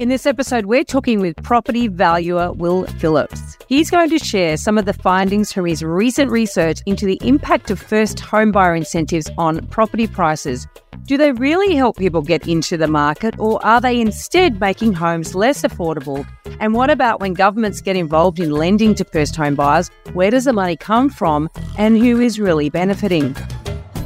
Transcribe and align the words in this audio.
In 0.00 0.08
this 0.08 0.24
episode, 0.24 0.64
we're 0.64 0.82
talking 0.82 1.20
with 1.20 1.36
property 1.42 1.86
valuer 1.86 2.54
Will 2.54 2.86
Phillips. 2.86 3.58
He's 3.68 3.90
going 3.90 4.08
to 4.08 4.18
share 4.18 4.56
some 4.56 4.78
of 4.78 4.86
the 4.86 4.94
findings 4.94 5.52
from 5.52 5.66
his 5.66 5.82
recent 5.82 6.30
research 6.30 6.80
into 6.86 7.04
the 7.04 7.18
impact 7.20 7.70
of 7.70 7.78
first 7.78 8.16
homebuyer 8.16 8.74
incentives 8.74 9.30
on 9.36 9.66
property 9.66 10.06
prices. 10.06 10.66
Do 11.02 11.18
they 11.18 11.32
really 11.32 11.74
help 11.74 11.98
people 11.98 12.22
get 12.22 12.48
into 12.48 12.78
the 12.78 12.88
market, 12.88 13.38
or 13.38 13.62
are 13.62 13.78
they 13.78 14.00
instead 14.00 14.58
making 14.58 14.94
homes 14.94 15.34
less 15.34 15.60
affordable? 15.60 16.26
And 16.60 16.72
what 16.72 16.88
about 16.88 17.20
when 17.20 17.34
governments 17.34 17.82
get 17.82 17.94
involved 17.94 18.40
in 18.40 18.52
lending 18.52 18.94
to 18.94 19.04
first 19.04 19.36
home 19.36 19.54
buyers? 19.54 19.90
Where 20.14 20.30
does 20.30 20.46
the 20.46 20.54
money 20.54 20.78
come 20.78 21.10
from, 21.10 21.50
and 21.76 21.98
who 21.98 22.22
is 22.22 22.40
really 22.40 22.70
benefiting? 22.70 23.36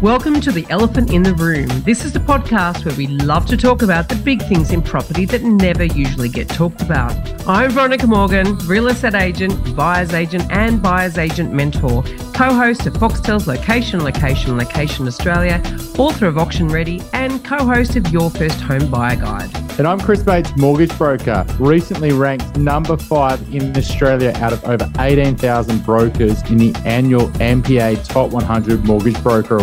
Welcome 0.05 0.43
to 0.43 0.53
The 0.53 0.67
Elephant 0.69 1.11
in 1.11 1.23
the 1.23 1.33
Room. 1.33 1.67
This 1.81 2.05
is 2.05 2.13
the 2.13 2.19
podcast 2.19 2.85
where 2.85 2.95
we 2.95 3.07
love 3.07 3.47
to 3.47 3.57
talk 3.57 3.81
about 3.81 4.07
the 4.07 4.17
big 4.17 4.43
things 4.43 4.71
in 4.71 4.83
property 4.83 5.25
that 5.25 5.43
never 5.43 5.83
usually 5.83 6.29
get 6.29 6.47
talked 6.47 6.83
about. 6.83 7.15
I'm 7.49 7.71
Veronica 7.71 8.07
Morgan, 8.07 8.59
real 8.67 8.89
estate 8.89 9.15
agent, 9.15 9.75
buyer's 9.75 10.13
agent, 10.13 10.45
and 10.51 10.83
buyer's 10.83 11.17
agent 11.17 11.55
mentor, 11.55 12.03
co 12.35 12.53
host 12.53 12.87
of 12.87 12.93
Foxtel's 12.93 13.47
Location, 13.47 14.05
Location, 14.05 14.59
Location 14.59 15.07
Australia, 15.07 15.63
author 15.97 16.27
of 16.27 16.37
Auction 16.37 16.69
Ready, 16.69 17.03
and 17.15 17.43
co 17.43 17.65
host 17.65 17.97
of 17.97 18.07
Your 18.09 18.29
First 18.29 18.61
Home 18.61 18.91
Buyer 18.91 19.17
Guide. 19.17 19.65
And 19.79 19.89
I'm 19.89 19.99
Chris 19.99 20.23
Bates, 20.23 20.55
mortgage 20.57 20.97
broker, 20.99 21.47
recently 21.59 22.13
ranked 22.13 22.57
number 22.59 22.97
five 22.97 23.41
in 23.53 23.77
Australia 23.77 24.33
out 24.37 24.53
of 24.53 24.63
over 24.67 24.89
18,000 25.01 25.85
brokers 25.85 26.43
in 26.51 26.59
the 26.59 26.73
annual 26.85 27.29
MPA 27.39 28.07
Top 28.07 28.31
100 28.31 28.85
Mortgage 28.85 29.21
Broker 29.23 29.57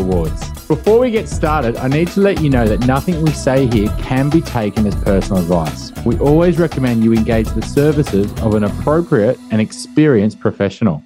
Before 0.67 0.99
we 0.99 1.11
get 1.11 1.27
started, 1.27 1.75
I 1.75 1.89
need 1.89 2.07
to 2.09 2.21
let 2.21 2.41
you 2.41 2.49
know 2.49 2.65
that 2.65 2.87
nothing 2.87 3.21
we 3.21 3.31
say 3.31 3.67
here 3.67 3.89
can 3.99 4.29
be 4.29 4.39
taken 4.39 4.87
as 4.87 4.95
personal 5.03 5.41
advice. 5.41 5.91
We 6.05 6.17
always 6.19 6.57
recommend 6.57 7.03
you 7.03 7.13
engage 7.13 7.49
the 7.49 7.61
services 7.61 8.31
of 8.41 8.55
an 8.55 8.63
appropriate 8.63 9.37
and 9.51 9.59
experienced 9.59 10.39
professional. 10.39 11.03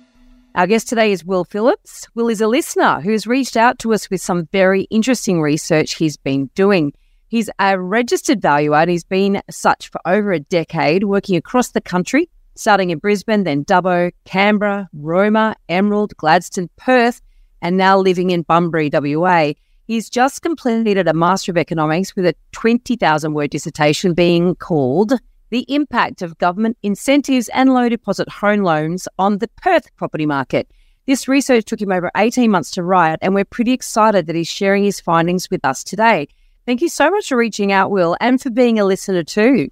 Our 0.54 0.68
guest 0.68 0.88
today 0.88 1.12
is 1.12 1.26
Will 1.26 1.44
Phillips. 1.44 2.08
Will 2.14 2.30
is 2.30 2.42
a 2.42 2.48
listener 2.48 3.02
who's 3.02 3.28
reached 3.28 3.58
out 3.58 3.80
to 3.80 3.94
us 3.94 4.10
with 4.10 4.22
some 4.22 4.48
very 4.52 4.84
interesting 4.84 5.42
research 5.42 5.96
he's 5.96 6.16
been 6.16 6.50
doing. 6.56 6.94
He's 7.28 7.50
a 7.60 7.78
registered 7.78 8.42
valuer 8.42 8.76
and 8.76 8.90
he's 8.90 9.04
been 9.04 9.42
such 9.50 9.90
for 9.90 10.00
over 10.06 10.32
a 10.32 10.40
decade, 10.40 11.04
working 11.04 11.36
across 11.36 11.72
the 11.72 11.82
country, 11.82 12.30
starting 12.56 12.92
in 12.92 13.00
Brisbane, 13.00 13.44
then 13.44 13.66
Dubbo, 13.66 14.12
Canberra, 14.26 14.88
Roma, 14.94 15.56
Emerald, 15.68 16.16
Gladstone, 16.16 16.70
Perth, 16.78 17.20
and 17.66 17.78
now 17.78 17.98
living 17.98 18.30
in 18.30 18.44
Bunbury, 18.44 18.92
WA. 18.94 19.54
He's 19.88 20.08
just 20.08 20.44
completed 20.44 21.08
a 21.08 21.14
Master 21.16 21.52
of 21.52 21.58
Economics 21.58 22.16
with 22.16 22.28
a 22.28 22.36
20,000 22.52 23.34
word 23.34 23.50
dissertation 23.50 24.14
being 24.14 24.54
called 24.54 25.14
The 25.50 25.66
Impact 25.68 26.22
of 26.22 26.38
Government 26.38 26.78
Incentives 26.84 27.50
and 27.50 27.74
Low 27.74 27.90
Deposit 27.90 28.30
Home 28.30 28.62
Loans 28.62 29.08
on 29.18 29.40
the 29.40 29.48
Perth 29.48 29.88
Property 29.96 30.28
Market. 30.28 30.70
This 31.08 31.28
research 31.28 31.66
took 31.66 31.82
him 31.82 31.92
over 31.92 32.12
18 32.16 32.52
months 32.52 32.70
to 32.72 32.84
write, 32.84 33.18
and 33.24 33.34
we're 33.34 33.46
pretty 33.46 33.72
excited 33.72 34.28
that 34.28 34.36
he's 34.36 34.48
sharing 34.48 34.84
his 34.84 35.00
findings 35.00 35.50
with 35.50 35.66
us 35.66 35.84
today. 35.84 36.28
Thank 36.68 36.84
you 36.84 36.90
so 36.90 37.10
much 37.10 37.30
for 37.30 37.38
reaching 37.38 37.72
out, 37.72 37.90
Will, 37.90 38.16
and 38.22 38.40
for 38.40 38.52
being 38.52 38.78
a 38.78 38.86
listener 38.86 39.24
too. 39.24 39.72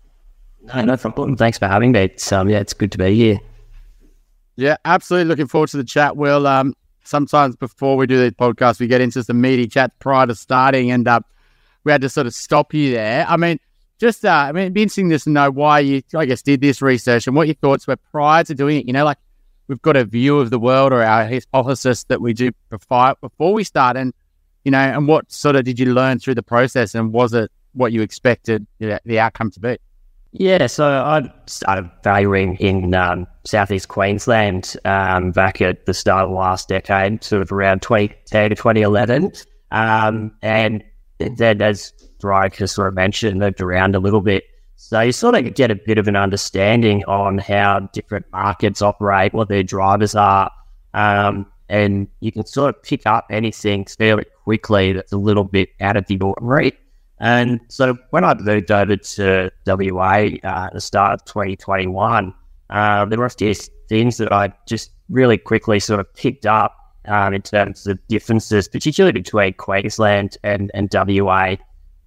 No, 0.64 0.84
no 0.84 0.98
problem. 0.98 1.38
Thanks 1.38 1.60
for 1.60 1.68
having 1.68 1.92
me. 1.92 2.00
It's, 2.00 2.32
um, 2.32 2.50
yeah, 2.50 2.58
it's 2.58 2.74
good 2.74 2.92
to 2.94 2.98
be 2.98 3.14
here. 3.14 3.40
Yeah, 4.56 4.78
absolutely. 4.84 5.30
Looking 5.30 5.48
forward 5.48 5.70
to 5.70 5.78
the 5.78 5.84
chat, 5.84 6.18
Will. 6.18 6.48
Um, 6.48 6.74
sometimes 7.04 7.56
before 7.56 7.98
we 7.98 8.08
do 8.08 8.20
these 8.20 8.32
podcasts, 8.32 8.80
we 8.80 8.88
get 8.88 9.02
into 9.02 9.24
some 9.24 9.42
meaty 9.42 9.68
chats 9.68 9.94
prior 10.00 10.28
to 10.28 10.36
starting, 10.36 10.92
and 10.92 11.08
uh, 11.08 11.22
we 11.84 11.92
had 11.92 12.02
to 12.02 12.10
sort 12.10 12.28
of 12.28 12.34
stop 12.34 12.74
you 12.74 12.92
there. 12.92 13.26
I 13.28 13.38
mean, 13.38 13.60
just 14.00 14.26
uh, 14.26 14.30
I 14.30 14.52
mean, 14.52 14.64
it'd 14.64 14.74
be 14.74 14.84
interesting 14.84 15.10
just 15.10 15.26
to 15.26 15.30
know 15.30 15.52
why 15.52 15.80
you, 15.80 16.02
I 16.16 16.26
guess, 16.26 16.42
did 16.42 16.62
this 16.62 16.82
research 16.82 17.28
and 17.28 17.36
what 17.36 17.48
your 17.48 17.56
thoughts 17.56 17.88
were 17.88 17.96
prior 17.96 18.44
to 18.44 18.56
doing 18.56 18.80
it. 18.80 18.86
You 18.86 18.94
know, 18.94 19.06
like 19.06 19.18
we've 19.68 19.82
got 19.82 19.96
a 19.96 20.06
view 20.06 20.40
of 20.40 20.50
the 20.50 20.60
world 20.60 20.94
or 20.94 21.04
our 21.04 21.26
hypothesis 21.26 22.04
that 22.06 22.22
we 22.22 22.34
do 22.34 22.52
before 22.70 23.54
we 23.54 23.64
start, 23.64 23.98
and 23.98 24.14
you 24.64 24.72
know, 24.72 24.80
and 24.80 25.08
what 25.08 25.32
sort 25.32 25.56
of 25.56 25.66
did 25.66 25.80
you 25.80 25.94
learn 25.94 26.20
through 26.20 26.36
the 26.36 26.44
process, 26.44 26.96
and 26.96 27.14
was 27.14 27.34
it 27.34 27.52
what 27.74 27.92
you 27.92 28.02
expected 28.02 28.66
you 28.80 28.90
know, 28.90 29.00
the 29.06 29.20
outcome 29.20 29.52
to 29.52 29.60
be? 29.60 29.78
Yeah, 30.36 30.66
so 30.66 30.86
I 30.88 31.32
started 31.46 31.92
valuing 32.04 32.56
in 32.56 32.96
um, 32.96 33.28
southeast 33.46 33.88
Queensland 33.88 34.76
um, 34.84 35.32
back 35.32 35.62
at 35.62 35.86
the 35.86 35.94
start 35.94 36.24
of 36.24 36.32
the 36.32 36.36
last 36.36 36.68
decade, 36.68 37.24
sort 37.24 37.44
of 37.44 37.52
around 37.52 37.84
2010 37.84 38.50
to 38.50 38.56
2011. 38.56 39.32
Um, 39.70 40.32
and 40.42 40.84
then, 41.20 41.62
as 41.62 41.94
Veronica 42.20 42.68
sort 42.68 42.88
of 42.88 42.96
mentioned, 42.96 43.40
moved 43.40 43.62
around 43.62 43.96
a 43.96 44.00
little 44.00 44.22
bit. 44.22 44.44
So 44.76 45.02
you 45.02 45.12
sort 45.12 45.36
of 45.36 45.54
get 45.54 45.70
a 45.70 45.76
bit 45.76 46.00
of 46.00 46.08
an 46.08 46.16
understanding 46.16 47.04
on 47.06 47.38
how 47.38 47.82
different 47.94 48.26
markets 48.32 48.82
operate, 48.82 49.34
what 49.34 49.50
their 49.50 49.64
drivers 49.64 50.16
are, 50.16 50.50
um, 50.96 51.46
and 51.70 52.08
you 52.22 52.32
can 52.32 52.46
sort 52.48 52.76
of 52.76 52.82
pick 52.82 53.06
up 53.06 53.28
anything 53.30 53.86
fairly 53.86 54.26
quickly 54.44 54.94
that's 54.94 55.12
a 55.12 55.18
little 55.18 55.44
bit 55.44 55.70
out 55.80 55.96
of 55.96 56.08
the 56.08 56.20
ordinary. 56.20 56.74
And 57.24 57.62
so 57.70 57.98
when 58.10 58.26
I 58.26 58.34
moved 58.34 58.70
over 58.70 58.98
to 58.98 59.50
WA 59.66 60.28
uh, 60.44 60.66
at 60.66 60.74
the 60.74 60.82
start 60.82 61.14
of 61.14 61.24
2021, 61.24 62.34
uh, 62.70 63.06
there 63.06 63.18
were 63.18 63.26
a 63.26 63.30
few 63.30 63.54
things 63.88 64.18
that 64.18 64.34
I 64.34 64.52
just 64.68 64.92
really 65.08 65.38
quickly 65.38 65.80
sort 65.80 66.02
of 66.02 66.14
picked 66.16 66.46
up 66.46 66.76
um, 67.08 67.34
in 67.34 67.42
terms 67.42 67.88
of 67.88 67.98
differences, 68.10 68.68
particularly 68.68 69.14
between 69.14 69.54
Queensland 69.54 70.38
and, 70.44 70.70
and 70.74 70.94
WA. 70.94 71.56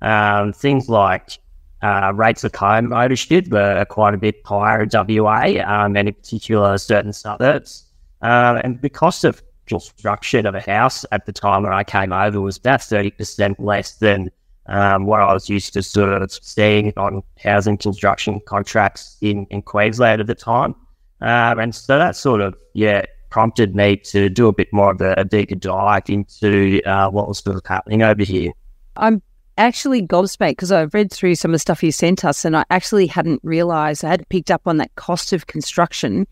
Um, 0.02 0.52
things 0.52 0.90
like 0.90 1.38
uh, 1.80 2.12
rates 2.14 2.44
of 2.44 2.54
home 2.54 2.92
ownership 2.92 3.48
were 3.48 3.86
quite 3.86 4.12
a 4.12 4.18
bit 4.18 4.42
higher 4.44 4.82
in 4.82 4.90
WA, 4.92 5.62
um, 5.64 5.96
and 5.96 6.08
in 6.08 6.14
particular 6.14 6.76
certain 6.76 7.14
suburbs. 7.14 7.86
Uh, 8.20 8.60
and 8.62 8.82
the 8.82 8.90
cost 8.90 9.24
of 9.24 9.42
construction 9.64 10.44
of 10.44 10.54
a 10.54 10.60
house 10.60 11.06
at 11.10 11.24
the 11.24 11.32
time 11.32 11.62
when 11.62 11.72
I 11.72 11.84
came 11.84 12.12
over 12.12 12.38
was 12.38 12.58
about 12.58 12.80
30% 12.80 13.54
less 13.58 13.94
than 13.94 14.30
um, 14.68 15.06
what 15.06 15.20
I 15.20 15.32
was 15.32 15.48
used 15.48 15.72
to 15.74 15.82
sort 15.82 16.22
of 16.22 16.30
seeing 16.30 16.92
on 16.96 17.22
housing 17.38 17.78
construction 17.78 18.40
contracts 18.46 19.16
in, 19.20 19.46
in 19.50 19.62
Queensland 19.62 20.20
at 20.20 20.26
the 20.26 20.34
time. 20.34 20.74
Um, 21.20 21.58
and 21.58 21.74
so 21.74 21.98
that 21.98 22.16
sort 22.16 22.40
of, 22.40 22.54
yeah, 22.74 23.04
prompted 23.30 23.74
me 23.74 23.96
to 23.96 24.28
do 24.28 24.48
a 24.48 24.52
bit 24.52 24.72
more 24.72 24.92
of 24.92 25.00
a, 25.00 25.14
a 25.16 25.24
deeper 25.24 25.54
dive 25.54 26.08
into 26.08 26.82
uh, 26.84 27.10
what 27.10 27.28
was 27.28 27.38
sort 27.38 27.56
of 27.56 27.66
happening 27.66 28.02
over 28.02 28.22
here. 28.22 28.52
I'm 28.96 29.22
actually 29.58 30.06
gobsmacked 30.06 30.50
because 30.50 30.72
I've 30.72 30.92
read 30.94 31.12
through 31.12 31.34
some 31.34 31.50
of 31.50 31.54
the 31.54 31.58
stuff 31.58 31.82
you 31.82 31.92
sent 31.92 32.24
us 32.24 32.44
and 32.44 32.56
I 32.56 32.64
actually 32.70 33.06
hadn't 33.06 33.40
realized 33.42 34.04
I 34.04 34.10
hadn't 34.10 34.28
picked 34.28 34.50
up 34.50 34.62
on 34.66 34.76
that 34.78 34.94
cost 34.96 35.32
of 35.32 35.46
construction. 35.46 36.26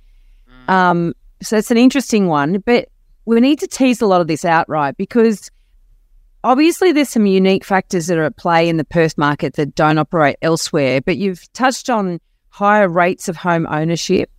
Mm. 0.69 0.73
Um, 0.73 1.15
so 1.43 1.57
it's 1.57 1.71
an 1.71 1.77
interesting 1.77 2.29
one, 2.29 2.59
but 2.59 2.89
we 3.27 3.41
need 3.41 3.59
to 3.61 3.67
tease 3.67 4.01
a 4.01 4.07
lot 4.07 4.21
of 4.21 4.27
this 4.27 4.45
out, 4.45 4.69
right? 4.69 4.97
Because 4.97 5.51
Obviously, 6.45 6.93
there's 6.93 7.09
some 7.09 7.25
unique 7.25 7.65
factors 7.65 8.07
that 8.07 8.19
are 8.19 8.25
at 8.25 8.37
play 8.37 8.69
in 8.69 8.77
the 8.77 8.85
Perth 8.85 9.17
market 9.17 9.55
that 9.55 9.75
don't 9.75 9.97
operate 9.97 10.37
elsewhere, 10.43 11.01
but 11.01 11.17
you've 11.17 11.51
touched 11.55 11.89
on 11.89 12.21
higher 12.51 12.87
rates 12.87 13.31
of 13.31 13.37
home 13.37 13.67
ownership. 13.71 14.31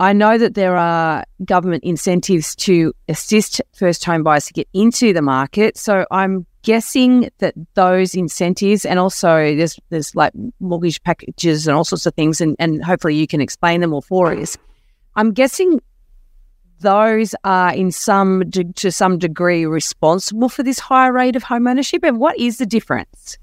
I 0.00 0.14
know 0.14 0.38
that 0.38 0.54
there 0.54 0.74
are 0.78 1.24
government 1.44 1.84
incentives 1.84 2.56
to 2.56 2.94
assist 3.08 3.60
first 3.74 4.06
home 4.06 4.22
buyers 4.22 4.46
to 4.46 4.54
get 4.54 4.68
into 4.72 5.12
the 5.12 5.20
market. 5.20 5.76
So 5.76 6.06
I'm 6.10 6.46
guessing 6.62 7.28
that 7.40 7.52
those 7.74 8.14
incentives 8.14 8.86
and 8.86 8.98
also 8.98 9.54
there's 9.54 9.78
there's 9.90 10.14
like 10.14 10.32
mortgage 10.60 11.02
packages 11.02 11.68
and 11.68 11.76
all 11.76 11.84
sorts 11.84 12.06
of 12.06 12.14
things 12.14 12.40
and, 12.40 12.56
and 12.58 12.82
hopefully 12.82 13.16
you 13.16 13.26
can 13.26 13.40
explain 13.40 13.80
them 13.82 13.92
all 13.92 14.02
for 14.02 14.32
us. 14.32 14.56
I'm 15.14 15.32
guessing 15.32 15.80
those 16.80 17.34
are 17.44 17.74
in 17.74 17.90
some 17.92 18.48
de- 18.48 18.72
to 18.74 18.90
some 18.90 19.18
degree 19.18 19.66
responsible 19.66 20.48
for 20.48 20.62
this 20.62 20.78
higher 20.78 21.12
rate 21.12 21.36
of 21.36 21.42
home 21.42 21.66
ownership 21.66 22.04
and 22.04 22.18
what 22.18 22.38
is 22.38 22.58
the 22.58 22.66
difference? 22.66 23.38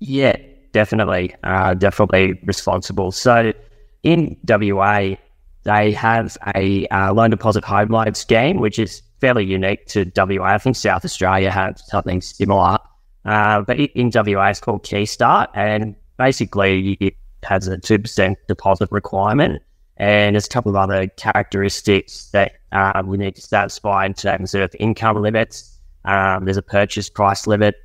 Yeah 0.00 0.36
definitely 0.74 1.34
uh, 1.44 1.72
definitely 1.72 2.38
responsible. 2.44 3.10
So 3.12 3.54
in 4.02 4.36
wa 4.46 5.14
they 5.62 5.92
have 5.92 6.36
a 6.54 6.86
uh, 6.88 7.14
loan 7.14 7.30
deposit 7.30 7.64
home 7.64 7.88
loan 7.88 8.12
scheme 8.12 8.58
which 8.58 8.78
is 8.78 9.00
fairly 9.22 9.46
unique 9.46 9.86
to 9.86 10.04
wa 10.18 10.44
i 10.44 10.58
think 10.58 10.76
south 10.76 11.02
australia 11.06 11.50
has 11.50 11.82
something 11.86 12.20
similar. 12.20 12.76
Uh, 13.24 13.62
but 13.62 13.78
in 13.78 14.10
wa 14.14 14.46
it's 14.48 14.60
called 14.60 14.84
keystart 14.84 15.48
and 15.54 15.94
basically 16.18 16.98
it 17.00 17.14
has 17.42 17.68
a 17.68 17.78
2% 17.78 18.36
deposit 18.48 18.90
requirement 18.90 19.62
and 19.96 20.34
there's 20.34 20.46
a 20.46 20.50
couple 20.50 20.70
of 20.70 20.76
other 20.76 21.06
characteristics 21.08 22.30
that 22.32 22.52
um, 22.72 23.06
we 23.06 23.16
need 23.16 23.36
to 23.36 23.40
satisfy 23.40 24.06
in 24.06 24.14
terms 24.14 24.54
of 24.54 24.74
income 24.80 25.20
limits. 25.20 25.78
Um, 26.04 26.44
there's 26.44 26.56
a 26.56 26.62
purchase 26.62 27.08
price 27.08 27.46
limit, 27.46 27.76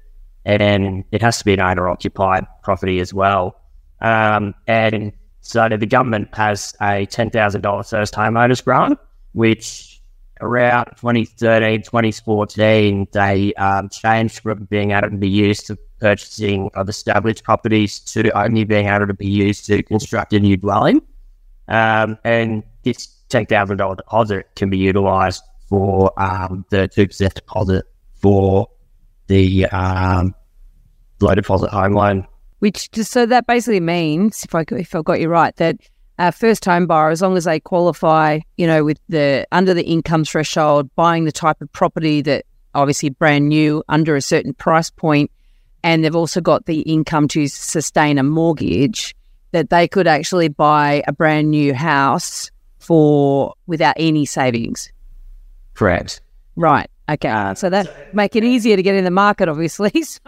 and 0.45 0.61
then 0.61 1.05
it 1.11 1.21
has 1.21 1.37
to 1.39 1.45
be 1.45 1.53
an 1.53 1.61
owner 1.61 1.87
occupied 1.87 2.45
property 2.63 2.99
as 2.99 3.13
well. 3.13 3.59
Um, 4.01 4.55
and 4.67 5.11
so 5.41 5.69
the 5.69 5.85
government 5.85 6.29
has 6.35 6.73
a 6.81 7.05
$10,000 7.07 7.89
first 7.89 8.13
homeowners 8.13 8.63
grant, 8.63 8.99
which 9.33 10.01
around 10.41 10.85
2013, 10.97 11.83
2014, 11.83 13.07
they 13.11 13.53
um, 13.55 13.89
changed 13.89 14.39
from 14.39 14.65
being 14.65 14.91
able 14.91 15.09
to 15.09 15.17
be 15.17 15.29
used 15.29 15.67
to 15.67 15.77
purchasing 15.99 16.69
of 16.75 16.87
established 16.87 17.43
properties 17.43 17.99
to 17.99 18.29
only 18.37 18.63
being 18.63 18.87
able 18.87 19.05
to 19.05 19.13
be 19.13 19.27
used 19.27 19.65
to 19.65 19.83
construct 19.83 20.33
a 20.33 20.39
new 20.39 20.55
dwelling. 20.57 21.01
Um, 21.69 22.17
and 22.23 22.63
this 22.83 23.07
$10,000 23.29 23.97
deposit 23.97 24.49
can 24.55 24.69
be 24.69 24.77
utilized 24.77 25.43
for 25.67 26.11
um, 26.19 26.65
the 26.69 26.89
2% 26.89 27.33
deposit 27.33 27.85
for 28.15 28.67
the 29.27 29.65
um, 29.67 30.33
low 31.21 31.35
deposit 31.35 31.69
home 31.69 31.93
loan. 31.93 32.27
Which 32.59 32.91
just 32.91 33.11
so 33.11 33.25
that 33.25 33.47
basically 33.47 33.79
means, 33.79 34.43
if 34.43 34.53
I 34.53 34.65
if 34.71 34.93
I 34.93 35.01
got 35.01 35.21
you 35.21 35.29
right, 35.29 35.55
that 35.57 35.77
a 36.17 36.33
first 36.33 36.65
home 36.65 36.87
buyer, 36.87 37.09
as 37.09 37.21
long 37.21 37.37
as 37.37 37.45
they 37.45 37.61
qualify, 37.61 38.39
you 38.57 38.67
know, 38.67 38.83
with 38.83 38.99
the 39.07 39.47
under 39.53 39.73
the 39.73 39.85
income 39.85 40.25
threshold, 40.25 40.93
buying 40.95 41.23
the 41.23 41.31
type 41.31 41.61
of 41.61 41.71
property 41.71 42.21
that 42.23 42.45
obviously 42.75 43.09
brand 43.09 43.47
new 43.47 43.81
under 43.87 44.17
a 44.17 44.21
certain 44.21 44.53
price 44.53 44.89
point, 44.89 45.31
and 45.83 46.03
they've 46.03 46.15
also 46.15 46.41
got 46.41 46.65
the 46.65 46.81
income 46.81 47.29
to 47.29 47.47
sustain 47.47 48.17
a 48.17 48.23
mortgage, 48.23 49.15
that 49.51 49.69
they 49.69 49.87
could 49.87 50.07
actually 50.07 50.47
buy 50.47 51.03
a 51.07 51.13
brand 51.13 51.49
new 51.49 51.73
house 51.73 52.51
for 52.79 53.53
without 53.67 53.95
any 53.97 54.25
savings. 54.25 54.91
Correct. 55.73 56.21
Right. 56.55 56.89
Okay. 57.09 57.29
Uh, 57.29 57.55
so 57.55 57.69
that 57.69 58.13
make 58.13 58.35
it 58.35 58.43
easier 58.43 58.75
to 58.75 58.83
get 58.83 58.95
in 58.95 59.03
the 59.03 59.11
market, 59.11 59.49
obviously. 59.49 59.91
so 60.03 60.19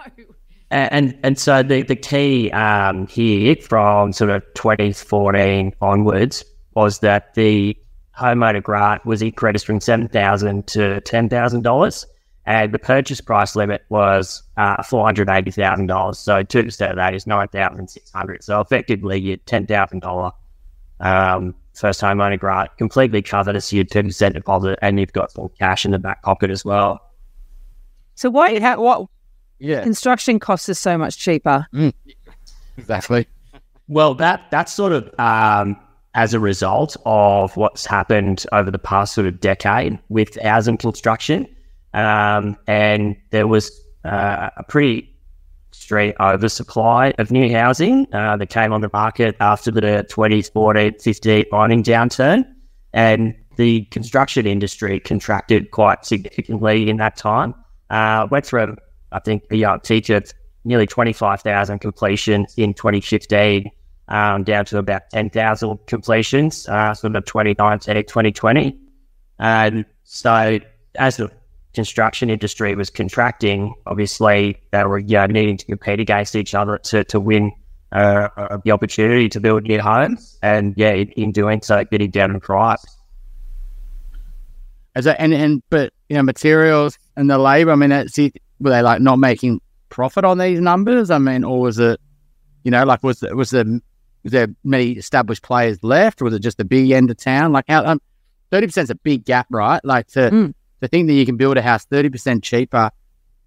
and 0.71 1.17
and 1.23 1.37
so 1.37 1.61
the 1.61 1.83
the 1.83 1.95
key 1.95 2.49
um, 2.51 3.07
here 3.07 3.55
from 3.57 4.13
sort 4.13 4.29
of 4.29 4.43
2014 4.55 5.73
onwards 5.81 6.45
was 6.73 6.99
that 6.99 7.33
the 7.33 7.77
homeowner 8.17 8.63
grant 8.63 9.05
was 9.05 9.21
increased 9.21 9.65
from 9.65 9.81
seven 9.81 10.07
thousand 10.07 10.67
to 10.67 11.01
ten 11.01 11.27
thousand 11.27 11.63
dollars, 11.63 12.05
and 12.45 12.73
the 12.73 12.79
purchase 12.79 13.21
price 13.21 13.55
limit 13.55 13.83
was 13.89 14.43
uh, 14.57 14.81
four 14.83 15.05
hundred 15.05 15.29
eighty 15.29 15.51
thousand 15.51 15.87
dollars. 15.87 16.19
So 16.19 16.43
two 16.43 16.63
percent 16.63 16.91
of 16.91 16.97
that 16.97 17.13
is 17.13 17.27
nine 17.27 17.47
thousand 17.49 17.89
six 17.89 18.11
hundred. 18.11 18.43
So 18.43 18.59
effectively, 18.59 19.19
your 19.19 19.37
ten 19.37 19.67
thousand 19.67 19.99
dollar 19.99 20.31
um, 20.99 21.55
first 21.73 22.01
homeowner 22.01 22.39
grant 22.39 22.75
completely 22.77 23.21
covered 23.21 23.55
as 23.55 23.71
your 23.71 23.83
two 23.83 24.03
percent 24.03 24.35
deposit, 24.35 24.79
and 24.81 24.99
you've 24.99 25.13
got 25.13 25.31
some 25.31 25.49
cash 25.59 25.85
in 25.85 25.91
the 25.91 25.99
back 25.99 26.23
pocket 26.23 26.49
as 26.49 26.65
well. 26.65 26.99
So 28.15 28.29
why? 28.29 28.59
How, 28.59 28.81
what? 28.81 29.07
yeah. 29.61 29.83
construction 29.83 30.39
costs 30.39 30.67
are 30.69 30.73
so 30.73 30.97
much 30.97 31.17
cheaper. 31.17 31.67
Mm. 31.73 31.93
Exactly. 32.77 33.27
Well, 33.87 34.15
that 34.15 34.49
that's 34.49 34.73
sort 34.73 34.91
of 34.91 35.19
um, 35.19 35.77
as 36.15 36.33
a 36.33 36.39
result 36.39 36.97
of 37.05 37.55
what's 37.57 37.85
happened 37.85 38.45
over 38.51 38.71
the 38.71 38.79
past 38.79 39.13
sort 39.13 39.27
of 39.27 39.39
decade 39.39 39.99
with 40.09 40.41
housing 40.41 40.77
construction, 40.77 41.47
um, 41.93 42.57
and 42.67 43.15
there 43.31 43.47
was 43.47 43.71
uh, 44.05 44.49
a 44.57 44.63
pretty 44.63 45.07
straight 45.71 46.15
oversupply 46.19 47.13
of 47.17 47.31
new 47.31 47.51
housing 47.51 48.07
uh, 48.13 48.37
that 48.37 48.49
came 48.49 48.73
on 48.73 48.81
the 48.81 48.89
market 48.93 49.35
after 49.39 49.71
the 49.71 50.05
2014 50.09 50.99
15 50.99 51.45
mining 51.51 51.83
downturn, 51.83 52.45
and 52.93 53.35
the 53.57 53.85
construction 53.85 54.45
industry 54.45 54.99
contracted 54.99 55.71
quite 55.71 56.05
significantly 56.05 56.89
in 56.89 56.97
that 56.97 57.15
time. 57.15 57.53
Uh, 57.89 58.27
went 58.31 58.45
from 58.45 58.77
I 59.11 59.19
think 59.19 59.43
a 59.51 59.55
young 59.55 59.81
teacher, 59.81 60.21
nearly 60.63 60.87
25,000 60.87 61.79
completions 61.79 62.53
in 62.57 62.73
2015, 62.73 63.69
um, 64.07 64.43
down 64.43 64.65
to 64.65 64.77
about 64.77 65.09
10,000 65.09 65.79
completions, 65.87 66.67
uh, 66.69 66.93
sort 66.93 67.15
of 67.15 67.25
2019, 67.25 67.95
2020. 67.95 68.77
And 69.39 69.85
so 70.03 70.59
as 70.95 71.19
construction 71.73 72.29
industry 72.29 72.75
was 72.75 72.89
contracting, 72.89 73.73
obviously 73.85 74.61
they 74.71 74.83
were 74.83 74.99
you 74.99 75.17
know, 75.17 75.25
needing 75.27 75.57
to 75.57 75.65
compete 75.65 75.99
against 75.99 76.35
each 76.35 76.53
other 76.53 76.77
to, 76.79 77.03
to 77.05 77.19
win 77.19 77.51
uh, 77.91 78.29
uh, 78.37 78.57
the 78.63 78.71
opportunity 78.71 79.29
to 79.29 79.39
build 79.39 79.63
new 79.63 79.79
homes. 79.79 80.37
And 80.41 80.73
yeah, 80.77 80.91
in, 80.91 81.09
in 81.11 81.31
doing 81.31 81.61
so, 81.61 81.83
getting 81.85 82.11
down 82.11 82.31
in 82.31 82.39
price. 82.39 82.83
As 84.95 85.05
a, 85.05 85.19
and, 85.21 85.33
and, 85.33 85.63
but, 85.69 85.93
you 86.09 86.15
know, 86.17 86.23
materials 86.23 86.97
and 87.15 87.29
the 87.29 87.37
labor, 87.37 87.71
I 87.71 87.75
mean, 87.75 87.91
it's, 87.91 88.17
were 88.17 88.69
they 88.69 88.81
like 88.81 89.01
not 89.01 89.17
making 89.17 89.61
profit 89.89 90.23
on 90.23 90.37
these 90.37 90.59
numbers? 90.59 91.09
I 91.09 91.17
mean, 91.17 91.43
or 91.43 91.59
was 91.61 91.79
it, 91.79 91.99
you 92.63 92.71
know, 92.71 92.83
like 92.85 93.03
was 93.03 93.23
it 93.23 93.35
was 93.35 93.49
there 93.49 93.65
was 94.23 94.31
there 94.31 94.47
many 94.63 94.91
established 94.91 95.41
players 95.41 95.83
left, 95.83 96.21
or 96.21 96.25
was 96.25 96.33
it 96.33 96.39
just 96.39 96.57
the 96.57 96.65
big 96.65 96.91
end 96.91 97.09
of 97.09 97.17
town? 97.17 97.51
Like 97.51 97.65
how 97.67 97.83
um, 97.83 97.99
thirty 98.51 98.67
percent 98.67 98.85
is 98.85 98.89
a 98.91 98.95
big 98.95 99.25
gap, 99.25 99.47
right? 99.49 99.83
Like 99.83 100.07
to 100.09 100.29
mm. 100.29 100.53
To 100.81 100.87
think 100.87 101.07
that 101.07 101.13
you 101.13 101.25
can 101.25 101.37
build 101.37 101.57
a 101.57 101.61
house 101.61 101.85
thirty 101.85 102.09
percent 102.09 102.43
cheaper, 102.43 102.91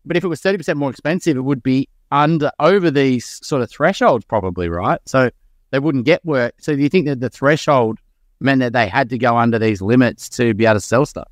but 0.04 0.16
if 0.16 0.24
it 0.24 0.28
was 0.28 0.40
thirty 0.40 0.58
percent 0.58 0.78
more 0.78 0.90
expensive, 0.90 1.36
it 1.36 1.42
would 1.42 1.62
be 1.62 1.88
under 2.10 2.50
over 2.60 2.90
these 2.90 3.40
sort 3.46 3.62
of 3.62 3.70
thresholds, 3.70 4.24
probably, 4.24 4.68
right? 4.68 5.00
So 5.06 5.30
they 5.70 5.78
wouldn't 5.78 6.04
get 6.04 6.24
work. 6.24 6.54
So 6.58 6.76
do 6.76 6.82
you 6.82 6.88
think 6.88 7.06
that 7.06 7.20
the 7.20 7.30
threshold 7.30 7.98
meant 8.40 8.60
that 8.60 8.72
they 8.72 8.86
had 8.86 9.10
to 9.10 9.18
go 9.18 9.36
under 9.36 9.58
these 9.58 9.82
limits 9.82 10.28
to 10.30 10.54
be 10.54 10.66
able 10.66 10.74
to 10.74 10.80
sell 10.80 11.06
stuff? 11.06 11.28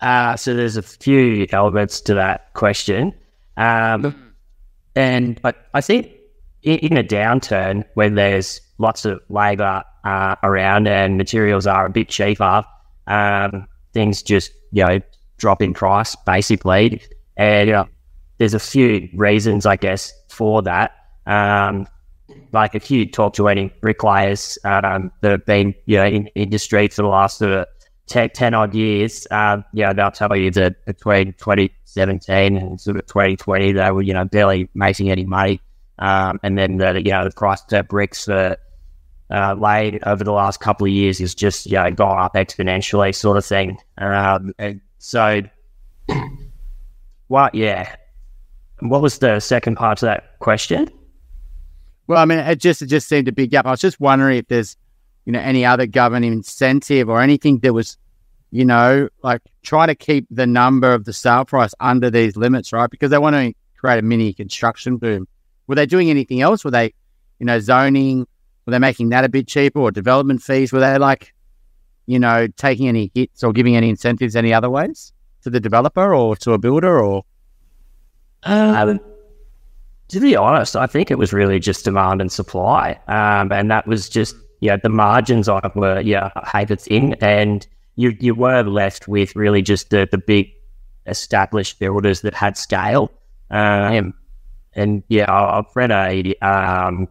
Uh, 0.00 0.36
so 0.36 0.54
there's 0.54 0.76
a 0.76 0.82
few 0.82 1.46
elements 1.52 2.00
to 2.00 2.14
that 2.14 2.52
question. 2.54 3.12
Um, 3.56 4.32
and 4.96 5.40
but 5.42 5.66
I 5.74 5.82
think 5.82 6.10
in, 6.62 6.78
in, 6.78 6.96
a 6.96 7.04
downturn 7.04 7.84
when 7.94 8.14
there's 8.14 8.60
lots 8.78 9.04
of 9.04 9.20
labour 9.28 9.84
uh, 10.04 10.36
around 10.42 10.88
and 10.88 11.18
materials 11.18 11.66
are 11.66 11.84
a 11.84 11.90
bit 11.90 12.08
cheaper, 12.08 12.64
um, 13.06 13.68
things 13.92 14.22
just 14.22 14.52
you 14.72 14.84
know 14.84 15.00
drop 15.38 15.62
in 15.62 15.74
price 15.74 16.16
basically. 16.26 17.02
And 17.36 17.68
you 17.68 17.74
know, 17.74 17.88
there's 18.38 18.54
a 18.54 18.60
few 18.60 19.08
reasons 19.14 19.66
I 19.66 19.76
guess 19.76 20.12
for 20.28 20.62
that. 20.62 20.92
Um, 21.26 21.86
like 22.52 22.74
if 22.74 22.90
you 22.90 23.06
talk 23.10 23.34
to 23.34 23.48
any 23.48 23.72
bricklayers 23.80 24.58
um, 24.64 25.10
that 25.20 25.30
have 25.30 25.46
been 25.46 25.74
you 25.86 25.96
know 25.96 26.06
in 26.06 26.26
industry 26.28 26.88
for 26.88 27.02
the 27.02 27.08
last 27.08 27.42
of 27.42 27.66
10, 28.10 28.30
10 28.30 28.54
odd 28.54 28.74
years, 28.74 29.26
um, 29.30 29.64
yeah, 29.72 29.92
they'll 29.92 30.10
tell 30.10 30.36
you 30.36 30.50
that 30.50 30.84
between 30.84 31.32
2017 31.34 32.56
and 32.56 32.80
sort 32.80 32.96
of 32.96 33.06
2020, 33.06 33.72
they 33.72 33.90
were, 33.92 34.02
you 34.02 34.12
know, 34.12 34.24
barely 34.24 34.68
making 34.74 35.10
any 35.10 35.24
money. 35.24 35.60
Um, 36.00 36.40
and 36.42 36.58
then 36.58 36.78
the, 36.78 37.00
you 37.00 37.12
know, 37.12 37.24
the 37.24 37.30
price 37.30 37.62
per 37.62 37.84
bricks 37.84 38.24
for 38.24 38.56
uh, 39.30 39.54
laid 39.54 40.02
over 40.04 40.24
the 40.24 40.32
last 40.32 40.60
couple 40.60 40.86
of 40.86 40.92
years 40.92 41.20
is 41.20 41.34
just, 41.34 41.66
you 41.66 41.72
know, 41.72 41.90
gone 41.90 42.18
up 42.18 42.34
exponentially 42.34 43.14
sort 43.14 43.36
of 43.36 43.44
thing. 43.44 43.78
Um, 43.98 44.52
so, 44.98 45.42
what, 47.28 47.54
yeah. 47.54 47.94
What 48.80 49.02
was 49.02 49.18
the 49.18 49.40
second 49.40 49.76
part 49.76 49.98
to 49.98 50.06
that 50.06 50.38
question? 50.40 50.90
Well, 52.06 52.18
I 52.18 52.24
mean, 52.24 52.38
it 52.38 52.58
just, 52.58 52.82
it 52.82 52.86
just 52.86 53.08
seemed 53.08 53.28
a 53.28 53.32
big 53.32 53.50
gap. 53.50 53.66
I 53.66 53.70
was 53.70 53.80
just 53.80 54.00
wondering 54.00 54.38
if 54.38 54.48
there's, 54.48 54.76
you 55.26 55.32
know, 55.32 55.38
any 55.38 55.64
other 55.64 55.86
government 55.86 56.24
incentive 56.24 57.08
or 57.08 57.20
anything 57.20 57.58
that 57.60 57.72
was, 57.72 57.98
you 58.50 58.64
know, 58.64 59.08
like 59.22 59.42
try 59.62 59.86
to 59.86 59.94
keep 59.94 60.26
the 60.30 60.46
number 60.46 60.92
of 60.92 61.04
the 61.04 61.12
sale 61.12 61.44
price 61.44 61.72
under 61.78 62.10
these 62.10 62.36
limits, 62.36 62.72
right? 62.72 62.90
Because 62.90 63.10
they 63.10 63.18
want 63.18 63.36
to 63.36 63.54
create 63.76 63.98
a 63.98 64.02
mini 64.02 64.32
construction 64.32 64.96
boom. 64.96 65.28
Were 65.68 65.76
they 65.76 65.86
doing 65.86 66.10
anything 66.10 66.40
else? 66.40 66.64
Were 66.64 66.72
they, 66.72 66.92
you 67.38 67.46
know, 67.46 67.60
zoning? 67.60 68.26
Were 68.66 68.72
they 68.72 68.78
making 68.78 69.08
that 69.10 69.24
a 69.24 69.28
bit 69.28 69.48
cheaper 69.48 69.80
or 69.80 69.90
development 69.90 70.42
fees? 70.42 70.72
Were 70.72 70.80
they 70.80 70.98
like, 70.98 71.34
you 72.06 72.18
know, 72.18 72.46
taking 72.56 72.88
any 72.88 73.10
hits 73.14 73.42
or 73.42 73.52
giving 73.52 73.76
any 73.76 73.88
incentives 73.88 74.36
any 74.36 74.52
other 74.52 74.70
ways 74.70 75.12
to 75.42 75.50
the 75.50 75.60
developer 75.60 76.14
or 76.14 76.36
to 76.36 76.52
a 76.52 76.58
builder 76.58 77.02
or? 77.02 77.24
Um, 78.42 79.00
to 80.08 80.20
be 80.20 80.36
honest, 80.36 80.76
I 80.76 80.86
think 80.86 81.10
it 81.10 81.18
was 81.18 81.32
really 81.32 81.58
just 81.58 81.84
demand 81.84 82.20
and 82.20 82.30
supply. 82.30 82.98
Um, 83.08 83.52
and 83.52 83.70
that 83.70 83.86
was 83.86 84.08
just 84.08 84.34
yeah, 84.60 84.76
the 84.76 84.88
margins 84.88 85.48
on 85.48 85.62
it 85.64 85.74
were 85.74 86.00
yeah 86.00 86.28
paper 86.52 86.76
thin, 86.76 87.14
and 87.20 87.66
you 87.96 88.16
you 88.20 88.34
were 88.34 88.62
left 88.62 89.08
with 89.08 89.34
really 89.34 89.62
just 89.62 89.90
the 89.90 90.06
the 90.10 90.18
big 90.18 90.50
established 91.06 91.78
builders 91.78 92.20
that 92.20 92.34
had 92.34 92.56
scale. 92.56 93.10
Um, 93.50 94.14
and 94.74 95.02
yeah, 95.08 95.32
I've 95.32 95.74
read 95.74 95.90
a 95.90 96.34
um, 96.46 97.08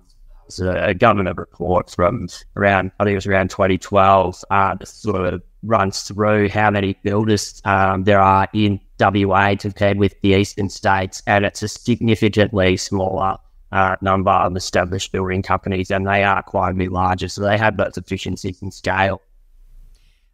a 0.57 0.95
government 0.95 1.37
report 1.37 1.91
from 1.91 2.27
around 2.55 2.91
I 2.99 3.03
think 3.03 3.11
it 3.11 3.17
was 3.17 3.27
around 3.27 3.51
2012 3.51 4.43
uh, 4.49 4.75
that 4.75 4.87
sort 4.87 5.33
of 5.33 5.43
runs 5.63 6.01
through 6.03 6.49
how 6.49 6.71
many 6.71 6.97
builders 7.03 7.61
um, 7.65 8.05
there 8.05 8.19
are 8.19 8.47
in 8.53 8.79
WA 8.99 9.55
compared 9.55 9.97
with 9.97 10.19
the 10.21 10.29
eastern 10.29 10.69
states, 10.69 11.21
and 11.27 11.45
it's 11.45 11.61
a 11.61 11.67
significantly 11.67 12.77
smaller 12.77 13.37
uh, 13.71 13.95
number 14.01 14.31
of 14.31 14.55
established 14.55 15.11
building 15.11 15.41
companies, 15.41 15.91
and 15.91 16.07
they 16.07 16.23
are 16.23 16.41
quite 16.43 16.71
a 16.71 16.73
bit 16.73 16.91
larger, 16.91 17.27
so 17.27 17.41
they 17.41 17.57
have 17.57 17.77
those 17.77 17.97
efficiencies 17.97 18.61
and 18.61 18.73
scale. 18.73 19.21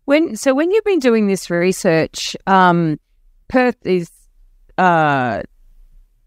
When 0.05 0.36
so 0.36 0.53
when 0.53 0.72
you've 0.72 0.84
been 0.84 1.00
doing 1.00 1.27
this 1.27 1.50
research, 1.50 2.36
um, 2.48 3.00
Perth 3.48 3.86
is, 3.86 4.10
uh, 4.77 5.41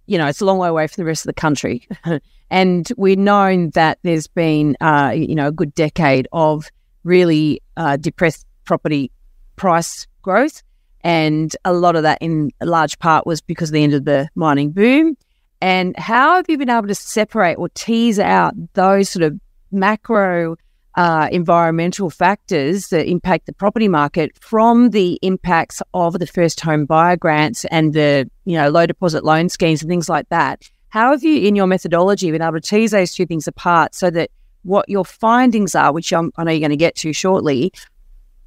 you 0.08 0.18
know, 0.18 0.26
it's 0.26 0.40
a 0.40 0.44
long 0.44 0.58
way 0.58 0.68
away 0.68 0.86
from 0.86 1.02
the 1.02 1.06
rest 1.06 1.24
of 1.24 1.28
the 1.28 1.40
country, 1.40 1.86
and 2.50 2.90
we've 2.96 3.18
known 3.18 3.70
that 3.70 3.98
there's 4.02 4.26
been, 4.26 4.76
uh, 4.80 5.12
you 5.14 5.34
know, 5.34 5.48
a 5.48 5.52
good 5.52 5.74
decade 5.74 6.26
of 6.32 6.70
really 7.04 7.60
uh, 7.76 7.96
depressed 7.96 8.46
property 8.64 9.12
price 9.56 10.06
growth, 10.22 10.62
and 11.02 11.54
a 11.64 11.72
lot 11.72 11.94
of 11.94 12.02
that, 12.02 12.18
in 12.20 12.50
large 12.62 12.98
part, 12.98 13.26
was 13.26 13.40
because 13.40 13.68
of 13.68 13.74
the 13.74 13.84
end 13.84 13.94
of 13.94 14.04
the 14.04 14.28
mining 14.34 14.72
boom. 14.72 15.16
And 15.60 15.98
how 15.98 16.36
have 16.36 16.46
you 16.48 16.56
been 16.56 16.70
able 16.70 16.88
to 16.88 16.94
separate 16.94 17.56
or 17.56 17.68
tease 17.70 18.18
out 18.18 18.54
those 18.74 19.08
sort 19.08 19.24
of 19.24 19.38
macro 19.72 20.56
uh, 20.98 21.28
environmental 21.30 22.10
factors 22.10 22.88
that 22.88 23.06
impact 23.06 23.46
the 23.46 23.52
property 23.52 23.86
market 23.86 24.32
from 24.40 24.90
the 24.90 25.16
impacts 25.22 25.80
of 25.94 26.18
the 26.18 26.26
first 26.26 26.58
home 26.60 26.86
buyer 26.86 27.16
grants 27.16 27.64
and 27.66 27.94
the 27.94 28.28
you 28.44 28.58
know 28.58 28.68
low 28.68 28.84
deposit 28.84 29.24
loan 29.24 29.48
schemes 29.48 29.80
and 29.80 29.88
things 29.88 30.08
like 30.08 30.28
that? 30.30 30.68
How 30.88 31.12
have 31.12 31.22
you, 31.22 31.46
in 31.46 31.54
your 31.54 31.68
methodology, 31.68 32.32
been 32.32 32.42
able 32.42 32.54
to 32.54 32.60
tease 32.60 32.90
those 32.90 33.14
two 33.14 33.26
things 33.26 33.46
apart 33.46 33.94
so 33.94 34.10
that 34.10 34.30
what 34.64 34.88
your 34.88 35.04
findings 35.04 35.76
are, 35.76 35.92
which 35.92 36.12
I'm, 36.12 36.32
i 36.36 36.42
know 36.42 36.50
you're 36.50 36.60
going 36.60 36.70
to 36.70 36.76
get 36.76 36.96
to 36.96 37.12
shortly, 37.12 37.72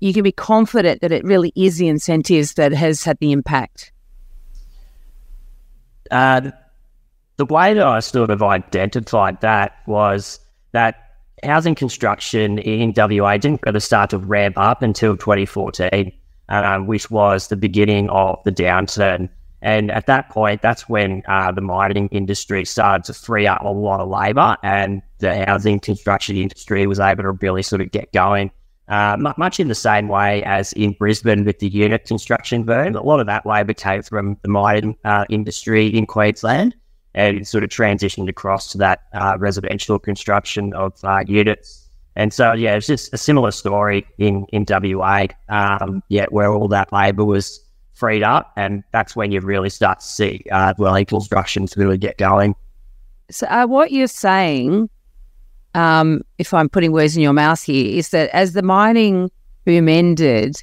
you 0.01 0.13
can 0.13 0.23
be 0.23 0.33
confident 0.33 0.99
that 0.99 1.13
it 1.13 1.23
really 1.23 1.53
is 1.55 1.77
the 1.77 1.87
incentives 1.87 2.55
that 2.55 2.73
has 2.73 3.03
had 3.03 3.17
the 3.19 3.31
impact? 3.31 3.93
Uh, 6.09 6.51
the 7.37 7.45
way 7.45 7.75
that 7.75 7.85
I 7.85 8.01
sort 8.01 8.29
of 8.29 8.43
identified 8.43 9.39
that 9.39 9.77
was 9.87 10.39
that 10.73 11.00
housing 11.43 11.75
construction 11.75 12.59
in 12.59 12.93
WA 12.95 13.37
didn't 13.37 13.61
really 13.65 13.79
start 13.79 14.09
to 14.11 14.17
ramp 14.17 14.57
up 14.57 14.81
until 14.81 15.17
2014, 15.17 16.11
um, 16.49 16.87
which 16.87 17.09
was 17.09 17.47
the 17.47 17.55
beginning 17.55 18.09
of 18.09 18.39
the 18.43 18.51
downturn. 18.51 19.29
And 19.61 19.91
at 19.91 20.07
that 20.07 20.29
point, 20.29 20.61
that's 20.61 20.89
when 20.89 21.21
uh, 21.27 21.51
the 21.51 21.61
mining 21.61 22.07
industry 22.09 22.65
started 22.65 23.03
to 23.05 23.13
free 23.13 23.45
up 23.45 23.61
a 23.61 23.69
lot 23.69 23.99
of 23.99 24.09
labour, 24.09 24.57
and 24.63 25.03
the 25.19 25.45
housing 25.45 25.79
construction 25.79 26.35
industry 26.35 26.87
was 26.87 26.99
able 26.99 27.23
to 27.23 27.31
really 27.33 27.61
sort 27.61 27.81
of 27.81 27.91
get 27.91 28.11
going. 28.11 28.49
Uh, 28.87 29.15
much 29.37 29.59
in 29.59 29.67
the 29.67 29.75
same 29.75 30.09
way 30.09 30.43
as 30.43 30.73
in 30.73 30.91
Brisbane 30.93 31.45
with 31.45 31.59
the 31.59 31.69
unit 31.69 32.05
construction 32.05 32.63
boom, 32.63 32.95
a 32.95 33.01
lot 33.01 33.21
of 33.21 33.27
that 33.27 33.45
labour 33.45 33.73
came 33.73 34.01
from 34.01 34.37
the 34.41 34.49
mining 34.49 34.97
uh, 35.05 35.23
industry 35.29 35.87
in 35.87 36.05
Queensland 36.05 36.75
and 37.13 37.47
sort 37.47 37.63
of 37.63 37.69
transitioned 37.69 38.29
across 38.29 38.71
to 38.71 38.77
that 38.77 39.03
uh, 39.13 39.35
residential 39.39 39.99
construction 39.99 40.73
of 40.73 40.93
uh, 41.03 41.23
units. 41.27 41.87
And 42.15 42.33
so, 42.33 42.53
yeah, 42.53 42.75
it's 42.75 42.87
just 42.87 43.13
a 43.13 43.17
similar 43.17 43.51
story 43.51 44.05
in 44.17 44.45
in 44.51 44.65
WA. 44.67 45.27
Um, 45.49 46.03
yeah, 46.09 46.25
where 46.29 46.51
all 46.51 46.67
that 46.69 46.91
labour 46.91 47.23
was 47.23 47.59
freed 47.93 48.23
up, 48.23 48.51
and 48.57 48.83
that's 48.91 49.15
when 49.15 49.31
you 49.31 49.39
really 49.39 49.69
start 49.69 49.99
to 49.99 50.05
see 50.05 50.43
uh, 50.51 50.73
dwelling 50.73 51.05
constructions 51.05 51.77
really 51.77 51.97
get 51.97 52.17
going. 52.17 52.55
So, 53.29 53.47
uh, 53.47 53.65
what 53.65 53.91
you're 53.91 54.07
saying, 54.07 54.89
um, 55.73 56.21
if 56.37 56.53
I'm 56.53 56.67
putting 56.67 56.91
words 56.91 57.15
in 57.15 57.23
your 57.23 57.33
mouth 57.33 57.61
here, 57.63 57.97
is 57.97 58.09
that 58.09 58.29
as 58.31 58.53
the 58.53 58.61
mining 58.61 59.31
boom 59.63 59.87
ended, 59.87 60.61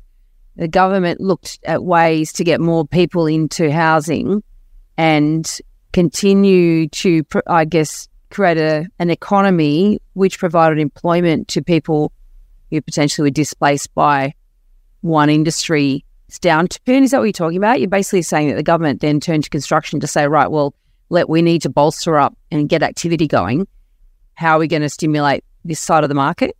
the 0.56 0.68
government 0.68 1.20
looked 1.20 1.58
at 1.64 1.84
ways 1.84 2.32
to 2.34 2.44
get 2.44 2.60
more 2.60 2.86
people 2.86 3.26
into 3.26 3.70
housing 3.70 4.42
and 4.98 5.60
continue 5.92 6.88
to, 6.88 7.24
I 7.46 7.64
guess, 7.64 8.08
create 8.30 8.58
a, 8.58 8.86
an 8.98 9.10
economy 9.10 10.00
which 10.14 10.38
provided 10.38 10.78
employment 10.78 11.48
to 11.48 11.62
people 11.62 12.12
who 12.70 12.80
potentially 12.80 13.26
were 13.26 13.30
displaced 13.30 13.94
by 13.94 14.34
one 15.00 15.30
industry 15.30 16.04
downturn. 16.30 17.02
Is 17.02 17.12
that 17.12 17.18
what 17.18 17.24
you're 17.24 17.32
talking 17.32 17.56
about? 17.56 17.80
You're 17.80 17.88
basically 17.88 18.22
saying 18.22 18.48
that 18.48 18.56
the 18.56 18.62
government 18.62 19.00
then 19.00 19.20
turned 19.20 19.44
to 19.44 19.50
construction 19.50 20.00
to 20.00 20.06
say, 20.06 20.28
right, 20.28 20.50
well, 20.50 20.74
let 21.08 21.28
we 21.28 21.40
need 21.40 21.62
to 21.62 21.70
bolster 21.70 22.18
up 22.18 22.36
and 22.50 22.68
get 22.68 22.82
activity 22.82 23.26
going. 23.26 23.66
How 24.34 24.56
are 24.56 24.58
we 24.58 24.68
going 24.68 24.82
to 24.82 24.90
stimulate 24.90 25.42
this 25.64 25.80
side 25.80 26.02
of 26.02 26.08
the 26.08 26.14
market? 26.14 26.54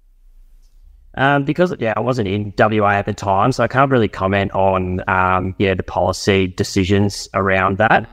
Um, 1.15 1.45
because 1.45 1.75
yeah, 1.79 1.95
I 1.97 2.01
wasn't 2.01 2.29
in 2.29 2.53
WA 2.57 2.91
at 2.91 3.07
the 3.07 3.13
time, 3.13 3.53
so 3.53 3.65
I 3.65 3.69
can't 3.69 3.91
really 3.91 4.09
comment 4.09 4.53
on 4.53 5.03
um, 5.09 5.55
yeah 5.59 5.75
the 5.75 5.83
policy 5.83 6.47
decisions 6.47 7.29
around 7.35 7.79
that. 7.79 8.09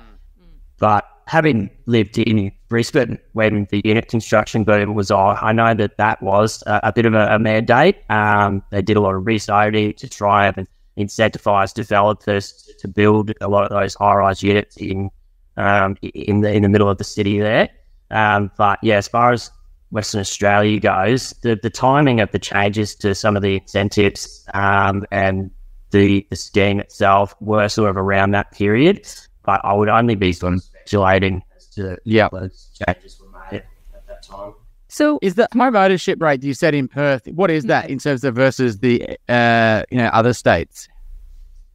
But 0.78 1.06
having 1.28 1.70
lived 1.86 2.18
in 2.18 2.52
Brisbane 2.70 3.18
when 3.34 3.68
the 3.72 3.82
unit 3.84 4.08
construction 4.08 4.64
boom 4.64 4.94
was 4.94 5.12
on, 5.12 5.38
I 5.42 5.52
know 5.52 5.74
that 5.74 5.98
that 5.98 6.22
was 6.22 6.64
a, 6.68 6.80
a 6.84 6.94
bit 6.94 7.06
of 7.06 7.14
a, 7.14 7.36
a 7.36 7.40
mandate. 7.40 7.98
Um, 8.10 8.64
they 8.72 8.82
did 8.82 8.98
a 8.98 9.02
lot 9.02 9.16
of 9.16 9.24
rezoning 9.24 9.96
to 9.98 10.10
try 10.10 10.48
and 10.48 10.68
incentivize 10.98 11.74
developers 11.74 12.70
to 12.80 12.88
build 12.88 13.32
a 13.42 13.48
lot 13.48 13.64
of 13.64 13.70
those 13.70 13.96
high-rise 13.96 14.44
units 14.44 14.78
in 14.78 15.10
um, 15.58 15.98
in 16.02 16.42
the 16.42 16.52
in 16.52 16.64
the 16.64 16.70
middle 16.70 16.90
of 16.90 16.98
the 16.98 17.04
city 17.04 17.40
there. 17.40 17.70
Um, 18.12 18.52
but 18.58 18.80
yeah, 18.84 18.98
as 18.98 19.08
far 19.08 19.32
as 19.32 19.52
Western 19.92 20.22
Australia 20.22 20.80
goes, 20.80 21.32
the, 21.42 21.58
the 21.62 21.70
timing 21.70 22.20
of 22.20 22.32
the 22.32 22.40
changes 22.40 22.96
to 22.96 23.16
some 23.16 23.36
of 23.36 23.42
the 23.42 23.56
incentives 23.56 24.46
um, 24.54 25.06
and 25.12 25.50
the, 25.92 26.28
the 26.30 26.36
scheme 26.36 26.80
itself 26.80 27.34
were 27.40 27.70
sort 27.70 27.90
of 27.90 27.98
around 27.98 28.32
that 28.32 28.52
period. 28.52 29.08
But 29.46 29.62
I 29.64 29.74
would 29.74 29.90
only 29.90 30.16
be 30.16 30.34
sort 30.34 30.54
of 30.54 30.64
speculating 30.64 31.44
as 31.56 31.68
to 31.70 31.98
yeah 32.04 32.30
those 32.32 32.70
changes 32.86 33.20
were 33.20 33.30
made 33.52 33.64
at 33.94 34.08
that 34.08 34.24
time. 34.24 34.54
So 34.88 35.20
is 35.22 35.36
the 35.36 35.48
home 35.54 35.76
ownership 35.76 36.22
rate 36.22 36.44
you 36.44 36.54
said 36.54 36.74
in 36.74 36.88
Perth? 36.88 37.28
What 37.28 37.52
is 37.52 37.66
that 37.66 37.90
in 37.90 38.00
terms 38.00 38.24
of 38.24 38.36
versus 38.36 38.80
the 38.80 39.18
uh, 39.28 39.84
you 39.92 39.98
know 39.98 40.08
other 40.08 40.34
states? 40.34 40.88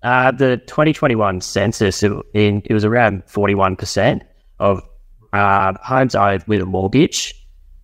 Uh, 0.02 0.30
the 0.30 0.56
2021 0.66 1.42
census, 1.42 2.02
it, 2.02 2.10
in, 2.32 2.62
it 2.64 2.72
was 2.72 2.86
around 2.86 3.22
41% 3.26 4.22
of 4.58 4.80
uh, 5.34 5.74
homes 5.82 6.14
owned 6.14 6.42
with 6.46 6.62
a 6.62 6.66
mortgage. 6.66 7.34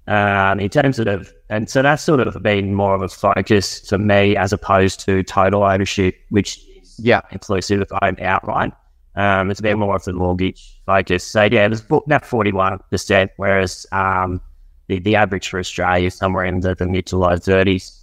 Um, 0.09 0.61
in 0.61 0.71
terms 0.71 0.99
of, 0.99 1.33
and 1.51 1.69
so 1.69 1.83
that's 1.83 2.03
sort 2.03 2.21
of 2.21 2.41
been 2.43 2.75
more 2.75 2.95
of 2.95 3.03
a 3.03 3.09
focus 3.09 3.87
for 3.87 3.99
me 3.99 4.37
as 4.37 4.53
opposed 4.53 5.01
to 5.01 5.23
total 5.25 5.65
ownership, 5.65 6.17
which 6.31 6.61
is 6.81 6.99
yeah 6.99 7.21
inclusive 7.33 7.83
of 7.83 7.93
own 8.03 8.17
outright. 8.21 8.73
Um, 9.17 9.51
it's 9.51 9.63
been 9.63 9.79
more 9.79 9.97
of 9.97 10.05
the 10.05 10.13
mortgage 10.13 10.79
focus. 10.85 11.25
So 11.25 11.45
yeah, 11.45 11.65
it 11.65 11.71
was 11.71 11.81
about 11.81 12.25
41%, 12.25 13.31
whereas 13.37 13.87
um, 13.91 14.41
the, 14.89 14.99
the 14.99 15.17
average 15.17 15.49
for 15.49 15.59
Australia 15.59 16.09
is 16.09 16.15
somewhere 16.15 16.45
in 16.45 16.61
the, 16.61 16.75
the 16.75 16.87
mid 16.87 17.07
to 17.07 17.17
low 17.17 17.37
30s. 17.37 18.03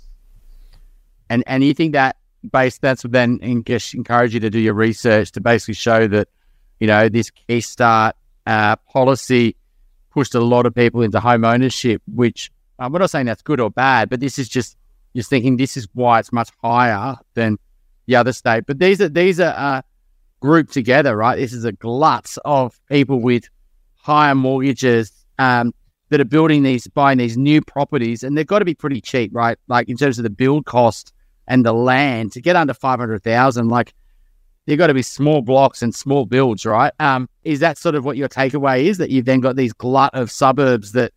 And 1.29 1.43
and 1.47 1.63
you 1.63 1.73
think 1.73 1.93
that 1.93 2.17
based 2.51 2.81
that's 2.81 3.03
then 3.03 3.39
encourage 3.41 4.33
you 4.33 4.39
to 4.39 4.49
do 4.49 4.59
your 4.59 4.73
research 4.73 5.31
to 5.31 5.41
basically 5.41 5.75
show 5.75 6.07
that 6.07 6.27
you 6.79 6.87
know 6.87 7.09
this 7.09 7.31
Keystart 7.47 8.13
uh, 8.45 8.75
policy 8.75 9.55
pushed 10.11 10.35
a 10.35 10.39
lot 10.39 10.65
of 10.65 10.75
people 10.75 11.01
into 11.01 11.19
home 11.19 11.45
ownership, 11.45 12.01
which 12.13 12.51
I'm 12.77 12.91
not 12.91 13.09
saying 13.09 13.25
that's 13.25 13.41
good 13.41 13.59
or 13.59 13.71
bad, 13.71 14.09
but 14.09 14.19
this 14.19 14.37
is 14.37 14.49
just 14.49 14.77
just 15.15 15.29
thinking 15.29 15.57
this 15.57 15.77
is 15.77 15.87
why 15.93 16.19
it's 16.19 16.33
much 16.33 16.49
higher 16.61 17.15
than 17.35 17.57
the 18.07 18.15
other 18.15 18.33
state. 18.33 18.65
But 18.65 18.79
these 18.79 19.01
are 19.01 19.09
these 19.09 19.39
are 19.39 19.53
uh, 19.55 19.81
grouped 20.43 20.73
together, 20.73 21.15
right? 21.15 21.37
This 21.37 21.53
is 21.53 21.63
a 21.63 21.71
glut 21.71 22.35
of 22.43 22.77
people 22.89 23.21
with 23.21 23.47
higher 23.95 24.35
mortgages 24.35 25.09
um, 25.39 25.73
that 26.09 26.19
are 26.19 26.25
building 26.25 26.63
these, 26.63 26.85
buying 26.85 27.17
these 27.17 27.37
new 27.37 27.61
properties, 27.61 28.23
and 28.23 28.37
they've 28.37 28.45
got 28.45 28.59
to 28.59 28.65
be 28.65 28.75
pretty 28.75 28.99
cheap, 28.99 29.31
right? 29.33 29.57
Like 29.69 29.87
in 29.87 29.95
terms 29.95 30.19
of 30.19 30.23
the 30.23 30.29
build 30.29 30.65
cost 30.65 31.13
and 31.47 31.65
the 31.65 31.71
land 31.71 32.33
to 32.33 32.41
get 32.41 32.57
under 32.57 32.73
five 32.73 32.99
hundred 32.99 33.23
thousand, 33.23 33.69
like 33.69 33.93
they've 34.65 34.77
got 34.77 34.87
to 34.87 34.93
be 34.93 35.01
small 35.01 35.41
blocks 35.41 35.81
and 35.81 35.95
small 35.95 36.25
builds, 36.25 36.65
right? 36.65 36.91
Um, 36.99 37.29
is 37.45 37.61
that 37.61 37.77
sort 37.77 37.95
of 37.95 38.03
what 38.03 38.17
your 38.17 38.27
takeaway 38.27 38.83
is 38.83 38.97
that 38.97 39.11
you've 39.11 39.23
then 39.23 39.39
got 39.39 39.55
these 39.55 39.71
glut 39.71 40.13
of 40.13 40.29
suburbs 40.29 40.91
that 40.91 41.13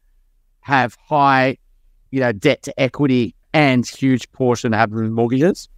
have 0.60 0.96
high, 1.04 1.58
you 2.12 2.20
know, 2.20 2.30
debt 2.30 2.62
to 2.62 2.80
equity 2.80 3.34
and 3.52 3.84
huge 3.84 4.30
portion 4.30 4.72
have 4.72 4.92
mortgages? 4.92 5.68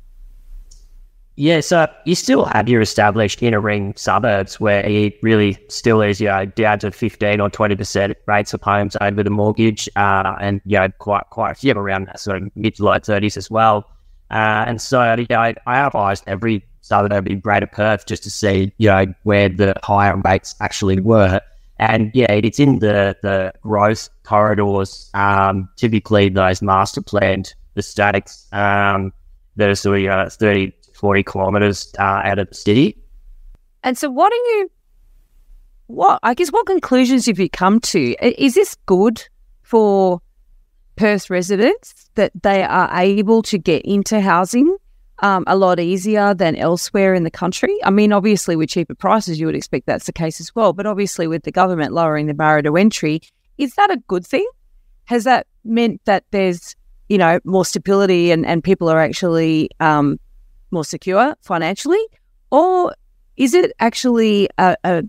Yeah, 1.40 1.60
so 1.60 1.86
you 2.04 2.16
still 2.16 2.46
have 2.46 2.68
your 2.68 2.80
established 2.80 3.40
inner 3.44 3.60
ring 3.60 3.94
suburbs 3.94 4.58
where 4.58 4.84
it 4.84 5.14
really 5.22 5.56
still 5.68 6.02
is, 6.02 6.20
you 6.20 6.26
know, 6.26 6.46
down 6.46 6.80
to 6.80 6.90
15 6.90 7.40
or 7.40 7.48
20% 7.48 8.14
rates 8.26 8.54
of 8.54 8.60
homes 8.60 8.96
over 9.00 9.22
the 9.22 9.30
mortgage, 9.30 9.88
uh, 9.94 10.34
and, 10.40 10.60
you 10.64 10.80
know, 10.80 10.88
quite, 10.98 11.22
quite 11.30 11.52
a 11.52 11.54
few 11.54 11.74
around 11.74 12.08
that 12.08 12.18
sort 12.18 12.42
of 12.42 12.50
mid 12.56 12.74
to 12.74 12.84
late 12.84 13.04
30s 13.04 13.36
as 13.36 13.48
well. 13.52 13.88
Uh, 14.32 14.64
and 14.66 14.82
so, 14.82 15.14
you 15.14 15.28
know, 15.30 15.38
I, 15.38 15.54
I 15.64 15.78
analysed 15.78 16.24
every 16.26 16.64
suburb 16.80 17.28
in 17.28 17.38
Greater 17.38 17.68
Perth 17.68 18.06
just 18.06 18.24
to 18.24 18.32
see, 18.32 18.72
you 18.78 18.88
know, 18.88 19.06
where 19.22 19.48
the 19.48 19.74
higher 19.84 20.16
rates 20.16 20.56
actually 20.60 20.98
were. 21.00 21.40
And 21.78 22.10
yeah, 22.14 22.32
it's 22.32 22.58
in 22.58 22.80
the, 22.80 23.16
the 23.22 23.52
growth 23.62 24.08
corridors, 24.24 25.08
um, 25.14 25.68
typically 25.76 26.30
those 26.30 26.62
master 26.62 27.00
planned 27.00 27.54
estates, 27.76 28.48
um, 28.50 29.12
that 29.54 29.68
are 29.68 29.76
sort 29.76 29.98
of, 29.98 30.02
you 30.02 30.08
know, 30.08 30.28
30 30.28 30.72
40 30.98 31.22
kilometers 31.22 31.92
uh, 31.98 32.22
out 32.24 32.38
of 32.38 32.48
the 32.48 32.54
city. 32.54 32.98
And 33.84 33.96
so, 33.96 34.10
what 34.10 34.32
are 34.32 34.36
you, 34.36 34.70
what, 35.86 36.18
I 36.22 36.34
guess, 36.34 36.50
what 36.50 36.66
conclusions 36.66 37.26
have 37.26 37.38
you 37.38 37.48
come 37.48 37.80
to? 37.80 38.16
Is 38.20 38.54
this 38.54 38.76
good 38.86 39.22
for 39.62 40.20
Perth 40.96 41.30
residents 41.30 42.10
that 42.16 42.32
they 42.42 42.64
are 42.64 42.90
able 42.92 43.42
to 43.42 43.58
get 43.58 43.82
into 43.82 44.20
housing 44.20 44.76
um, 45.20 45.44
a 45.46 45.56
lot 45.56 45.78
easier 45.78 46.34
than 46.34 46.56
elsewhere 46.56 47.14
in 47.14 47.22
the 47.22 47.30
country? 47.30 47.76
I 47.84 47.90
mean, 47.90 48.12
obviously, 48.12 48.56
with 48.56 48.68
cheaper 48.68 48.96
prices, 48.96 49.38
you 49.38 49.46
would 49.46 49.54
expect 49.54 49.86
that's 49.86 50.06
the 50.06 50.12
case 50.12 50.40
as 50.40 50.54
well. 50.56 50.72
But 50.72 50.86
obviously, 50.86 51.28
with 51.28 51.44
the 51.44 51.52
government 51.52 51.92
lowering 51.92 52.26
the 52.26 52.34
barrier 52.34 52.62
to 52.62 52.76
entry, 52.76 53.20
is 53.56 53.74
that 53.76 53.90
a 53.92 53.98
good 54.08 54.26
thing? 54.26 54.46
Has 55.04 55.24
that 55.24 55.46
meant 55.64 56.00
that 56.06 56.24
there's, 56.32 56.74
you 57.08 57.18
know, 57.18 57.38
more 57.44 57.64
stability 57.64 58.32
and, 58.32 58.44
and 58.44 58.62
people 58.62 58.90
are 58.90 59.00
actually 59.00 59.70
um, 59.78 60.18
more 60.70 60.84
secure 60.84 61.34
financially, 61.42 62.04
or 62.50 62.94
is 63.36 63.54
it 63.54 63.72
actually 63.78 64.48
a, 64.58 64.76
a 64.84 65.02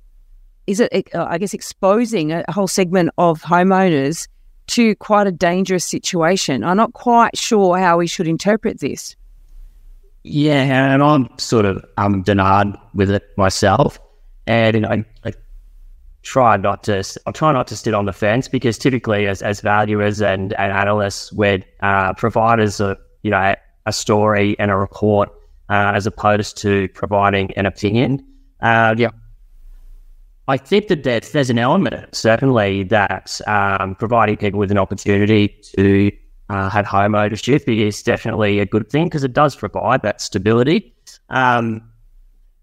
is 0.68 0.80
it, 0.80 1.10
uh, 1.16 1.25
I 1.28 1.39
guess, 1.39 1.56
exposing 1.56 2.32
a 2.32 2.46
whole 2.51 2.68
segment 2.68 3.10
of 3.18 3.42
homeowners 3.42 4.28
to 4.68 4.94
quite 4.98 5.25
a 5.25 5.32
dangerous 5.32 5.84
situation? 5.84 6.63
I'm 6.63 6.78
not 6.78 6.94
quite 6.94 7.36
sure 7.36 7.80
how 7.80 7.98
we 7.98 8.06
should 8.06 8.28
interpret 8.28 8.80
this. 8.80 9.16
Yeah, 10.24 10.94
and 10.94 11.01
I'm 11.01 11.28
sort 11.39 11.66
of 11.66 11.84
um 11.98 12.22
denied 12.22 12.78
with 12.94 13.10
it 13.10 13.24
myself, 13.36 14.00
and 14.46 14.75
you 14.75 14.82
know, 14.82 14.89
I, 14.89 15.06
I 15.25 15.34
try 16.22 16.58
not 16.58 16.84
to. 16.84 17.04
I 17.25 17.32
try 17.32 17.51
not 17.51 17.68
to 17.68 17.75
sit 17.75 17.94
on 17.94 18.06
the 18.06 18.13
fence 18.13 18.48
because 18.48 18.78
typically, 18.78 19.28
as 19.28 19.42
as 19.42 19.62
valuers 19.62 20.22
and, 20.22 20.54
and 20.54 20.72
analysts, 20.72 21.32
we're 21.34 21.63
uh, 21.80 22.13
providers 22.13 22.80
of 22.80 22.98
you 23.24 23.32
know 23.32 23.56
a 23.86 23.94
story 23.94 24.56
and 24.60 24.70
a 24.70 24.78
report 24.78 25.30
uh, 25.70 25.92
as 25.96 26.06
opposed 26.06 26.58
to 26.58 26.88
providing 26.90 27.52
an 27.54 27.66
opinion. 27.66 28.26
Uh, 28.62 28.96
yeah, 28.98 29.12
I 30.50 30.58
think 30.58 30.88
that 30.88 31.04
there's, 31.04 31.32
there's 31.32 31.52
an 31.52 31.60
element 31.60 32.16
certainly 32.16 32.84
that 32.86 33.40
um, 33.46 33.94
providing 33.94 34.36
people 34.36 34.60
with 34.60 34.72
an 34.72 34.80
opportunity 34.80 35.56
to 35.76 36.12
uh, 36.50 36.70
have 36.70 36.88
home 36.88 37.14
ownership 37.14 37.70
is 37.70 38.02
definitely 38.02 38.60
a 38.60 38.66
good 38.66 38.90
thing 38.90 39.06
because 39.06 39.24
it 39.24 39.34
does 39.34 39.56
provide 39.56 40.02
that 40.02 40.22
stability. 40.22 40.92
Um, 41.30 41.88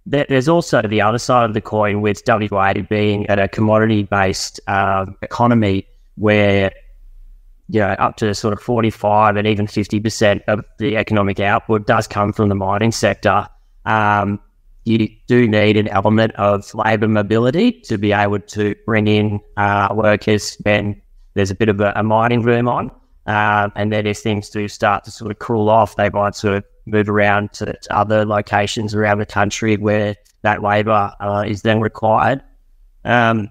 there's 0.05 0.49
also 0.49 0.83
the 0.83 1.01
other 1.01 1.19
side 1.19 1.45
of 1.45 1.55
the 1.55 1.61
coin 1.61 2.01
with 2.01 2.23
WA 2.27 2.75
being 2.89 3.27
at 3.29 3.39
a 3.39 3.47
commodity 3.49 4.03
based 4.03 4.61
uh, 4.67 5.07
economy 5.23 5.87
where 6.17 6.73
you 7.69 7.81
know, 7.81 7.89
up 7.99 8.17
to 8.17 8.35
sort 8.35 8.53
of 8.53 8.61
45 8.61 9.37
and 9.37 9.47
even 9.47 9.67
50% 9.67 10.43
of 10.47 10.65
the 10.79 10.97
economic 10.97 11.41
output 11.41 11.87
does 11.87 12.07
come 12.07 12.33
from 12.33 12.49
the 12.49 12.55
mining 12.55 12.93
sector. 12.93 13.49
Um, 13.85 14.41
you 14.85 15.09
do 15.27 15.49
need 15.49 15.77
an 15.77 15.89
element 15.89 16.33
of 16.37 16.73
labour 16.75 17.09
mobility 17.09 17.73
to 17.73 17.99
be 17.99 18.13
able 18.13 18.39
to 18.39 18.75
bring 18.87 19.09
in 19.09 19.41
uh, 19.57 19.89
workers 19.93 20.57
when 20.63 21.01
there's 21.35 21.51
a 21.51 21.57
bit 21.57 21.69
of 21.69 21.81
a, 21.81 21.93
a 21.97 22.03
mining 22.05 22.43
boom 22.43 22.69
on. 22.69 22.91
Um, 23.27 23.73
and 23.75 23.93
then 23.93 24.07
if 24.07 24.19
things 24.19 24.49
do 24.49 24.69
start 24.69 25.03
to 25.05 25.11
sort 25.11 25.33
of 25.33 25.41
cool 25.41 25.69
off, 25.69 25.97
they 25.97 26.09
might 26.11 26.37
sort 26.37 26.55
of 26.59 26.65
move 26.87 27.09
around 27.09 27.53
to, 27.55 27.73
to 27.73 27.97
other 27.97 28.25
locations 28.25 28.95
around 28.95 29.19
the 29.19 29.27
country 29.27 29.77
where 29.77 30.15
that 30.43 30.63
labour 30.63 31.13
uh, 31.19 31.45
is 31.47 31.63
then 31.63 31.81
required. 31.81 32.41
Um, 33.05 33.51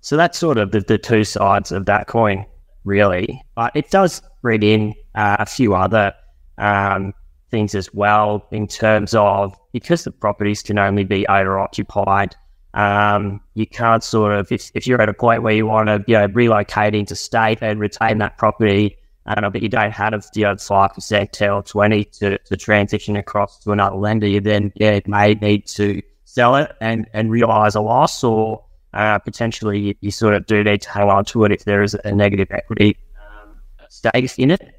so 0.00 0.16
that's 0.16 0.38
sort 0.38 0.58
of 0.58 0.72
the, 0.72 0.80
the, 0.80 0.98
two 0.98 1.24
sides 1.24 1.70
of 1.70 1.86
that 1.86 2.06
coin, 2.06 2.44
really. 2.84 3.42
But 3.54 3.72
it 3.74 3.90
does 3.90 4.22
bring 4.42 4.62
in 4.62 4.94
uh, 5.14 5.36
a 5.38 5.46
few 5.46 5.74
other 5.74 6.12
um, 6.58 7.14
things 7.50 7.74
as 7.74 7.92
well 7.92 8.46
in 8.50 8.66
terms 8.66 9.14
of 9.14 9.54
because 9.72 10.04
the 10.04 10.10
properties 10.10 10.62
can 10.62 10.78
only 10.78 11.04
be 11.04 11.26
owner 11.28 11.58
occupied. 11.58 12.36
Um, 12.72 13.40
you 13.54 13.66
can't 13.66 14.04
sort 14.04 14.32
of 14.32 14.52
if, 14.52 14.70
if 14.74 14.86
you're 14.86 15.02
at 15.02 15.08
a 15.08 15.14
point 15.14 15.42
where 15.42 15.54
you 15.54 15.66
want 15.66 15.88
to 15.88 16.04
you 16.06 16.14
know 16.14 16.26
relocate 16.26 16.94
into 16.94 17.16
state 17.16 17.58
and 17.62 17.80
retain 17.80 18.18
that 18.18 18.38
property, 18.38 18.96
uh, 19.26 19.50
but 19.50 19.60
you 19.60 19.68
don't 19.68 19.90
have 19.90 20.24
you 20.34 20.44
know 20.44 20.56
five 20.56 20.92
percent, 20.94 21.32
till 21.32 21.62
twenty 21.64 22.04
to, 22.04 22.38
to 22.38 22.56
transition 22.56 23.16
across 23.16 23.58
to 23.64 23.72
another 23.72 23.96
lender, 23.96 24.28
you 24.28 24.40
then 24.40 24.72
yeah 24.76 25.00
may 25.06 25.34
need 25.34 25.66
to 25.66 26.00
sell 26.24 26.54
it 26.54 26.70
and 26.80 27.08
and 27.12 27.30
realise 27.32 27.74
a 27.74 27.80
loss, 27.80 28.22
or 28.22 28.64
uh, 28.92 29.18
potentially 29.18 29.78
you, 29.78 29.94
you, 30.00 30.10
sort 30.10 30.34
of 30.34 30.46
do 30.46 30.64
need 30.64 30.82
to 30.82 30.90
hang 30.90 31.08
on 31.08 31.24
to 31.26 31.44
it 31.44 31.52
if 31.52 31.64
there 31.64 31.82
is 31.82 31.96
a 32.04 32.12
negative 32.12 32.48
equity 32.50 32.96
um, 33.20 33.56
stake 33.88 34.38
in 34.38 34.50
it. 34.50 34.74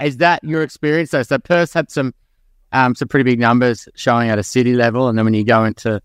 Is 0.00 0.16
that 0.18 0.42
your 0.42 0.62
experience 0.62 1.10
though? 1.10 1.22
So 1.22 1.38
Perth 1.38 1.72
had 1.72 1.90
some 1.90 2.14
um, 2.72 2.94
some 2.94 3.08
pretty 3.08 3.24
big 3.24 3.40
numbers 3.40 3.88
showing 3.94 4.30
at 4.30 4.38
a 4.38 4.42
city 4.42 4.74
level, 4.74 5.08
and 5.08 5.18
then 5.18 5.24
when 5.24 5.34
you 5.34 5.44
go 5.44 5.64
into 5.64 6.00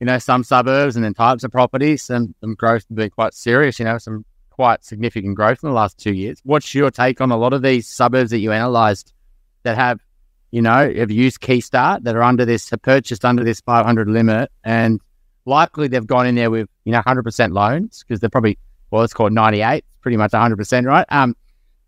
you 0.00 0.06
know 0.06 0.18
some 0.18 0.44
suburbs 0.44 0.96
and 0.96 1.04
then 1.04 1.14
types 1.14 1.44
of 1.44 1.52
properties, 1.52 2.02
some 2.02 2.34
some 2.40 2.54
growth 2.54 2.84
has 2.88 2.96
been 2.96 3.10
quite 3.10 3.34
serious. 3.34 3.78
You 3.78 3.84
know, 3.84 3.98
some 3.98 4.24
quite 4.50 4.84
significant 4.84 5.36
growth 5.36 5.62
in 5.62 5.68
the 5.68 5.74
last 5.74 5.98
two 5.98 6.12
years. 6.12 6.40
What's 6.44 6.74
your 6.74 6.90
take 6.90 7.20
on 7.20 7.30
a 7.30 7.36
lot 7.36 7.52
of 7.52 7.62
these 7.62 7.88
suburbs 7.88 8.30
that 8.30 8.40
you 8.40 8.52
analysed 8.52 9.14
that 9.62 9.76
have 9.76 10.00
you 10.50 10.60
know 10.60 10.92
have 10.92 11.10
used 11.10 11.40
Keystart 11.40 12.02
that 12.02 12.16
are 12.16 12.22
under 12.22 12.44
this 12.44 12.68
have 12.70 12.82
purchased 12.82 13.24
under 13.24 13.44
this 13.44 13.60
500 13.60 14.08
limit 14.08 14.50
and 14.64 15.00
likely 15.50 15.88
they've 15.88 16.06
gone 16.06 16.26
in 16.26 16.34
there 16.34 16.50
with 16.50 16.68
you 16.84 16.92
know 16.92 17.02
100% 17.02 17.52
loans 17.52 18.02
because 18.06 18.20
they're 18.20 18.30
probably 18.30 18.56
well 18.90 19.02
it's 19.02 19.12
called 19.12 19.32
98 19.32 19.84
pretty 20.00 20.16
much 20.16 20.30
100% 20.30 20.86
right 20.86 21.04
um 21.10 21.36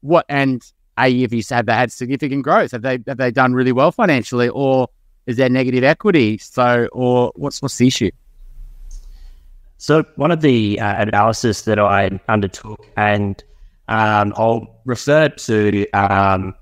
what 0.02 0.26
and 0.28 0.62
a, 0.98 1.22
if 1.22 1.32
you 1.32 1.42
have 1.50 1.66
they 1.66 1.72
had 1.72 1.90
significant 1.90 2.44
growth? 2.44 2.72
Have 2.72 2.82
they 2.82 2.98
have 3.06 3.16
they 3.16 3.30
done 3.30 3.54
really 3.54 3.72
well 3.72 3.92
financially, 3.92 4.48
or 4.48 4.88
is 5.26 5.36
there 5.36 5.48
negative 5.48 5.84
equity? 5.84 6.38
So, 6.38 6.88
or 6.92 7.32
what's 7.34 7.62
what's 7.62 7.76
the 7.76 7.86
issue? 7.86 8.10
So, 9.78 10.04
one 10.16 10.30
of 10.30 10.42
the 10.42 10.78
uh, 10.78 11.02
analysis 11.02 11.62
that 11.62 11.78
I 11.78 12.20
undertook, 12.28 12.84
and 12.96 13.42
um, 13.88 14.32
I'll 14.36 14.80
refer 14.84 15.28
to 15.28 15.90
um, 15.90 16.54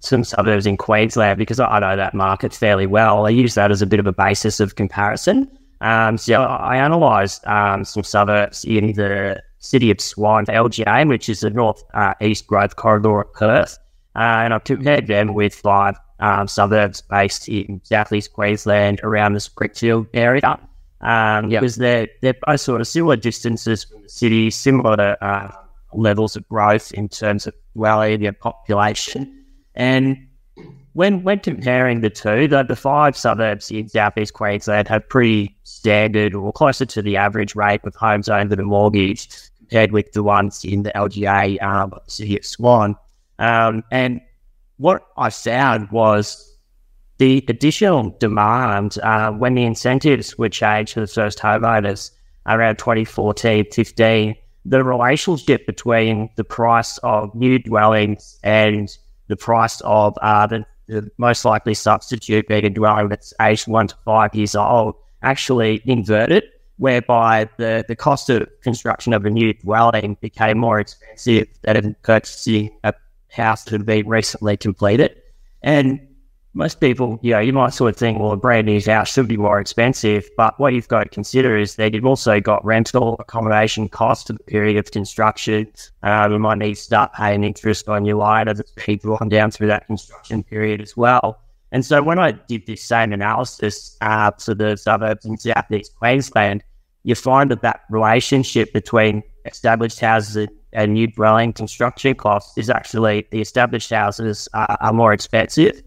some 0.00 0.24
suburbs 0.24 0.66
in 0.66 0.76
Queensland 0.76 1.38
because 1.38 1.60
I 1.60 1.78
know 1.78 1.96
that 1.96 2.14
market 2.14 2.52
fairly 2.54 2.86
well. 2.86 3.26
I 3.26 3.30
use 3.30 3.54
that 3.54 3.70
as 3.70 3.82
a 3.82 3.86
bit 3.86 4.00
of 4.00 4.06
a 4.06 4.12
basis 4.12 4.58
of 4.60 4.74
comparison. 4.74 5.50
Um, 5.80 6.16
so, 6.18 6.42
I 6.42 6.76
analysed 6.76 7.46
um, 7.46 7.84
some 7.84 8.02
suburbs 8.02 8.64
in 8.64 8.92
the 8.92 9.42
city 9.58 9.90
of 9.90 10.00
Swan, 10.00 10.46
LGA, 10.46 11.08
which 11.08 11.28
is 11.28 11.40
the 11.40 11.50
north 11.50 11.82
uh, 11.94 12.14
east 12.20 12.46
growth 12.46 12.76
corridor 12.76 13.20
of 13.20 13.32
Perth. 13.32 13.78
Uh, 14.16 14.44
and 14.44 14.54
I've 14.54 14.64
compared 14.64 15.06
them 15.08 15.34
with 15.34 15.54
five 15.54 15.96
um, 16.20 16.46
suburbs 16.46 17.02
based 17.02 17.48
in 17.48 17.80
southeast 17.82 18.32
Queensland 18.32 19.00
around 19.02 19.32
the 19.32 19.40
Springfield 19.40 20.06
area. 20.14 20.58
Um, 21.00 21.50
yep. 21.50 21.60
Because 21.60 21.76
they're, 21.76 22.08
they're 22.22 22.36
both 22.46 22.60
sort 22.60 22.80
of 22.80 22.86
similar 22.86 23.16
distances 23.16 23.84
from 23.84 24.02
the 24.02 24.08
city, 24.08 24.50
similar 24.50 24.96
to, 24.96 25.24
uh, 25.24 25.50
levels 25.92 26.36
of 26.36 26.48
growth 26.48 26.92
in 26.92 27.08
terms 27.08 27.46
of 27.46 27.54
dwelling 27.74 28.26
and 28.26 28.38
population. 28.38 29.44
And 29.74 30.28
when 30.94 31.22
when 31.24 31.40
comparing 31.40 32.00
the 32.00 32.10
two, 32.10 32.48
the, 32.48 32.62
the 32.62 32.76
five 32.76 33.16
suburbs 33.16 33.70
in 33.70 33.88
southeast 33.88 34.32
Queensland 34.32 34.88
have 34.88 35.08
pretty 35.08 35.56
standard 35.64 36.34
or 36.34 36.52
closer 36.52 36.86
to 36.86 37.02
the 37.02 37.16
average 37.16 37.54
rate 37.54 37.80
of 37.84 37.94
homes 37.96 38.28
owned 38.28 38.50
with 38.50 38.60
a 38.60 38.64
mortgage 38.64 39.28
compared 39.58 39.92
with 39.92 40.12
the 40.12 40.22
ones 40.22 40.64
in 40.64 40.84
the 40.84 40.92
LGA 40.94 41.60
um, 41.62 41.92
city 42.06 42.36
of 42.38 42.46
Swan. 42.46 42.96
Um, 43.40 43.82
and 43.90 44.20
what 44.76 45.06
I 45.16 45.30
found 45.30 45.90
was 45.90 46.56
the 47.18 47.44
additional 47.48 48.10
demand 48.20 48.98
uh, 49.02 49.32
when 49.32 49.54
the 49.54 49.64
incentives 49.64 50.38
were 50.38 50.48
changed 50.48 50.94
for 50.94 51.00
the 51.00 51.06
first 51.08 51.38
homeowners 51.38 52.12
around 52.46 52.78
2014 52.78 53.66
15, 53.72 54.36
the 54.64 54.84
relationship 54.84 55.66
between 55.66 56.30
the 56.36 56.44
price 56.44 56.98
of 56.98 57.34
new 57.34 57.58
dwellings 57.58 58.38
and 58.44 58.96
the 59.26 59.36
price 59.36 59.80
of 59.80 60.16
uh, 60.22 60.46
the, 60.46 60.64
the, 60.86 61.10
most 61.18 61.44
likely 61.44 61.74
substitute 61.74 62.48
being 62.48 62.64
a 62.64 62.70
dwelling 62.70 63.08
that's 63.08 63.32
aged 63.40 63.68
one 63.68 63.88
to 63.88 63.96
five 64.04 64.34
years 64.34 64.54
old 64.54 64.94
actually 65.22 65.82
inverted 65.84 66.44
whereby 66.76 67.48
the, 67.56 67.84
the 67.86 67.96
cost 67.96 68.28
of 68.30 68.48
construction 68.62 69.12
of 69.12 69.24
a 69.24 69.30
new 69.30 69.52
dwelling 69.54 70.16
became 70.20 70.58
more 70.58 70.80
expensive 70.80 71.46
than 71.62 71.94
purchasing 72.02 72.70
a 72.82 72.92
house 73.30 73.64
that 73.64 73.72
had 73.72 73.86
been 73.86 74.08
recently 74.08 74.56
completed. 74.56 75.20
And 75.62 76.00
most 76.54 76.80
people, 76.80 77.18
you 77.20 77.32
know, 77.32 77.40
you 77.40 77.52
might 77.52 77.74
sort 77.74 77.90
of 77.90 77.96
think, 77.96 78.20
well, 78.20 78.30
a 78.30 78.36
brand 78.36 78.66
new 78.66 78.80
house 78.80 79.12
should 79.12 79.26
be 79.26 79.36
more 79.36 79.58
expensive. 79.58 80.28
But 80.36 80.58
what 80.60 80.72
you've 80.72 80.86
got 80.86 81.02
to 81.02 81.08
consider 81.08 81.58
is 81.58 81.74
that 81.76 81.92
you've 81.92 82.06
also 82.06 82.40
got 82.40 82.64
rental 82.64 83.16
accommodation 83.18 83.88
costs 83.88 84.30
of 84.30 84.38
the 84.38 84.44
period 84.44 84.76
of 84.76 84.90
construction. 84.92 85.66
Um, 86.04 86.32
you 86.32 86.38
might 86.38 86.58
need 86.58 86.76
to 86.76 86.80
start 86.80 87.12
paying 87.12 87.42
interest 87.42 87.88
on 87.88 88.04
your 88.04 88.18
loan 88.18 88.46
as 88.48 88.62
people 88.76 89.18
on 89.20 89.28
down 89.28 89.50
through 89.50 89.66
that 89.66 89.88
construction 89.88 90.44
period 90.44 90.80
as 90.80 90.96
well. 90.96 91.40
And 91.72 91.84
so 91.84 92.00
when 92.00 92.20
I 92.20 92.30
did 92.30 92.66
this 92.66 92.84
same 92.84 93.12
analysis 93.12 93.96
uh, 94.00 94.30
for 94.38 94.54
the 94.54 94.76
suburbs 94.76 95.24
in 95.24 95.36
southeast 95.36 95.96
Queensland, 95.96 96.62
you 97.02 97.16
find 97.16 97.50
that 97.50 97.62
that 97.62 97.80
relationship 97.90 98.72
between 98.72 99.24
established 99.44 99.98
houses 99.98 100.48
and 100.72 100.94
new 100.94 101.08
dwelling 101.08 101.52
construction 101.52 102.14
costs 102.14 102.56
is 102.56 102.70
actually 102.70 103.26
the 103.32 103.40
established 103.40 103.90
houses 103.90 104.48
are, 104.54 104.76
are 104.80 104.92
more 104.92 105.12
expensive. 105.12 105.82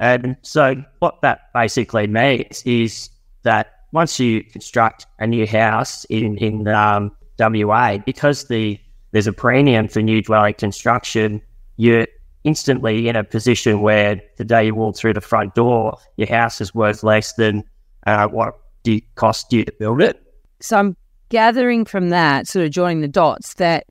And 0.00 0.36
so 0.42 0.76
what 1.00 1.20
that 1.22 1.52
basically 1.52 2.06
means 2.06 2.62
is 2.64 3.10
that 3.42 3.74
once 3.92 4.20
you 4.20 4.44
construct 4.44 5.06
a 5.18 5.26
new 5.26 5.46
house 5.46 6.04
in, 6.06 6.36
in 6.38 6.68
um, 6.68 7.12
WA, 7.38 7.98
because 7.98 8.48
the 8.48 8.78
there's 9.12 9.26
a 9.26 9.32
premium 9.32 9.88
for 9.88 10.02
new 10.02 10.20
dwelling 10.20 10.54
construction, 10.54 11.40
you're 11.76 12.06
instantly 12.44 13.08
in 13.08 13.16
a 13.16 13.24
position 13.24 13.80
where 13.80 14.20
the 14.36 14.44
day 14.44 14.66
you 14.66 14.74
walk 14.74 14.96
through 14.96 15.14
the 15.14 15.20
front 15.20 15.54
door, 15.54 15.96
your 16.16 16.28
house 16.28 16.60
is 16.60 16.74
worth 16.74 17.02
less 17.02 17.32
than 17.32 17.64
uh, 18.06 18.28
what 18.28 18.58
it 18.84 19.02
cost 19.14 19.52
you 19.52 19.64
to 19.64 19.72
build 19.78 20.02
it. 20.02 20.22
So 20.60 20.76
I'm 20.78 20.96
gathering 21.30 21.84
from 21.84 22.10
that, 22.10 22.46
sort 22.46 22.66
of 22.66 22.70
joining 22.70 23.00
the 23.00 23.08
dots, 23.08 23.54
that 23.54 23.84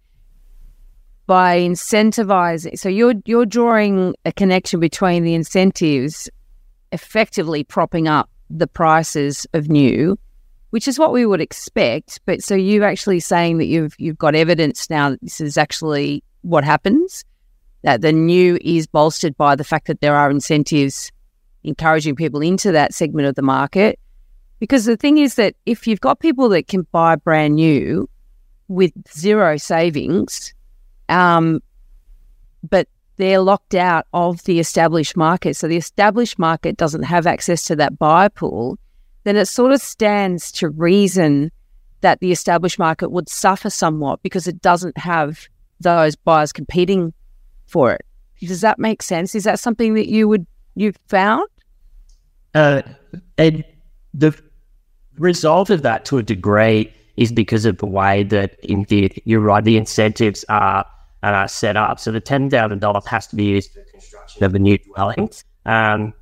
by 1.27 1.59
incentivizing, 1.59 2.79
so 2.79 2.89
you're 2.89 3.13
you're 3.25 3.45
drawing 3.45 4.15
a 4.25 4.31
connection 4.31 4.79
between 4.79 5.23
the 5.23 5.33
incentives 5.33 6.29
effectively 6.93 7.63
propping 7.65 8.07
up 8.07 8.29
the 8.49 8.65
prices 8.65 9.45
of 9.53 9.69
new, 9.69 10.17
which 10.69 10.87
is 10.87 10.97
what 10.97 11.11
we 11.11 11.25
would 11.25 11.41
expect. 11.41 12.21
But 12.25 12.41
so 12.41 12.55
you're 12.55 12.85
actually 12.85 13.19
saying 13.19 13.57
that 13.57 13.65
you've 13.65 13.93
you've 13.99 14.17
got 14.17 14.35
evidence 14.35 14.89
now 14.89 15.11
that 15.11 15.21
this 15.21 15.41
is 15.41 15.57
actually 15.57 16.23
what 16.41 16.63
happens, 16.63 17.25
that 17.83 18.01
the 18.01 18.13
new 18.13 18.57
is 18.61 18.87
bolstered 18.87 19.35
by 19.37 19.55
the 19.55 19.65
fact 19.65 19.87
that 19.87 19.99
there 19.99 20.15
are 20.15 20.31
incentives 20.31 21.11
encouraging 21.63 22.15
people 22.15 22.41
into 22.41 22.71
that 22.71 22.93
segment 22.93 23.27
of 23.27 23.35
the 23.35 23.41
market. 23.41 23.99
Because 24.59 24.85
the 24.85 24.97
thing 24.97 25.17
is 25.17 25.35
that 25.35 25.55
if 25.65 25.85
you've 25.85 25.99
got 25.99 26.19
people 26.19 26.49
that 26.49 26.67
can 26.67 26.87
buy 26.91 27.17
brand 27.17 27.55
new 27.55 28.09
with 28.69 28.91
zero 29.13 29.57
savings, 29.57 30.53
um, 31.09 31.61
but 32.67 32.87
they're 33.17 33.39
locked 33.39 33.75
out 33.75 34.05
of 34.13 34.43
the 34.43 34.59
established 34.59 35.17
market. 35.17 35.55
So 35.55 35.67
the 35.67 35.77
established 35.77 36.37
market 36.37 36.77
doesn't 36.77 37.03
have 37.03 37.27
access 37.27 37.65
to 37.67 37.75
that 37.77 37.97
buyer 37.97 38.29
pool, 38.29 38.77
then 39.23 39.35
it 39.35 39.47
sort 39.47 39.71
of 39.71 39.81
stands 39.81 40.51
to 40.53 40.69
reason 40.69 41.51
that 42.01 42.19
the 42.19 42.31
established 42.31 42.79
market 42.79 43.09
would 43.09 43.27
suffer 43.27 43.69
somewhat 43.69 44.21
because 44.21 44.47
it 44.47 44.61
doesn't 44.61 44.97
have 44.97 45.47
those 45.79 46.15
buyers 46.15 46.53
competing 46.53 47.13
for 47.65 47.91
it. 47.91 48.05
Does 48.39 48.61
that 48.61 48.77
make 48.77 49.01
sense? 49.01 49.33
Is 49.33 49.43
that 49.45 49.59
something 49.59 49.95
that 49.95 50.07
you 50.07 50.27
would 50.27 50.45
you've 50.75 50.97
found? 51.07 51.47
Uh, 52.53 52.83
and 53.37 53.63
the 54.13 54.39
result 55.17 55.69
of 55.69 55.81
that 55.81 56.05
to 56.05 56.19
a 56.19 56.23
degree 56.23 56.93
is 57.17 57.31
because 57.31 57.65
of 57.65 57.77
the 57.79 57.87
way 57.87 58.23
that 58.23 58.57
indeed 58.63 59.21
you're 59.25 59.39
right, 59.39 59.63
the 59.63 59.75
incentives 59.75 60.45
are 60.49 60.85
uh, 61.33 61.47
set 61.47 61.75
up. 61.75 61.99
So 61.99 62.11
the 62.11 62.19
ten 62.21 62.49
thousand 62.49 62.79
dollars 62.79 63.05
has 63.07 63.27
to 63.27 63.35
be 63.35 63.45
used 63.45 63.73
for 63.73 63.83
construction 63.91 64.43
of 64.43 64.55
a 64.55 64.59
new 64.59 64.77
dwelling. 64.77 65.29
Um, 65.65 66.13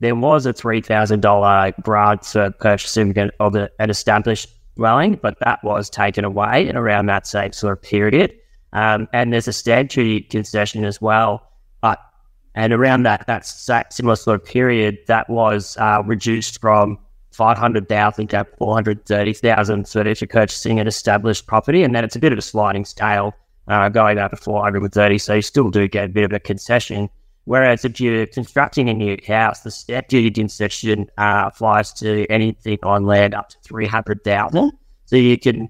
there 0.00 0.14
was 0.14 0.46
a 0.46 0.52
three 0.52 0.80
thousand 0.80 1.20
dollar 1.20 1.72
grant 1.82 2.24
for 2.24 2.50
purchasing 2.50 3.16
of 3.40 3.54
an 3.54 3.90
established 3.90 4.48
dwelling, 4.76 5.18
but 5.22 5.38
that 5.40 5.62
was 5.64 5.88
taken 5.88 6.24
away 6.24 6.68
in 6.68 6.76
around 6.76 7.06
that 7.06 7.26
same 7.26 7.52
sort 7.52 7.72
of 7.72 7.82
period. 7.82 8.32
Um, 8.72 9.08
and 9.12 9.32
there's 9.32 9.48
a 9.48 9.84
duty 9.84 10.20
concession 10.20 10.84
as 10.84 11.00
well, 11.00 11.48
but 11.80 11.98
and 12.54 12.72
around 12.72 13.04
that 13.04 13.26
that 13.26 13.46
similar 13.92 14.16
sort 14.16 14.40
of 14.40 14.46
period, 14.46 14.98
that 15.06 15.28
was 15.30 15.76
uh, 15.78 16.02
reduced 16.04 16.60
from 16.60 16.98
five 17.32 17.56
hundred 17.56 17.88
thousand 17.88 18.28
to 18.28 18.46
four 18.58 18.74
hundred 18.74 19.06
thirty 19.06 19.32
thousand. 19.32 19.88
So 19.88 20.00
if 20.00 20.20
you're 20.20 20.28
purchasing 20.28 20.78
an 20.78 20.86
established 20.86 21.46
property, 21.46 21.82
and 21.82 21.94
then 21.94 22.04
it's 22.04 22.16
a 22.16 22.18
bit 22.18 22.32
of 22.32 22.38
a 22.38 22.42
sliding 22.42 22.84
scale 22.84 23.32
uh, 23.68 23.88
going 23.88 24.18
up 24.18 24.30
to 24.30 24.36
430. 24.36 25.18
So 25.18 25.34
you 25.34 25.42
still 25.42 25.70
do 25.70 25.88
get 25.88 26.04
a 26.04 26.08
bit 26.08 26.24
of 26.24 26.32
a 26.32 26.40
concession. 26.40 27.08
Whereas 27.44 27.84
if 27.84 28.00
you're 28.00 28.26
constructing 28.26 28.88
a 28.88 28.94
new 28.94 29.16
house, 29.26 29.60
the 29.60 29.70
stamp 29.70 30.08
duty 30.08 30.30
concession 30.30 31.08
uh, 31.16 31.44
applies 31.46 31.92
to 31.94 32.26
anything 32.26 32.78
on 32.82 33.04
land 33.04 33.34
up 33.34 33.50
to 33.50 33.56
300,000. 33.62 34.72
So 35.04 35.16
you 35.16 35.38
can 35.38 35.68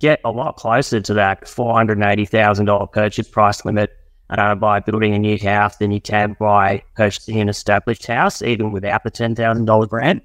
get 0.00 0.20
a 0.24 0.30
lot 0.30 0.56
closer 0.56 1.00
to 1.00 1.14
that 1.14 1.42
$480,000 1.42 2.92
purchase 2.92 3.28
price 3.28 3.64
limit 3.64 3.90
uh, 4.30 4.54
by 4.56 4.80
building 4.80 5.14
a 5.14 5.18
new 5.18 5.38
house 5.38 5.76
than 5.76 5.92
you 5.92 6.00
can 6.00 6.36
by 6.38 6.82
purchasing 6.96 7.40
an 7.40 7.48
established 7.48 8.06
house, 8.06 8.42
even 8.42 8.72
without 8.72 9.04
the 9.04 9.10
$10,000 9.10 9.88
grant. 9.88 10.22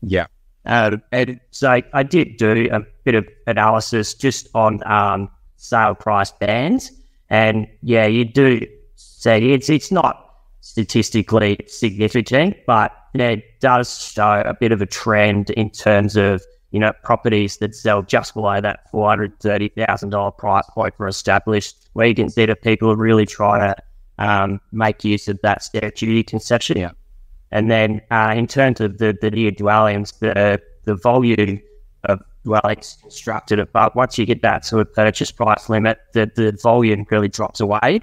Yeah. 0.00 0.26
Uh, 0.66 0.96
and 1.12 1.38
so 1.50 1.82
I 1.92 2.02
did 2.02 2.38
do 2.38 2.68
a 2.72 2.80
bit 3.04 3.14
of 3.14 3.28
analysis 3.46 4.14
just 4.14 4.48
on 4.54 4.80
um, 4.90 5.28
sale 5.64 5.94
price 5.94 6.30
bands. 6.30 6.92
And 7.30 7.66
yeah, 7.82 8.06
you 8.06 8.24
do 8.24 8.60
say 8.96 9.42
it's 9.42 9.68
it's 9.68 9.90
not 9.90 10.36
statistically 10.60 11.58
significant, 11.66 12.56
but 12.66 12.92
it 13.14 13.60
does 13.60 14.12
show 14.12 14.42
a 14.44 14.54
bit 14.54 14.72
of 14.72 14.82
a 14.82 14.86
trend 14.86 15.50
in 15.50 15.70
terms 15.70 16.16
of 16.16 16.42
you 16.70 16.80
know 16.80 16.92
properties 17.02 17.56
that 17.58 17.74
sell 17.74 18.02
just 18.02 18.34
below 18.34 18.60
that 18.60 18.90
four 18.90 19.08
hundred 19.08 19.38
thirty 19.40 19.68
thousand 19.70 20.10
dollar 20.10 20.30
price 20.30 20.66
point 20.70 20.94
for 20.96 21.08
established, 21.08 21.88
where 21.94 22.06
you 22.06 22.14
can 22.14 22.28
see 22.28 22.46
that 22.46 22.62
people 22.62 22.90
are 22.90 22.96
really 22.96 23.26
trying 23.26 23.60
to 23.60 23.76
um, 24.18 24.60
make 24.72 25.02
use 25.02 25.28
of 25.28 25.40
that 25.42 25.62
stamp 25.62 25.94
duty 25.94 26.22
concession. 26.22 26.76
Yeah. 26.78 26.92
And 27.50 27.70
then 27.70 28.00
uh, 28.10 28.34
in 28.36 28.46
terms 28.46 28.80
of 28.80 28.98
the 28.98 29.16
the 29.20 29.30
new 29.30 29.50
dwellings, 29.50 30.12
the 30.12 30.60
the 30.84 30.96
volume 30.96 31.60
of 32.04 32.20
dwellings 32.44 32.98
constructed 33.00 33.66
But 33.72 33.96
Once 33.96 34.18
you 34.18 34.26
get 34.26 34.42
that 34.42 34.64
sort 34.64 34.86
of 34.86 34.94
purchase 34.94 35.32
price 35.32 35.68
limit, 35.68 35.98
the, 36.12 36.30
the 36.34 36.56
volume 36.62 37.06
really 37.10 37.28
drops 37.28 37.60
away. 37.60 38.00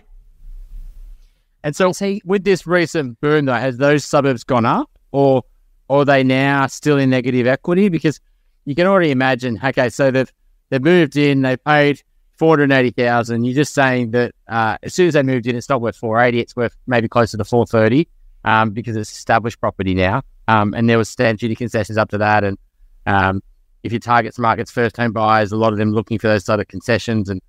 And 1.63 1.75
so, 1.75 1.91
so 1.91 2.17
with 2.25 2.43
this 2.43 2.65
recent 2.65 3.19
boom, 3.21 3.45
though, 3.45 3.54
has 3.54 3.77
those 3.77 4.04
suburbs 4.04 4.43
gone 4.43 4.65
up, 4.65 4.89
or, 5.12 5.43
or 5.88 6.01
are 6.01 6.06
they 6.06 6.23
now 6.23 6.67
still 6.67 6.97
in 6.97 7.10
negative 7.10 7.45
equity? 7.47 7.88
Because 7.88 8.19
you 8.65 8.75
can 8.75 8.88
already 8.88 9.12
imagine. 9.12 9.60
Okay, 9.63 9.89
so 9.89 10.12
they've 10.12 10.32
they've 10.69 10.84
moved 10.84 11.17
in, 11.17 11.41
they 11.41 11.58
paid 11.58 12.01
four 12.38 12.58
hundred 12.58 12.71
eighty 12.71 12.89
thousand. 12.89 13.43
You're 13.43 13.56
just 13.56 13.73
saying 13.73 14.12
that 14.12 14.34
uh, 14.47 14.77
as 14.82 14.93
soon 14.93 15.08
as 15.08 15.13
they 15.13 15.23
moved 15.23 15.45
in, 15.45 15.56
it's 15.56 15.69
not 15.69 15.82
worth 15.82 15.95
four 15.95 16.19
eighty. 16.19 16.39
It's 16.39 16.56
worth 16.56 16.75
maybe 16.88 17.08
closer 17.08 17.38
to 17.38 17.43
four 17.43 17.67
thirty 17.67 18.08
um, 18.43 18.71
because 18.71 18.95
it's 18.95 19.12
established 19.12 19.60
property 19.60 19.93
now. 19.93 20.23
Um, 20.47 20.73
and 20.73 20.89
there 20.89 20.97
was 20.97 21.10
stamp 21.10 21.39
duty 21.39 21.56
concessions 21.56 21.97
up 21.97 22.10
to 22.10 22.17
that, 22.17 22.43
and 22.43 22.58
um, 23.06 23.43
if 23.84 23.91
your 23.91 24.00
target 24.00 24.38
market's 24.38 24.72
first 24.72 24.98
home 24.98 25.12
buyers, 25.12 25.52
a 25.52 25.58
lot 25.58 25.74
of 25.74 25.80
them 25.80 25.91
looking 25.91 26.20
for 26.20 26.28
those 26.28 26.46
sort 26.46 26.60
of 26.60 26.67
concessions. 26.67 27.30
And 27.30 27.41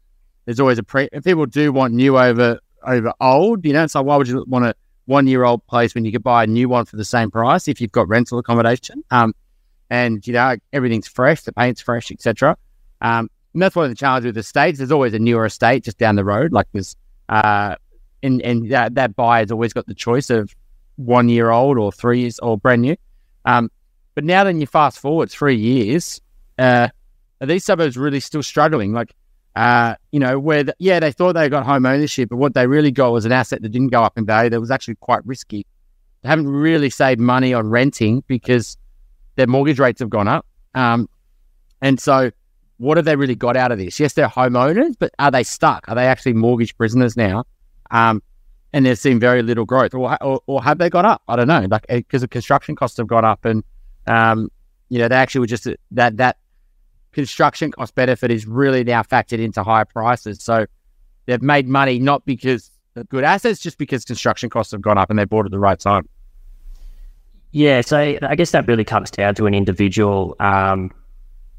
there's 0.44 0.60
always 0.60 0.78
a 0.78 0.82
pre. 0.82 1.08
People 1.24 1.46
do 1.46 1.72
want 1.72 1.94
new 1.94 2.18
over 2.18 2.58
over 2.84 3.12
old, 3.20 3.64
you 3.64 3.72
know, 3.72 3.86
so 3.86 4.02
why 4.02 4.16
would 4.16 4.28
you 4.28 4.44
want 4.48 4.64
a 4.64 4.74
one 5.06 5.26
year 5.26 5.44
old 5.44 5.66
place 5.66 5.94
when 5.94 6.04
you 6.04 6.12
could 6.12 6.22
buy 6.22 6.44
a 6.44 6.46
new 6.46 6.68
one 6.68 6.84
for 6.84 6.96
the 6.96 7.04
same 7.04 7.30
price 7.30 7.68
if 7.68 7.80
you've 7.80 7.92
got 7.92 8.08
rental 8.08 8.38
accommodation? 8.38 9.04
Um, 9.10 9.34
and 9.90 10.26
you 10.26 10.32
know 10.32 10.56
everything's 10.72 11.06
fresh, 11.06 11.42
the 11.42 11.52
paint's 11.52 11.80
fresh, 11.80 12.10
etc. 12.10 12.56
Um, 13.02 13.28
and 13.52 13.62
that's 13.62 13.76
one 13.76 13.84
of 13.84 13.90
the 13.90 13.96
challenges 13.96 14.26
with 14.26 14.38
estates. 14.38 14.48
states. 14.48 14.78
There's 14.78 14.90
always 14.90 15.12
a 15.12 15.18
newer 15.18 15.44
estate 15.44 15.84
just 15.84 15.98
down 15.98 16.16
the 16.16 16.24
road, 16.24 16.52
like 16.52 16.66
there's, 16.72 16.96
uh, 17.28 17.76
and 18.22 18.40
and 18.40 18.70
that, 18.70 18.94
that 18.94 19.14
buyer's 19.14 19.52
always 19.52 19.72
got 19.72 19.86
the 19.86 19.94
choice 19.94 20.30
of 20.30 20.54
one 20.96 21.28
year 21.28 21.50
old 21.50 21.78
or 21.78 21.92
three 21.92 22.20
years 22.20 22.38
or 22.38 22.56
brand 22.56 22.82
new. 22.82 22.96
Um, 23.44 23.70
but 24.14 24.24
now 24.24 24.44
then 24.44 24.60
you 24.60 24.66
fast 24.66 24.98
forward 24.98 25.30
three 25.30 25.56
years, 25.56 26.20
uh, 26.58 26.88
are 27.40 27.46
these 27.46 27.64
suburbs 27.64 27.96
really 27.96 28.20
still 28.20 28.42
struggling? 28.42 28.92
Like, 28.92 29.14
uh, 29.56 29.96
you 30.12 30.20
know, 30.20 30.38
where, 30.38 30.64
the, 30.64 30.74
yeah, 30.78 31.00
they 31.00 31.12
thought 31.12 31.34
they 31.34 31.48
got 31.48 31.64
home 31.64 31.84
ownership, 31.86 32.28
but 32.28 32.36
what 32.36 32.54
they 32.54 32.66
really 32.66 32.90
got 32.90 33.12
was 33.12 33.24
an 33.24 33.32
asset 33.32 33.62
that 33.62 33.68
didn't 33.70 33.88
go 33.88 34.02
up 34.02 34.16
in 34.16 34.24
value 34.24 34.50
that 34.50 34.60
was 34.60 34.70
actually 34.70 34.96
quite 34.96 35.24
risky. 35.26 35.66
They 36.22 36.28
haven't 36.28 36.48
really 36.48 36.90
saved 36.90 37.20
money 37.20 37.52
on 37.52 37.68
renting 37.68 38.22
because 38.26 38.76
their 39.36 39.46
mortgage 39.46 39.78
rates 39.78 40.00
have 40.00 40.10
gone 40.10 40.28
up. 40.28 40.46
Um, 40.74 41.08
and 41.80 41.98
so, 41.98 42.30
what 42.78 42.96
have 42.96 43.04
they 43.04 43.16
really 43.16 43.34
got 43.34 43.56
out 43.56 43.72
of 43.72 43.78
this? 43.78 43.98
Yes, 43.98 44.14
they're 44.14 44.28
homeowners, 44.28 44.94
but 44.98 45.12
are 45.18 45.30
they 45.30 45.42
stuck? 45.42 45.88
Are 45.88 45.94
they 45.94 46.06
actually 46.06 46.32
mortgage 46.32 46.76
prisoners 46.76 47.16
now? 47.16 47.44
Um, 47.90 48.22
and 48.72 48.86
they've 48.86 48.98
seen 48.98 49.18
very 49.20 49.42
little 49.42 49.64
growth, 49.64 49.94
or, 49.94 50.16
or, 50.22 50.40
or 50.46 50.62
have 50.62 50.78
they 50.78 50.88
gone 50.88 51.04
up? 51.04 51.22
I 51.28 51.36
don't 51.36 51.48
know, 51.48 51.66
like 51.70 51.86
because 51.88 52.22
the 52.22 52.28
construction 52.28 52.74
costs 52.74 52.96
have 52.96 53.06
gone 53.06 53.24
up, 53.24 53.44
and 53.44 53.62
um, 54.06 54.50
you 54.88 54.98
know, 54.98 55.08
they 55.08 55.16
actually 55.16 55.40
were 55.40 55.46
just 55.46 55.66
that 55.92 56.16
that 56.16 56.36
construction 57.12 57.70
cost 57.70 57.94
benefit 57.94 58.30
is 58.30 58.46
really 58.46 58.84
now 58.84 59.02
factored 59.02 59.38
into 59.38 59.62
higher 59.62 59.84
prices. 59.84 60.42
So 60.42 60.66
they've 61.26 61.42
made 61.42 61.68
money 61.68 61.98
not 61.98 62.24
because 62.24 62.70
of 62.96 63.08
good 63.08 63.24
assets, 63.24 63.60
just 63.60 63.78
because 63.78 64.04
construction 64.04 64.50
costs 64.50 64.72
have 64.72 64.82
gone 64.82 64.98
up 64.98 65.10
and 65.10 65.18
they 65.18 65.24
bought 65.24 65.44
at 65.44 65.50
the 65.50 65.58
right 65.58 65.78
time. 65.78 66.08
Yeah, 67.52 67.82
so 67.82 67.98
I 67.98 68.34
guess 68.34 68.50
that 68.52 68.66
really 68.66 68.84
comes 68.84 69.10
down 69.10 69.34
to 69.34 69.46
an 69.46 69.52
individual 69.52 70.34
um, 70.40 70.90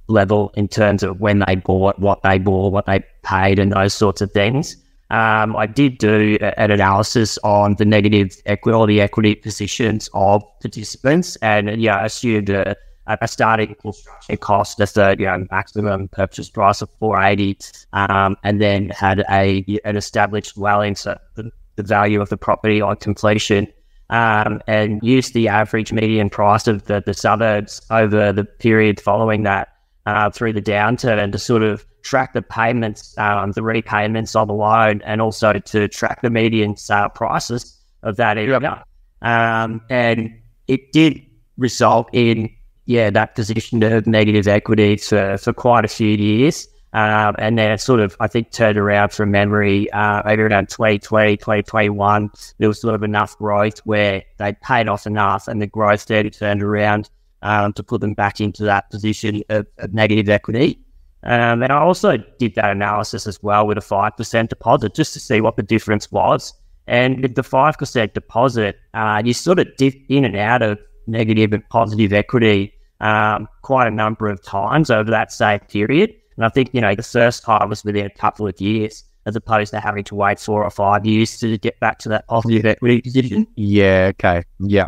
level 0.08 0.52
in 0.56 0.68
terms 0.68 1.04
of 1.04 1.20
when 1.20 1.44
they 1.48 1.56
bought, 1.56 2.00
what 2.00 2.24
they 2.24 2.40
bought, 2.40 2.74
what 2.74 2.88
they 2.88 3.04
paid, 3.22 3.60
and 3.60 3.72
those 3.72 3.94
sorts 3.94 4.20
of 4.22 4.32
things. 4.32 4.76
Um, 5.10 5.56
I 5.56 5.68
did 5.68 5.98
do 5.98 6.38
an 6.42 6.72
analysis 6.72 7.38
on 7.44 7.76
the 7.76 7.86
negative 7.86 8.36
equity, 8.46 9.02
equity 9.02 9.36
positions 9.36 10.10
of 10.14 10.44
participants, 10.62 11.36
and 11.38 11.82
yeah, 11.82 12.04
assumed 12.04 12.50
a, 12.50 12.76
a 13.08 13.28
starting 13.28 13.76
construction 13.76 14.38
cost, 14.38 14.78
just 14.78 14.98
a 14.98 15.16
you 15.20 15.26
know, 15.26 15.46
maximum 15.52 16.08
purchase 16.08 16.50
price 16.50 16.82
of 16.82 16.90
480, 17.00 17.58
um, 17.94 18.38
and 18.44 18.62
then 18.62 18.90
had 18.90 19.24
a 19.30 19.64
an 19.84 19.98
established 19.98 20.56
dwelling, 20.56 20.96
so 20.96 21.18
the, 21.36 21.52
the 21.76 21.84
value 21.84 22.22
of 22.22 22.30
the 22.30 22.38
property 22.38 22.82
on 22.82 22.96
completion, 22.96 23.68
um, 24.10 24.62
and 24.68 25.02
used 25.04 25.34
the 25.34 25.48
average 25.48 25.92
median 25.92 26.30
price 26.30 26.68
of 26.68 26.86
the, 26.86 27.04
the 27.06 27.14
suburbs 27.14 27.82
over 27.92 28.32
the 28.32 28.46
period 28.46 29.00
following 29.00 29.44
that 29.44 29.73
uh, 30.06 30.30
through 30.30 30.54
the 30.54 30.62
downturn 30.62 31.32
to 31.32 31.40
sort 31.40 31.64
of 31.64 31.86
track 32.04 32.34
the 32.34 32.42
payments, 32.42 33.18
um, 33.18 33.52
the 33.52 33.64
repayments 33.64 34.36
on 34.36 34.48
the 34.48 34.54
loan, 34.54 35.02
and 35.04 35.22
also 35.22 35.54
to 35.54 35.88
track 35.88 36.22
the 36.22 36.30
median 36.30 36.76
sale 36.76 37.10
prices 37.10 37.80
of 38.04 38.18
that 38.18 38.38
area. 38.38 38.84
Um, 39.22 39.82
and 39.90 40.30
it 40.68 40.92
did 40.92 41.22
result 41.58 42.10
in 42.12 42.50
yeah, 42.86 43.10
that 43.10 43.36
position 43.36 43.82
of 43.84 44.06
negative 44.08 44.48
equity 44.48 44.98
for, 44.98 45.38
for 45.38 45.54
quite 45.54 45.86
a 45.86 45.88
few 45.88 46.10
years. 46.10 46.68
Um, 46.92 47.36
and 47.40 47.58
then 47.58 47.72
it 47.72 47.82
sort 47.82 48.02
of, 48.02 48.16
I 48.20 48.28
think, 48.28 48.52
turned 48.52 48.78
around 48.78 49.12
from 49.12 49.32
memory, 49.32 49.90
uh, 49.92 50.22
maybe 50.26 50.44
around 50.44 50.70
2020, 50.70 51.38
2021. 51.38 52.30
There 52.60 52.68
was 52.68 52.80
sort 52.80 52.94
of 52.94 53.02
enough 53.02 53.38
growth 53.38 53.80
where 53.80 54.24
they 54.38 54.54
paid 54.54 54.88
off 54.88 55.08
enough 55.08 55.48
and 55.48 55.62
the 55.62 55.66
growth 55.66 56.06
then 56.06 56.30
turned 56.30 56.62
around 56.62 57.10
um, 57.44 57.74
to 57.74 57.84
put 57.84 58.02
them 58.02 58.14
back 58.14 58.42
into 58.42 58.64
that 58.64 58.90
position 58.90 59.44
of, 59.50 59.68
of 59.78 59.94
negative 59.94 60.30
equity. 60.30 60.80
Um, 61.24 61.62
and 61.64 61.72
I 61.72 61.78
also 61.78 62.18
did 62.40 62.56
that 62.56 62.72
analysis 62.72 63.28
as 63.28 63.42
well 63.44 63.68
with 63.68 63.78
a 63.78 63.82
5% 63.82 64.50
deposit 64.50 64.96
just 64.96 65.14
to 65.14 65.20
see 65.20 65.40
what 65.40 65.56
the 65.56 65.64
difference 65.64 66.12
was. 66.12 66.54
And 66.88 67.22
with 67.22 67.36
the 67.36 67.44
5% 67.44 68.14
deposit, 68.14 68.80
uh, 68.94 69.22
you 69.24 69.34
sort 69.34 69.60
of 69.60 69.68
dip 69.78 69.94
in 70.10 70.26
and 70.26 70.36
out 70.36 70.62
of 70.62 70.80
negative 71.08 71.54
and 71.54 71.68
positive 71.70 72.12
equity 72.12 72.74
um, 73.00 73.48
quite 73.62 73.88
a 73.88 73.92
number 73.92 74.28
of 74.28 74.42
times 74.44 74.90
over 74.90 75.10
that 75.12 75.32
same 75.32 75.60
period. 75.60 76.14
And 76.36 76.46
I 76.46 76.50
think, 76.50 76.72
you 76.74 76.82
know, 76.82 76.96
the 76.96 77.04
first 77.04 77.44
time 77.44 77.70
was 77.70 77.84
within 77.84 78.06
a 78.06 78.10
couple 78.10 78.48
of 78.48 78.60
years 78.60 79.04
as 79.26 79.36
opposed 79.36 79.72
to 79.72 79.80
having 79.80 80.04
to 80.06 80.16
wait 80.16 80.40
four 80.40 80.64
or 80.64 80.70
five 80.70 81.06
years 81.06 81.38
to 81.40 81.58
get 81.58 81.80
back 81.80 82.00
to 82.00 82.10
that 82.10 82.28
positive 82.28 82.66
equity 82.66 83.02
position. 83.02 83.48
Yeah, 83.56 84.12
okay. 84.14 84.44
Yeah. 84.60 84.88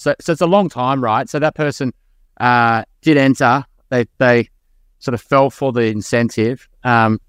So, 0.00 0.14
so 0.18 0.32
it's 0.32 0.40
a 0.40 0.46
long 0.46 0.70
time, 0.70 1.04
right? 1.04 1.28
So 1.28 1.38
that 1.40 1.54
person 1.54 1.92
uh, 2.40 2.84
did 3.02 3.18
enter. 3.18 3.66
They 3.90 4.06
they 4.16 4.48
sort 4.98 5.12
of 5.12 5.20
fell 5.20 5.50
for 5.50 5.72
the 5.72 5.82
incentive. 5.82 6.70
Um, 6.84 7.20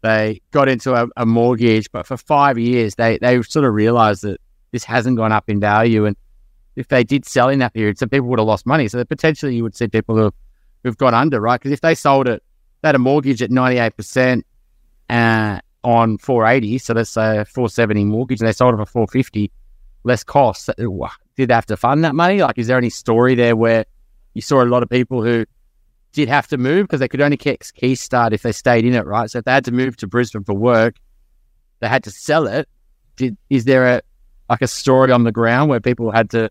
they 0.00 0.40
got 0.50 0.66
into 0.66 0.94
a, 0.94 1.08
a, 1.18 1.26
mortgage, 1.26 1.92
but 1.92 2.06
for 2.06 2.16
five 2.16 2.56
years 2.56 2.94
they 2.94 3.18
they 3.18 3.42
sort 3.42 3.66
of 3.66 3.74
realised 3.74 4.22
that 4.22 4.40
this 4.72 4.82
hasn't 4.82 5.18
gone 5.18 5.30
up 5.30 5.50
in 5.50 5.60
value, 5.60 6.06
and 6.06 6.16
if 6.74 6.88
they 6.88 7.04
did 7.04 7.26
sell 7.26 7.50
in 7.50 7.58
that 7.58 7.74
period, 7.74 7.98
some 7.98 8.08
people 8.08 8.28
would 8.28 8.38
have 8.38 8.48
lost 8.48 8.64
money. 8.64 8.88
So 8.88 9.04
potentially 9.04 9.54
you 9.54 9.62
would 9.62 9.76
see 9.76 9.86
people 9.86 10.16
who 10.16 10.32
who've 10.84 10.96
gone 10.96 11.12
under, 11.12 11.38
right? 11.38 11.60
Because 11.60 11.72
if 11.72 11.82
they 11.82 11.94
sold 11.94 12.28
it, 12.28 12.42
they 12.80 12.88
had 12.88 12.94
a 12.94 12.98
mortgage 12.98 13.42
at 13.42 13.50
ninety 13.50 13.78
eight 13.78 13.94
percent 13.94 14.46
uh, 15.10 15.60
on 15.84 16.16
four 16.16 16.46
eighty, 16.46 16.78
so 16.78 16.94
that's 16.94 17.14
a 17.18 17.44
four 17.44 17.68
seventy 17.68 18.04
mortgage, 18.04 18.40
and 18.40 18.48
they 18.48 18.52
sold 18.52 18.72
it 18.72 18.78
for 18.78 18.86
four 18.86 19.06
fifty, 19.06 19.52
less 20.06 20.24
costs. 20.24 20.70
Did 20.76 21.48
they 21.48 21.54
have 21.54 21.66
to 21.66 21.76
fund 21.76 22.04
that 22.04 22.14
money? 22.14 22.40
Like, 22.40 22.58
is 22.58 22.68
there 22.68 22.78
any 22.78 22.90
story 22.90 23.34
there 23.34 23.56
where 23.56 23.84
you 24.34 24.40
saw 24.40 24.62
a 24.62 24.64
lot 24.64 24.82
of 24.82 24.88
people 24.88 25.22
who 25.22 25.44
did 26.12 26.28
have 26.28 26.46
to 26.48 26.56
move 26.56 26.84
because 26.84 27.00
they 27.00 27.08
could 27.08 27.20
only 27.20 27.36
get 27.36 27.60
Keystart 27.60 28.32
if 28.32 28.42
they 28.42 28.52
stayed 28.52 28.84
in 28.84 28.94
it, 28.94 29.04
right? 29.04 29.30
So 29.30 29.38
if 29.38 29.44
they 29.44 29.52
had 29.52 29.64
to 29.66 29.72
move 29.72 29.96
to 29.98 30.06
Brisbane 30.06 30.44
for 30.44 30.54
work, 30.54 30.96
they 31.80 31.88
had 31.88 32.04
to 32.04 32.10
sell 32.10 32.46
it. 32.46 32.68
Did 33.16 33.36
is 33.50 33.64
there 33.64 33.86
a 33.86 34.02
like 34.48 34.62
a 34.62 34.68
story 34.68 35.10
on 35.10 35.24
the 35.24 35.32
ground 35.32 35.68
where 35.68 35.80
people 35.80 36.10
had 36.10 36.30
to, 36.30 36.50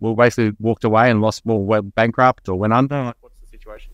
well, 0.00 0.14
basically 0.14 0.52
walked 0.58 0.84
away 0.84 1.10
and 1.10 1.20
lost 1.20 1.46
more, 1.46 1.64
went 1.64 1.94
bankrupt 1.94 2.48
or 2.48 2.56
went 2.56 2.72
under? 2.72 3.04
Like, 3.04 3.16
what's 3.20 3.38
the 3.40 3.46
situation? 3.46 3.92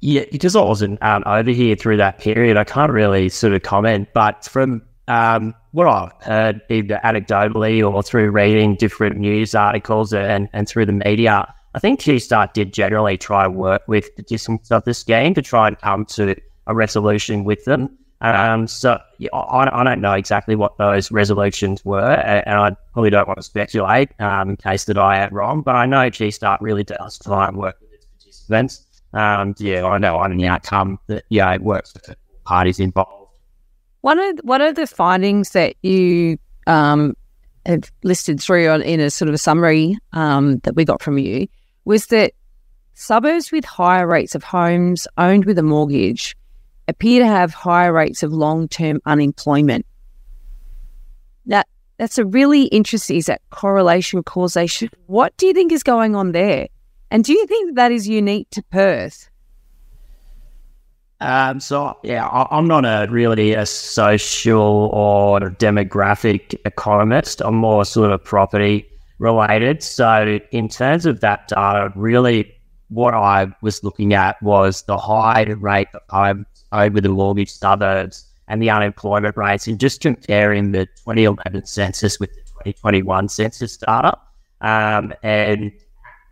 Yeah, 0.00 0.24
because 0.30 0.56
I 0.56 0.62
wasn't 0.62 1.02
um, 1.02 1.22
over 1.26 1.50
here 1.50 1.76
through 1.76 1.98
that 1.98 2.18
period, 2.18 2.56
I 2.56 2.64
can't 2.64 2.92
really 2.92 3.28
sort 3.28 3.52
of 3.52 3.62
comment. 3.62 4.08
But 4.14 4.44
from 4.44 4.82
um, 5.08 5.54
what 5.74 5.88
I've 5.88 6.12
heard, 6.22 6.60
either 6.70 7.00
anecdotally 7.02 7.82
or 7.82 8.00
through 8.00 8.30
reading 8.30 8.76
different 8.76 9.16
news 9.16 9.56
articles 9.56 10.14
and, 10.14 10.48
and 10.52 10.68
through 10.68 10.86
the 10.86 10.92
media, 10.92 11.52
I 11.74 11.80
think 11.80 12.00
Keystart 12.00 12.52
did 12.52 12.72
generally 12.72 13.18
try 13.18 13.42
to 13.42 13.50
work 13.50 13.82
with 13.88 14.14
participants 14.14 14.70
of 14.70 14.84
this 14.84 15.02
game 15.02 15.34
to 15.34 15.42
try 15.42 15.66
and 15.66 15.78
come 15.78 16.04
to 16.06 16.36
a 16.68 16.74
resolution 16.76 17.42
with 17.42 17.64
them. 17.64 17.98
Um, 18.20 18.68
so 18.68 19.00
I, 19.32 19.68
I, 19.72 19.82
don't 19.82 20.00
know 20.00 20.12
exactly 20.12 20.54
what 20.54 20.78
those 20.78 21.10
resolutions 21.10 21.84
were, 21.84 22.12
and, 22.12 22.56
I 22.56 22.76
probably 22.92 23.10
don't 23.10 23.26
want 23.26 23.38
to 23.38 23.42
speculate 23.42 24.10
um, 24.20 24.50
in 24.50 24.56
case 24.56 24.84
that 24.84 24.96
I 24.96 25.18
am 25.18 25.34
wrong. 25.34 25.60
But 25.60 25.74
I 25.74 25.84
know 25.84 26.08
Keystart 26.08 26.58
really 26.60 26.84
does 26.84 27.18
try 27.18 27.48
and 27.48 27.56
work 27.56 27.76
with 27.80 27.92
its 27.92 28.06
participants. 28.06 28.86
Um, 29.12 29.54
yeah, 29.58 29.84
I 29.84 29.98
know 29.98 30.16
on 30.16 30.36
the 30.36 30.46
outcome 30.46 31.00
that 31.08 31.24
yeah 31.28 31.52
it 31.52 31.62
works 31.62 31.92
for 31.92 32.14
parties 32.44 32.80
involved. 32.80 33.23
One 34.04 34.18
of 34.18 34.38
one 34.42 34.60
of 34.60 34.74
the 34.74 34.86
findings 34.86 35.52
that 35.52 35.76
you 35.80 36.36
um, 36.66 37.14
have 37.64 37.90
listed 38.02 38.38
through 38.38 38.68
on, 38.68 38.82
in 38.82 39.00
a 39.00 39.08
sort 39.08 39.30
of 39.30 39.34
a 39.34 39.38
summary 39.38 39.96
um, 40.12 40.58
that 40.58 40.76
we 40.76 40.84
got 40.84 41.00
from 41.00 41.16
you 41.16 41.48
was 41.86 42.08
that 42.08 42.32
suburbs 42.92 43.50
with 43.50 43.64
higher 43.64 44.06
rates 44.06 44.34
of 44.34 44.44
homes 44.44 45.08
owned 45.16 45.46
with 45.46 45.58
a 45.58 45.62
mortgage 45.62 46.36
appear 46.86 47.20
to 47.20 47.26
have 47.26 47.54
higher 47.54 47.94
rates 47.94 48.22
of 48.22 48.30
long 48.30 48.68
term 48.68 49.00
unemployment. 49.06 49.86
That 51.46 51.66
that's 51.96 52.18
a 52.18 52.26
really 52.26 52.64
interesting 52.64 53.16
is 53.16 53.24
that 53.24 53.40
correlation 53.48 54.22
causation. 54.22 54.90
What 55.06 55.34
do 55.38 55.46
you 55.46 55.54
think 55.54 55.72
is 55.72 55.82
going 55.82 56.14
on 56.14 56.32
there? 56.32 56.68
And 57.10 57.24
do 57.24 57.32
you 57.32 57.46
think 57.46 57.76
that 57.76 57.90
is 57.90 58.06
unique 58.06 58.50
to 58.50 58.62
Perth? 58.64 59.30
Um, 61.20 61.60
so 61.60 61.96
yeah, 62.02 62.26
I, 62.26 62.58
am 62.58 62.66
not 62.66 62.84
a 62.84 63.06
really 63.10 63.54
a 63.54 63.66
social 63.66 64.90
or 64.92 65.40
demographic 65.40 66.54
economist. 66.66 67.40
I'm 67.40 67.54
more 67.54 67.84
sort 67.84 68.10
of 68.12 68.22
property 68.22 68.86
related. 69.18 69.82
So 69.82 70.40
in 70.50 70.68
terms 70.68 71.06
of 71.06 71.20
that 71.20 71.48
data, 71.48 71.92
really 71.94 72.52
what 72.88 73.14
I 73.14 73.46
was 73.62 73.82
looking 73.82 74.12
at 74.14 74.40
was 74.42 74.82
the 74.82 74.98
high 74.98 75.44
rate 75.44 75.88
of 75.94 76.02
home 76.10 76.46
over 76.72 77.00
the 77.00 77.08
mortgage 77.08 77.50
suburbs 77.50 78.26
and 78.48 78.60
the 78.60 78.70
unemployment 78.70 79.36
rates 79.36 79.66
and 79.66 79.80
just 79.80 80.00
comparing 80.00 80.72
the 80.72 80.86
2011 80.86 81.66
census 81.66 82.20
with 82.20 82.30
the 82.34 82.42
2021 82.42 83.28
census 83.28 83.76
data. 83.76 84.18
Um, 84.60 85.14
and 85.22 85.72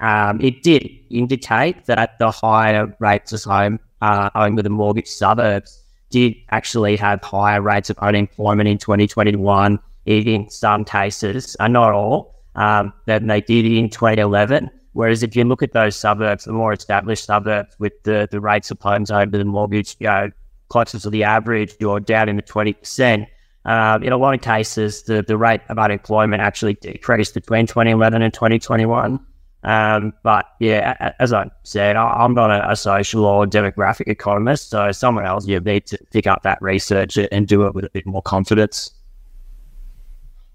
um, 0.03 0.41
it 0.41 0.63
did 0.63 0.91
indicate 1.11 1.87
that 1.87 2.19
the 2.19 2.31
higher 2.31 2.95
rates 2.99 3.33
of 3.33 3.45
home 3.45 3.79
uh, 4.01 4.31
over 4.35 4.61
the 4.61 4.69
mortgage 4.69 5.07
suburbs 5.07 5.81
did 6.11 6.35
actually 6.51 6.97
have 6.97 7.23
higher 7.23 7.63
rates 7.63 7.89
of 7.89 7.99
unemployment 8.01 8.69
in 8.69 8.79
2021 8.79 9.79
in 10.05 10.51
some 10.51 10.85
cases, 10.85 11.57
and 11.61 11.73
not 11.73 11.93
all 11.93 12.35
um, 12.57 12.93
than 13.07 13.29
they 13.29 13.41
did 13.41 13.65
in 13.65 13.89
2011. 13.89 14.69
Whereas 14.93 15.23
if 15.23 15.37
you 15.37 15.45
look 15.45 15.63
at 15.63 15.73
those 15.73 15.95
suburbs, 15.95 16.45
the 16.45 16.53
more 16.53 16.73
established 16.73 17.25
suburbs 17.25 17.75
with 17.79 17.93
the, 18.03 18.29
the 18.31 18.41
rates 18.41 18.73
of 18.73 18.81
homes 18.81 19.11
over 19.11 19.39
the 19.39 19.45
mortgage, 19.45 19.97
you 20.01 20.09
know, 20.09 20.31
closer 20.69 20.99
to 20.99 21.11
the 21.11 21.23
average, 21.23 21.75
you're 21.79 22.01
down 22.01 22.29
in 22.29 22.37
the 22.37 22.43
20%. 22.43 23.27
Um, 23.65 24.03
in 24.03 24.13
a 24.13 24.17
lot 24.17 24.35
of 24.35 24.41
cases, 24.41 25.05
the, 25.05 25.23
the 25.23 25.39
rate 25.39 25.61
of 25.69 25.79
unemployment 25.79 26.43
actually 26.43 26.75
decreased 26.75 27.35
between 27.35 27.69
2011 27.69 28.21
and 28.21 28.35
2021. 28.35 29.25
Um, 29.65 30.13
but 30.25 30.47
yeah, 30.59 31.13
as 31.21 31.33
I 31.33 31.49
said, 31.63 31.95
I, 31.95 32.25
am 32.25 32.35
not 32.35 32.51
a, 32.51 32.73
a, 32.73 32.75
social 32.75 33.25
or 33.25 33.47
demographic 33.47 34.09
economist, 34.09 34.71
so 34.71 34.91
someone 34.91 35.25
else 35.25 35.47
you 35.47 35.61
need 35.61 35.87
to 35.87 35.99
pick 36.11 36.27
up 36.27 36.43
that 36.43 36.61
research 36.61 37.17
and 37.17 37.47
do 37.47 37.67
it 37.67 37.75
with 37.75 37.85
a 37.85 37.91
bit 37.91 38.05
more 38.05 38.23
confidence. 38.23 38.93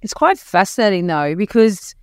It's 0.01 0.13
quite 0.13 0.37
fascinating 0.37 1.07
though, 1.07 1.35
because 1.35 1.95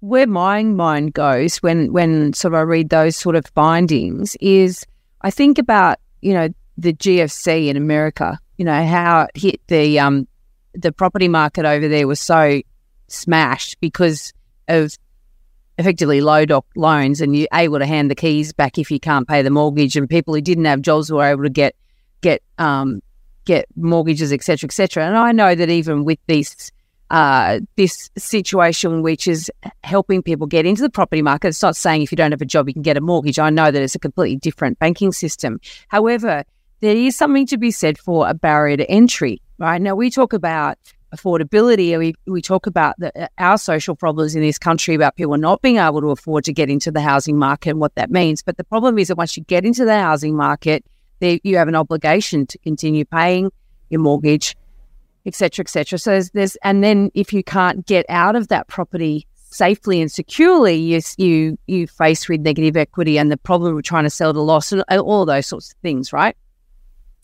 where 0.00 0.26
my 0.26 0.62
mind 0.64 1.14
goes 1.14 1.58
when 1.58 1.92
when 1.92 2.32
sort 2.34 2.52
of 2.52 2.58
I 2.58 2.62
read 2.62 2.90
those 2.90 3.16
sort 3.16 3.36
of 3.36 3.46
findings 3.54 4.36
is 4.40 4.84
I 5.22 5.30
think 5.30 5.58
about 5.58 5.98
you 6.20 6.34
know 6.34 6.48
the 6.76 6.92
GFC 6.92 7.68
in 7.68 7.76
America, 7.76 8.38
you 8.58 8.66
know 8.66 8.84
how 8.84 9.28
it 9.34 9.40
hit 9.40 9.60
the 9.68 9.98
um 9.98 10.28
the 10.74 10.92
property 10.92 11.28
market 11.28 11.64
over 11.64 11.88
there 11.88 12.06
was 12.06 12.20
so 12.20 12.60
smashed 13.08 13.80
because 13.80 14.32
of 14.68 14.96
effectively 15.78 16.20
low 16.20 16.44
doc 16.44 16.66
loans 16.76 17.20
and 17.20 17.34
you're 17.34 17.48
able 17.52 17.78
to 17.78 17.86
hand 17.86 18.10
the 18.10 18.14
keys 18.14 18.52
back 18.52 18.78
if 18.78 18.90
you 18.90 19.00
can't 19.00 19.26
pay 19.26 19.42
the 19.42 19.50
mortgage 19.50 19.96
and 19.96 20.08
people 20.08 20.34
who 20.34 20.40
didn't 20.40 20.64
have 20.66 20.82
jobs 20.82 21.10
were 21.10 21.24
able 21.24 21.42
to 21.42 21.50
get 21.50 21.74
get 22.20 22.42
um 22.58 23.00
get 23.44 23.66
mortgages 23.74 24.32
etc 24.32 24.66
etc 24.66 25.04
and 25.06 25.16
I 25.16 25.32
know 25.32 25.54
that 25.54 25.70
even 25.70 26.04
with 26.04 26.18
these 26.26 26.70
uh, 27.12 27.60
this 27.76 28.10
situation, 28.16 29.02
which 29.02 29.28
is 29.28 29.50
helping 29.84 30.22
people 30.22 30.46
get 30.46 30.64
into 30.64 30.80
the 30.80 30.88
property 30.88 31.20
market. 31.20 31.48
It's 31.48 31.60
not 31.60 31.76
saying 31.76 32.00
if 32.00 32.10
you 32.10 32.16
don't 32.16 32.30
have 32.30 32.40
a 32.40 32.46
job, 32.46 32.68
you 32.68 32.72
can 32.72 32.80
get 32.80 32.96
a 32.96 33.02
mortgage. 33.02 33.38
I 33.38 33.50
know 33.50 33.70
that 33.70 33.82
it's 33.82 33.94
a 33.94 33.98
completely 33.98 34.36
different 34.36 34.78
banking 34.78 35.12
system. 35.12 35.60
However, 35.88 36.42
there 36.80 36.96
is 36.96 37.14
something 37.14 37.46
to 37.48 37.58
be 37.58 37.70
said 37.70 37.98
for 37.98 38.26
a 38.26 38.32
barrier 38.32 38.78
to 38.78 38.90
entry, 38.90 39.42
right? 39.58 39.80
Now, 39.80 39.94
we 39.94 40.08
talk 40.08 40.32
about 40.32 40.78
affordability. 41.14 41.96
We, 41.98 42.14
we 42.26 42.42
talk 42.42 42.66
about 42.66 42.94
the, 42.98 43.24
uh, 43.24 43.28
our 43.38 43.58
social 43.58 43.94
problems 43.94 44.34
in 44.34 44.42
this 44.42 44.58
country 44.58 44.94
about 44.94 45.16
people 45.16 45.36
not 45.36 45.62
being 45.62 45.78
able 45.78 46.00
to 46.00 46.10
afford 46.10 46.44
to 46.44 46.52
get 46.52 46.70
into 46.70 46.90
the 46.90 47.00
housing 47.00 47.38
market 47.38 47.70
and 47.70 47.80
what 47.80 47.94
that 47.96 48.10
means. 48.10 48.42
But 48.42 48.56
the 48.56 48.64
problem 48.64 48.98
is 48.98 49.08
that 49.08 49.16
once 49.16 49.36
you 49.36 49.42
get 49.44 49.64
into 49.64 49.84
the 49.84 49.98
housing 49.98 50.36
market, 50.36 50.84
there, 51.20 51.38
you 51.42 51.56
have 51.56 51.68
an 51.68 51.76
obligation 51.76 52.46
to 52.46 52.58
continue 52.58 53.04
paying 53.04 53.50
your 53.90 54.00
mortgage 54.00 54.56
etc., 55.26 55.62
etc. 55.62 55.98
So 55.98 56.10
there's, 56.10 56.30
there's, 56.30 56.56
and 56.64 56.82
then 56.82 57.10
if 57.14 57.32
you 57.32 57.44
can't 57.44 57.86
get 57.86 58.06
out 58.08 58.36
of 58.36 58.48
that 58.48 58.68
property 58.68 59.26
safely 59.34 60.00
and 60.00 60.10
securely, 60.10 60.76
you 60.76 61.00
you 61.16 61.58
you 61.66 61.86
face 61.86 62.28
with 62.28 62.40
negative 62.40 62.76
equity 62.76 63.18
and 63.18 63.30
the 63.30 63.36
problem 63.36 63.76
of 63.76 63.82
trying 63.82 64.04
to 64.04 64.10
sell 64.10 64.32
the 64.32 64.42
loss 64.42 64.72
and 64.72 64.82
all 64.90 65.24
those 65.24 65.46
sorts 65.46 65.72
of 65.72 65.78
things, 65.80 66.12
right? 66.12 66.36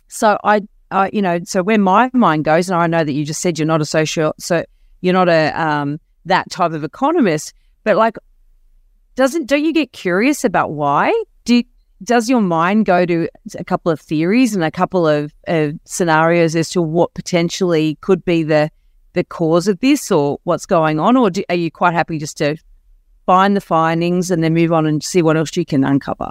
So 0.08 0.38
I, 0.44 0.62
I, 0.90 1.10
you 1.12 1.22
know, 1.22 1.40
so 1.44 1.62
where 1.62 1.78
my 1.78 2.10
mind 2.12 2.44
goes, 2.44 2.68
and 2.68 2.80
I 2.80 2.86
know 2.86 3.04
that 3.04 3.12
you 3.12 3.24
just 3.24 3.40
said 3.40 3.58
you're 3.58 3.66
not 3.66 3.80
a 3.80 3.86
social, 3.86 4.34
so 4.38 4.64
you're 5.00 5.14
not 5.14 5.28
a 5.28 5.50
um, 5.60 6.00
that 6.24 6.50
type 6.50 6.72
of 6.72 6.84
economist, 6.84 7.54
but 7.84 7.96
like, 7.96 8.16
doesn't 9.14 9.46
don't 9.46 9.64
you 9.64 9.72
get 9.72 9.92
curious 9.92 10.44
about 10.44 10.72
why? 10.72 11.12
Do 11.44 11.62
does 12.02 12.28
your 12.28 12.40
mind 12.40 12.86
go 12.86 13.04
to 13.04 13.28
a 13.58 13.64
couple 13.64 13.90
of 13.90 14.00
theories 14.00 14.54
and 14.54 14.62
a 14.62 14.70
couple 14.70 15.06
of 15.06 15.34
uh, 15.48 15.70
scenarios 15.84 16.54
as 16.54 16.70
to 16.70 16.82
what 16.82 17.12
potentially 17.14 17.98
could 18.00 18.24
be 18.24 18.42
the 18.42 18.70
the 19.14 19.24
cause 19.24 19.68
of 19.68 19.80
this 19.80 20.10
or 20.10 20.38
what's 20.44 20.66
going 20.66 21.00
on, 21.00 21.16
or 21.16 21.30
do, 21.30 21.42
are 21.48 21.56
you 21.56 21.70
quite 21.70 21.94
happy 21.94 22.18
just 22.18 22.36
to 22.38 22.56
find 23.28 23.54
the 23.54 23.60
findings 23.60 24.30
and 24.30 24.42
then 24.42 24.54
move 24.54 24.72
on 24.72 24.86
and 24.86 25.04
see 25.04 25.20
what 25.20 25.36
else 25.36 25.54
you 25.54 25.62
can 25.62 25.84
uncover. 25.84 26.30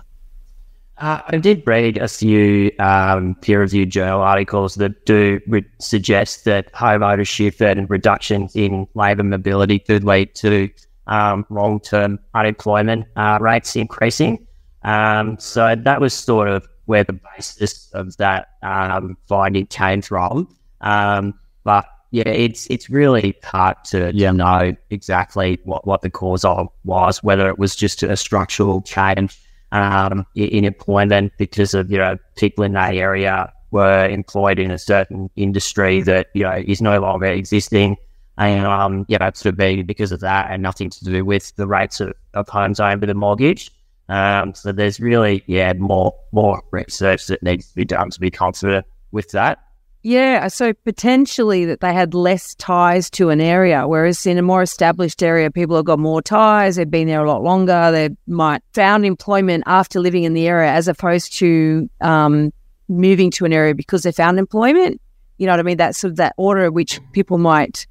Uh, 1.00 1.22
I 1.28 1.38
did 1.38 1.62
read 1.68 1.98
a 1.98 2.08
few 2.08 2.72
um, 2.80 3.36
peer-reviewed 3.42 3.92
journal 3.92 4.22
articles 4.22 4.76
that 4.76 5.06
do 5.06 5.40
re- 5.48 5.66
suggest 5.80 6.46
that 6.46 6.74
home 6.74 7.04
ownership 7.04 7.62
and 7.62 7.88
reductions 7.88 8.56
in 8.56 8.88
labour 8.96 9.24
mobility 9.24 9.78
could 9.78 10.04
lead 10.04 10.34
to 10.36 10.70
um, 11.06 11.46
long-term 11.52 12.18
unemployment 12.34 13.06
uh, 13.16 13.38
rates 13.40 13.76
increasing. 13.76 14.48
Um, 14.84 15.38
so 15.38 15.76
that 15.76 16.02
was 16.02 16.16
sort 16.16 16.48
of 16.48 16.68
where 16.86 17.04
the 17.04 17.20
basis 17.36 17.92
of 17.94 18.18
that 18.18 18.48
um, 18.64 19.18
finding 19.28 19.68
came 19.68 20.02
from. 20.02 20.48
Um, 20.82 21.36
but 21.64 21.86
yeah, 22.10 22.30
it's 22.30 22.66
it's 22.68 22.90
really 22.90 23.36
hard 23.44 23.76
to 23.86 24.12
yeah. 24.16 24.32
know 24.32 24.74
exactly 24.90 25.60
what, 25.66 25.86
what 25.86 26.02
the 26.02 26.10
cause 26.10 26.46
of 26.46 26.70
was, 26.86 27.22
whether 27.22 27.50
it 27.50 27.60
was 27.60 27.76
just 27.76 28.02
a 28.02 28.16
structural 28.16 28.82
change 28.82 29.38
um, 29.72 30.26
in 30.36 30.66
employment 30.66 31.34
because 31.38 31.74
of 31.74 31.92
you 31.92 31.98
know 31.98 32.18
people 32.36 32.64
in 32.64 32.74
that 32.74 32.96
area 32.96 33.52
were 33.72 34.08
employed 34.08 34.60
in 34.60 34.72
a 34.72 34.78
certain 34.78 35.30
industry 35.36 36.02
that 36.02 36.28
you 36.34 36.44
know 36.44 36.64
is 36.66 36.82
no 36.82 37.00
longer 37.00 37.28
existing, 37.28 37.98
and 38.38 38.66
um, 38.66 39.06
you 39.08 39.18
know 39.18 39.30
sort 39.34 39.54
of 39.54 39.58
be 39.58 39.82
because 39.82 40.12
of 40.12 40.20
that 40.22 40.50
and 40.50 40.64
nothing 40.64 40.90
to 40.90 41.04
do 41.04 41.26
with 41.26 41.56
the 41.56 41.68
rates 41.68 42.00
of, 42.00 42.14
of 42.34 42.48
homes 42.48 42.80
owned 42.80 43.02
with 43.02 43.10
a 43.10 43.14
mortgage. 43.14 43.72
Um, 44.10 44.54
so 44.54 44.72
there's 44.72 45.00
really 45.00 45.44
yeah 45.48 45.74
more 45.74 46.14
more 46.32 46.62
research 46.72 47.28
that 47.28 47.44
needs 47.44 47.68
to 47.70 47.76
be 47.76 47.86
done 47.86 48.10
to 48.12 48.20
be 48.20 48.32
confident 48.32 48.86
with 49.12 49.32
that. 49.32 49.60
Yeah, 50.04 50.48
so 50.48 50.74
potentially 50.74 51.66
that 51.66 51.82
they 51.82 51.94
had 51.94 52.14
less 52.14 52.56
ties 52.56 53.10
to 53.12 53.30
an 53.30 53.42
area, 53.42 53.88
whereas 53.88 54.26
in 54.26 54.38
a 54.38 54.42
more 54.42 54.62
established 54.62 55.22
area, 55.22 55.52
people 55.52 55.76
have 55.76 55.86
got 55.86 56.00
more 56.00 56.22
ties. 56.22 56.76
They've 56.76 56.90
been 56.90 57.08
there 57.08 57.24
a 57.24 57.28
lot 57.28 57.44
longer. 57.44 57.92
They 57.92 58.10
might 58.28 58.62
found 58.74 59.06
employment 59.06 59.64
after 59.68 60.00
living 60.00 60.24
in 60.24 60.34
the 60.34 60.48
area, 60.48 60.72
as 60.72 60.88
opposed 60.88 61.34
to 61.40 61.90
um, 62.00 62.54
moving 62.88 63.32
to 63.32 63.46
an 63.46 63.54
area 63.54 63.76
because 63.76 64.04
they 64.04 64.12
found 64.12 64.40
employment. 64.40 65.02
You 65.38 65.48
know 65.48 65.54
what 65.54 65.60
I 65.60 65.64
mean? 65.64 65.78
That's 65.78 65.98
sort 65.98 66.12
of 66.12 66.18
that 66.18 66.36
order 66.38 66.66
in 66.66 66.74
which 66.74 67.02
people 67.12 67.38
might 67.38 67.86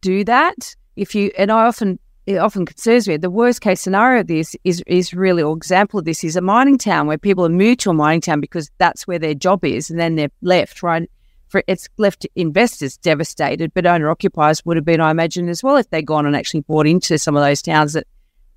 do 0.00 0.24
that. 0.24 0.74
If 0.96 1.14
you 1.14 1.30
and 1.38 1.52
I 1.52 1.66
often 1.66 1.98
it 2.26 2.38
often 2.38 2.66
concerns 2.66 3.06
me. 3.06 3.16
The 3.16 3.30
worst 3.30 3.60
case 3.60 3.80
scenario 3.80 4.22
of 4.22 4.26
this 4.26 4.56
is 4.64 4.82
is 4.86 5.14
really, 5.14 5.42
or 5.42 5.56
example 5.56 6.00
of 6.00 6.06
this 6.06 6.24
is 6.24 6.34
a 6.34 6.40
mining 6.40 6.76
town 6.76 7.06
where 7.06 7.18
people 7.18 7.44
have 7.44 7.52
moved 7.52 7.80
to 7.80 7.90
a 7.90 7.94
mining 7.94 8.20
town 8.20 8.40
because 8.40 8.68
that's 8.78 9.06
where 9.06 9.18
their 9.18 9.34
job 9.34 9.64
is, 9.64 9.90
and 9.90 9.98
then 9.98 10.16
they're 10.16 10.30
left 10.42 10.82
right 10.82 11.08
for 11.48 11.62
it's 11.66 11.88
left 11.96 12.26
investors 12.34 12.96
devastated, 12.96 13.72
but 13.74 13.86
owner 13.86 14.10
occupiers 14.10 14.64
would 14.64 14.76
have 14.76 14.84
been, 14.84 15.00
I 15.00 15.10
imagine, 15.10 15.48
as 15.48 15.62
well 15.62 15.76
if 15.76 15.88
they'd 15.90 16.06
gone 16.06 16.26
and 16.26 16.34
actually 16.34 16.60
bought 16.60 16.86
into 16.86 17.18
some 17.18 17.36
of 17.36 17.42
those 17.42 17.62
towns 17.62 17.92
that 17.92 18.06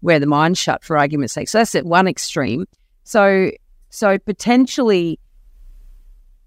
where 0.01 0.19
the 0.19 0.25
mine 0.25 0.53
shut, 0.53 0.83
for 0.83 0.97
argument's 0.97 1.33
sake. 1.33 1.49
So 1.49 1.57
that's 1.57 1.75
at 1.75 1.85
one 1.85 2.07
extreme. 2.07 2.65
So 3.03 3.51
so 3.89 4.17
potentially 4.19 5.19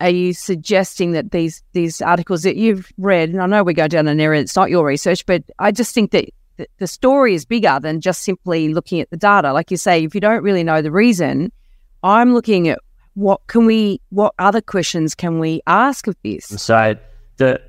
are 0.01 0.11
you 0.11 0.33
suggesting 0.33 1.13
that 1.13 1.31
these 1.31 1.63
these 1.73 2.03
articles 2.03 2.43
that 2.43 2.57
you've 2.57 2.91
read, 2.99 3.31
and 3.31 3.41
I 3.41 3.47
know 3.47 3.63
we 3.63 3.75
go 3.75 3.89
down 3.89 4.09
an 4.09 4.21
area 4.21 4.41
it's 4.41 4.57
not 4.57 4.71
your 4.71 4.85
research, 4.85 5.25
but 5.27 5.45
I 5.59 5.71
just 5.71 5.95
think 5.95 6.11
that 6.11 6.31
the 6.79 6.87
story 6.87 7.35
is 7.35 7.45
bigger 7.45 7.79
than 7.81 8.01
just 8.01 8.23
simply 8.23 8.73
looking 8.75 9.01
at 9.01 9.11
the 9.11 9.17
data. 9.17 9.53
Like 9.53 9.71
you 9.71 9.77
say, 9.77 10.05
if 10.05 10.15
you 10.15 10.21
don't 10.21 10.43
really 10.43 10.65
know 10.65 10.83
the 10.83 10.91
reason, 10.91 11.53
I'm 12.03 12.35
looking 12.35 12.69
at 12.69 12.81
what 13.15 13.47
can 13.47 13.67
we 13.67 14.01
what 14.11 14.35
other 14.39 14.61
questions 14.61 15.15
can 15.15 15.39
we 15.39 15.61
ask 15.67 16.07
of 16.07 16.17
this 16.23 16.47
so 16.47 16.95
the 17.37 17.61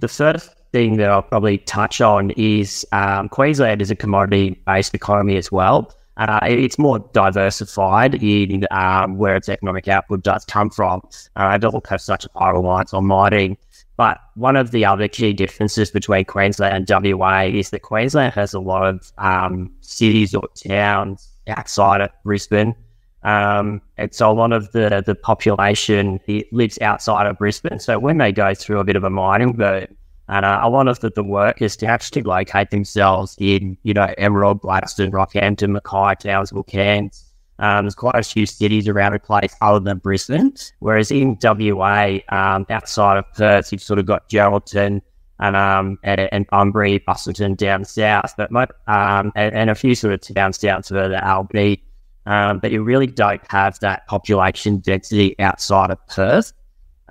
the 0.00 0.08
first 0.08 0.50
thing 0.72 0.96
that 0.96 1.08
i'll 1.08 1.22
probably 1.22 1.58
touch 1.58 2.00
on 2.00 2.30
is 2.32 2.86
um, 2.92 3.28
queensland 3.28 3.80
is 3.82 3.90
a 3.90 3.96
commodity 3.96 4.60
based 4.66 4.94
economy 4.94 5.36
as 5.36 5.52
well 5.52 5.94
uh, 6.18 6.40
it's 6.42 6.78
more 6.78 6.98
diversified 7.12 8.22
in 8.22 8.66
um, 8.70 9.16
where 9.16 9.36
its 9.36 9.48
economic 9.48 9.88
output 9.88 10.22
does 10.22 10.44
come 10.44 10.68
from. 10.68 11.00
Uh, 11.36 11.52
it 11.54 11.60
doesn't 11.60 11.86
have 11.86 12.00
such 12.00 12.26
a 12.26 12.38
high 12.38 12.50
reliance 12.50 12.92
on 12.92 13.06
mining. 13.06 13.56
But 13.96 14.18
one 14.34 14.56
of 14.56 14.72
the 14.72 14.84
other 14.84 15.08
key 15.08 15.32
differences 15.32 15.90
between 15.90 16.24
Queensland 16.24 16.90
and 16.90 17.18
WA 17.18 17.42
is 17.42 17.70
that 17.70 17.82
Queensland 17.82 18.34
has 18.34 18.52
a 18.54 18.60
lot 18.60 18.86
of 18.86 19.12
um, 19.18 19.70
cities 19.80 20.34
or 20.34 20.48
towns 20.66 21.28
outside 21.46 22.00
of 22.00 22.10
Brisbane 22.24 22.74
um, 23.24 23.80
and 23.96 24.12
so 24.14 24.30
a 24.30 24.34
lot 24.34 24.52
of 24.52 24.72
the, 24.72 25.02
the 25.04 25.14
population 25.14 26.20
lives 26.50 26.78
outside 26.80 27.26
of 27.26 27.38
Brisbane. 27.38 27.78
So 27.78 27.98
when 27.98 28.18
they 28.18 28.32
go 28.32 28.54
through 28.54 28.80
a 28.80 28.84
bit 28.84 28.96
of 28.96 29.04
a 29.04 29.10
mining 29.10 29.52
boom, 29.52 29.86
and 30.28 30.46
uh, 30.46 30.60
a 30.62 30.70
lot 30.70 30.88
of 30.88 31.00
the, 31.00 31.10
the 31.10 31.22
work 31.22 31.60
is 31.60 31.76
to 31.76 31.86
actually 31.86 32.22
locate 32.22 32.70
themselves 32.70 33.36
in, 33.38 33.76
you 33.82 33.92
know, 33.92 34.14
Emerald, 34.18 34.60
Gladstone, 34.60 35.10
Rockhampton, 35.10 35.70
Mackay, 35.70 36.14
Townsville, 36.20 36.62
Cairns. 36.62 37.24
Um, 37.58 37.84
there's 37.84 37.94
quite 37.94 38.14
a 38.14 38.22
few 38.22 38.46
cities 38.46 38.88
around 38.88 39.12
the 39.12 39.18
place 39.18 39.54
other 39.60 39.78
than 39.78 39.98
Brisbane. 39.98 40.54
Whereas 40.78 41.10
in 41.10 41.38
WA, 41.42 42.18
um, 42.30 42.66
outside 42.70 43.18
of 43.18 43.24
Perth, 43.34 43.72
you've 43.72 43.82
sort 43.82 43.98
of 43.98 44.06
got 44.06 44.28
Geraldton 44.28 45.02
and 45.38 45.56
um, 45.56 45.98
and, 46.02 46.28
and 46.32 46.46
Bunbury, 46.46 47.00
Busselton 47.00 47.56
down 47.56 47.84
south, 47.84 48.34
but 48.36 48.50
um, 48.86 49.32
and, 49.34 49.54
and, 49.54 49.70
a 49.70 49.74
few 49.74 49.94
sort 49.94 50.14
of 50.14 50.34
towns 50.34 50.56
down 50.56 50.82
further, 50.82 51.22
Albany, 51.24 51.82
um, 52.26 52.58
but 52.58 52.70
you 52.70 52.82
really 52.82 53.06
don't 53.06 53.42
have 53.50 53.78
that 53.80 54.06
population 54.06 54.78
density 54.78 55.38
outside 55.38 55.90
of 55.90 55.98
Perth. 56.06 56.52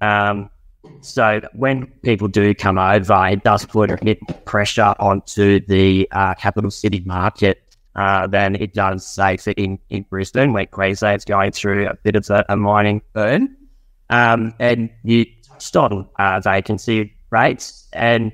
Um, 0.02 0.50
so 1.02 1.41
when 1.54 1.88
people 2.04 2.28
do 2.28 2.54
come 2.56 2.78
over, 2.78 3.28
it 3.28 3.43
does 3.43 3.65
put 3.65 3.91
a 3.91 3.97
bit 3.97 4.19
pressure 4.45 4.95
onto 5.00 5.60
the 5.67 6.08
uh, 6.12 6.34
capital 6.36 6.71
city 6.71 7.02
market 7.06 7.62
uh, 7.95 8.28
than 8.28 8.56
it 8.56 8.74
does, 8.74 9.06
say, 9.06 9.38
for 9.38 9.52
in, 9.52 9.78
in 9.89 10.04
Brisbane, 10.10 10.54
where 10.54 10.65
Queensland's 10.65 11.26
going 11.26 11.52
through 11.52 11.88
a 11.88 11.95
bit 11.95 12.15
of 12.15 12.30
a, 12.30 12.45
a 12.50 12.56
mining 12.56 13.02
burn. 13.13 13.56
Um, 14.10 14.54
and 14.60 14.89
you 15.04 15.26
touched 15.43 15.76
on 15.76 16.08
uh, 16.17 16.39
vacancy 16.39 17.13
rates, 17.30 17.88
and 17.93 18.32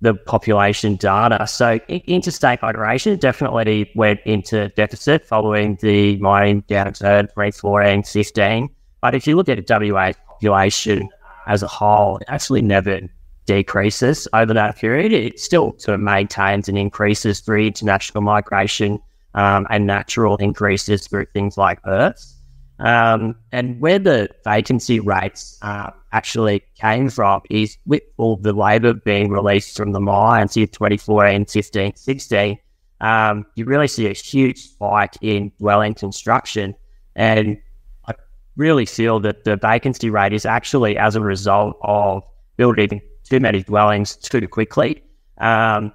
the 0.00 0.14
population 0.14 0.96
data. 0.96 1.46
So 1.46 1.78
interstate 1.88 2.60
migration 2.62 3.18
definitely 3.18 3.90
went 3.94 4.20
into 4.24 4.68
deficit 4.70 5.24
following 5.24 5.78
the 5.80 6.18
mining 6.18 6.62
downturn 6.62 7.22
2014, 7.28 8.02
15. 8.02 8.68
But 9.00 9.14
if 9.14 9.26
you 9.26 9.36
look 9.36 9.48
at 9.48 9.68
WA 9.68 10.12
population 10.28 11.08
as 11.46 11.62
a 11.62 11.66
whole, 11.66 12.18
it 12.18 12.24
actually 12.28 12.62
never 12.62 13.00
decreases 13.46 14.26
over 14.32 14.54
that 14.54 14.76
period. 14.76 15.12
It 15.12 15.38
still 15.38 15.74
sort 15.78 15.96
of 15.96 16.00
maintains 16.00 16.68
and 16.68 16.78
increases 16.78 17.40
through 17.40 17.66
international 17.66 18.22
migration 18.22 18.98
um, 19.34 19.66
and 19.70 19.86
natural 19.86 20.36
increases 20.36 21.06
through 21.06 21.26
things 21.26 21.58
like 21.58 21.82
births. 21.82 22.33
Um, 22.80 23.36
and 23.52 23.80
where 23.80 23.98
the 23.98 24.28
vacancy 24.44 24.98
rates 24.98 25.58
uh, 25.62 25.90
actually 26.12 26.64
came 26.74 27.08
from 27.08 27.42
is 27.50 27.78
with 27.86 28.02
all 28.16 28.36
the 28.36 28.52
labour 28.52 28.94
being 28.94 29.30
released 29.30 29.76
from 29.76 29.92
the 29.92 30.00
mines 30.00 30.56
in 30.56 30.66
2014, 30.66 31.46
15, 31.46 31.94
16, 31.94 32.58
um, 33.00 33.46
you 33.54 33.64
really 33.64 33.88
see 33.88 34.06
a 34.06 34.12
huge 34.12 34.58
spike 34.58 35.16
in 35.20 35.52
dwelling 35.58 35.94
construction. 35.94 36.74
And 37.14 37.58
I 38.06 38.14
really 38.56 38.86
feel 38.86 39.20
that 39.20 39.44
the 39.44 39.56
vacancy 39.56 40.10
rate 40.10 40.32
is 40.32 40.46
actually 40.46 40.96
as 40.96 41.14
a 41.14 41.20
result 41.20 41.76
of 41.82 42.22
building 42.56 43.00
too 43.24 43.40
many 43.40 43.62
dwellings 43.62 44.16
too 44.16 44.48
quickly. 44.48 45.02
Um, 45.38 45.92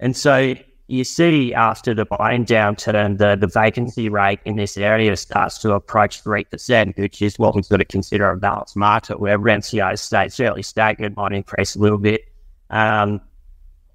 and 0.00 0.16
so 0.16 0.54
you 0.88 1.04
see 1.04 1.54
after 1.54 1.94
the 1.94 2.04
buying 2.04 2.44
downturn, 2.44 3.18
the, 3.18 3.36
the 3.36 3.46
vacancy 3.46 4.08
rate 4.08 4.40
in 4.44 4.56
this 4.56 4.76
area 4.76 5.16
starts 5.16 5.58
to 5.58 5.72
approach 5.72 6.22
3%, 6.22 6.98
which 6.98 7.22
is 7.22 7.38
what 7.38 7.54
we've 7.54 7.68
got 7.68 7.78
to 7.78 7.84
consider 7.84 8.30
a 8.30 8.36
balanced 8.36 8.76
market 8.76 9.20
where 9.20 9.38
rents, 9.38 9.72
you 9.72 9.80
know, 9.80 9.94
stay 9.94 10.28
fairly 10.28 10.62
stagnant, 10.62 11.16
might 11.16 11.32
increase 11.32 11.76
a 11.76 11.78
little 11.78 11.98
bit. 11.98 12.22
Um, 12.70 13.20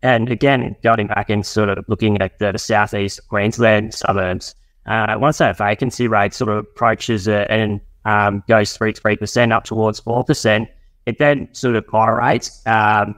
and 0.01 0.31
again, 0.31 0.75
going 0.81 1.07
back 1.07 1.29
and 1.29 1.45
sort 1.45 1.69
of 1.69 1.83
looking 1.87 2.21
at 2.21 2.39
the, 2.39 2.51
the 2.53 2.59
southeast 2.59 3.19
Queensland 3.27 3.93
suburbs, 3.93 4.55
uh, 4.85 5.17
once 5.19 5.39
that 5.39 5.57
vacancy 5.57 6.07
rate 6.07 6.33
sort 6.33 6.49
of 6.49 6.57
approaches 6.59 7.27
it 7.27 7.47
and 7.49 7.81
um, 8.05 8.43
goes 8.47 8.77
3 8.77 8.93
3% 8.93 9.51
up 9.51 9.65
towards 9.65 9.99
4%, 9.99 10.67
it 11.05 11.17
then 11.17 11.49
sort 11.51 11.75
of 11.75 11.85
moderates 11.91 12.65
um, 12.65 13.15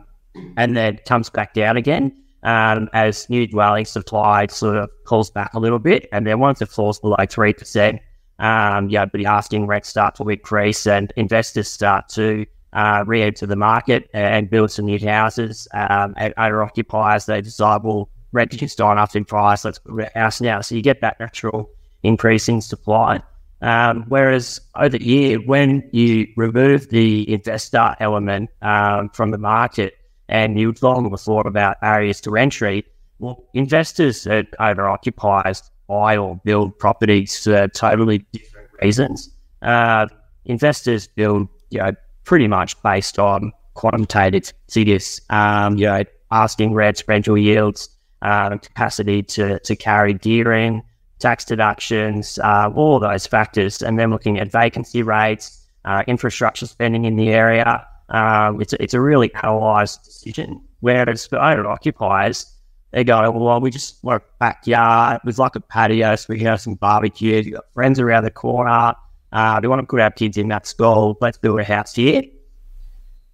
and 0.58 0.76
then 0.76 1.00
comes 1.06 1.30
back 1.30 1.54
down 1.54 1.78
again 1.78 2.12
um, 2.44 2.90
as 2.94 3.30
new 3.30 3.48
dwelling 3.48 3.86
supply 3.86 4.48
sort 4.48 4.78
of 4.78 4.90
pulls 5.06 5.30
back 5.30 5.54
a 5.54 5.60
little 5.60 5.80
bit. 5.80 6.08
And 6.12 6.26
then 6.26 6.40
once 6.40 6.62
it 6.62 6.70
falls 6.70 7.00
below 7.00 7.18
3%, 7.18 8.00
um, 8.40 8.90
yeah, 8.90 9.06
the 9.14 9.26
asking 9.26 9.68
rents 9.68 9.90
start 9.90 10.16
to 10.16 10.30
increase 10.30 10.88
and 10.88 11.12
investors 11.18 11.70
start 11.70 12.08
to 12.10 12.46
uh, 12.72 13.04
re 13.06 13.22
enter 13.22 13.46
the 13.46 13.56
market 13.56 14.10
and 14.14 14.50
build 14.50 14.72
some 14.72 14.86
new 14.86 15.00
houses. 15.00 15.68
Um, 15.74 16.14
and 16.18 16.34
owner 16.38 16.64
occupiers, 16.64 17.26
they 17.26 17.42
decide, 17.42 17.84
well, 17.84 18.10
rent 18.32 18.62
is 18.62 18.76
gone 18.76 18.98
up 18.98 19.16
in 19.16 19.26
price, 19.26 19.66
let's 19.66 19.80
put 19.80 20.00
a 20.00 20.12
house 20.18 20.40
now. 20.40 20.62
So 20.62 20.76
you 20.76 20.82
get 20.82 21.02
that 21.02 21.20
natural 21.20 21.70
increase 22.04 22.48
in 22.48 22.62
supply. 22.62 23.22
Um, 23.62 24.06
whereas 24.08 24.62
over 24.76 24.98
the 24.98 25.04
year, 25.04 25.38
when 25.40 25.90
you 25.92 26.28
remove 26.38 26.90
the 26.90 27.30
investor 27.32 27.96
element 28.00 28.50
um, 28.62 29.10
from 29.10 29.32
the 29.32 29.38
market, 29.38 29.99
and 30.30 30.60
you'd 30.60 30.82
long 30.82 31.16
thought 31.18 31.48
about 31.48 31.82
barriers 31.82 32.22
to 32.22 32.38
entry, 32.38 32.86
Well, 33.18 33.44
investors 33.54 34.24
that 34.24 34.48
owner 34.60 34.88
occupiers 34.88 35.70
buy 35.88 36.16
or 36.16 36.40
build 36.46 36.78
properties 36.78 37.44
for 37.44 37.68
totally 37.70 38.20
different 38.32 38.70
reasons. 38.82 39.30
Uh, 39.62 40.08
investors 40.46 41.08
build, 41.08 41.50
you 41.72 41.80
know, 41.80 41.92
pretty 42.24 42.48
much 42.48 42.82
based 42.84 43.18
on 43.18 43.52
quantitative 43.74 44.54
figures, 44.70 45.20
um, 45.32 45.78
you 45.78 45.86
know, 45.86 46.04
asking 46.32 46.74
rents, 46.74 47.04
rental 47.08 47.38
yields, 47.38 47.90
um, 48.22 48.60
capacity 48.60 49.24
to, 49.24 49.60
to 49.60 49.76
carry 49.76 50.14
gearing, 50.14 50.84
tax 51.18 51.44
deductions, 51.44 52.38
uh, 52.40 52.70
all 52.76 53.00
those 53.00 53.26
factors, 53.26 53.82
and 53.82 53.98
then 53.98 54.12
looking 54.12 54.40
at 54.40 54.52
vacancy 54.52 55.02
rates, 55.02 55.66
uh, 55.86 56.04
infrastructure 56.08 56.68
spending 56.68 57.06
in 57.06 57.16
the 57.16 57.30
area. 57.30 57.86
Um, 58.10 58.62
it's, 58.62 58.74
it's 58.74 58.94
a 58.94 59.02
really 59.02 59.32
analysed 59.36 60.04
decision. 60.04 60.62
Whereas 60.80 61.26
for 61.28 61.38
owner 61.38 61.68
occupiers, 61.68 62.46
they 62.92 63.04
go, 63.04 63.30
well, 63.30 63.62
we 63.62 63.70
just 63.70 64.04
want 64.04 64.24
a 64.24 64.26
backyard 64.40 65.22
with 65.24 65.38
like 65.38 65.56
a 65.56 65.60
patio, 65.60 66.16
so 66.16 66.26
we 66.30 66.38
can 66.38 66.48
have 66.48 66.62
some 66.62 66.76
barbecues. 66.76 67.46
You 67.46 67.54
got 67.54 67.72
friends 67.74 68.00
around 68.00 68.24
the 68.24 68.32
corner. 68.32 68.96
Uh, 69.32 69.60
we 69.62 69.68
want 69.68 69.82
to 69.82 69.86
put 69.86 70.00
our 70.00 70.10
kids 70.10 70.38
in 70.38 70.48
that 70.48 70.66
school. 70.66 71.18
Let's 71.22 71.38
build 71.38 71.60
a 71.60 71.64
house 71.64 71.94
here. 71.94 72.24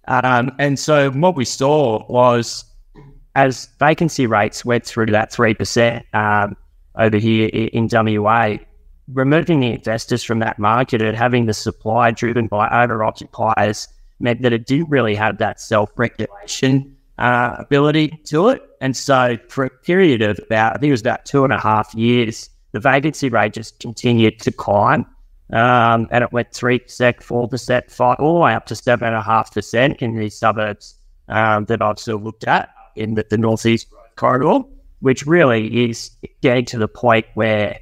Um, 0.08 0.52
and 0.58 0.78
so 0.78 1.10
what 1.10 1.36
we 1.36 1.44
saw 1.44 2.06
was 2.08 2.64
as 3.34 3.68
vacancy 3.78 4.26
rates 4.26 4.64
went 4.64 4.84
through 4.84 5.06
that 5.06 5.32
3% 5.32 6.02
um, 6.14 6.56
over 6.96 7.16
here 7.16 7.48
in 7.48 7.88
WA, 7.90 8.56
removing 9.12 9.60
the 9.60 9.72
investors 9.72 10.22
from 10.22 10.38
that 10.40 10.58
market 10.58 11.02
and 11.02 11.16
having 11.16 11.46
the 11.46 11.54
supply 11.54 12.10
driven 12.10 12.46
by 12.46 12.68
owner 12.68 13.02
occupiers 13.02 13.88
meant 14.20 14.42
that 14.42 14.52
it 14.52 14.66
didn't 14.66 14.90
really 14.90 15.14
have 15.14 15.38
that 15.38 15.60
self 15.60 15.90
regulation 15.96 16.96
uh, 17.18 17.56
ability 17.58 18.20
to 18.24 18.48
it. 18.48 18.62
And 18.80 18.96
so 18.96 19.38
for 19.48 19.64
a 19.64 19.70
period 19.70 20.22
of 20.22 20.38
about, 20.38 20.76
I 20.76 20.78
think 20.78 20.88
it 20.88 20.92
was 20.92 21.00
about 21.00 21.24
two 21.24 21.44
and 21.44 21.52
a 21.52 21.58
half 21.58 21.94
years, 21.94 22.50
the 22.72 22.80
vacancy 22.80 23.28
rate 23.28 23.54
just 23.54 23.78
continued 23.80 24.38
to 24.40 24.52
climb. 24.52 25.06
Um, 25.52 26.08
and 26.10 26.24
it 26.24 26.32
went 26.32 26.50
3%, 26.50 26.82
4%, 26.84 27.90
5 27.90 28.16
all 28.18 28.34
the 28.34 28.40
way 28.40 28.52
up 28.52 28.66
to 28.66 28.74
7.5% 28.74 29.96
in 30.02 30.16
these 30.16 30.36
suburbs 30.36 30.98
um, 31.28 31.66
that 31.66 31.80
I've 31.80 31.98
of 32.08 32.22
looked 32.22 32.44
at 32.48 32.70
in 32.96 33.14
the, 33.14 33.24
the 33.28 33.38
Northeast 33.38 33.86
corridor, 34.16 34.64
which 35.00 35.24
really 35.24 35.88
is 35.88 36.10
getting 36.42 36.64
to 36.66 36.78
the 36.78 36.88
point 36.88 37.26
where 37.34 37.78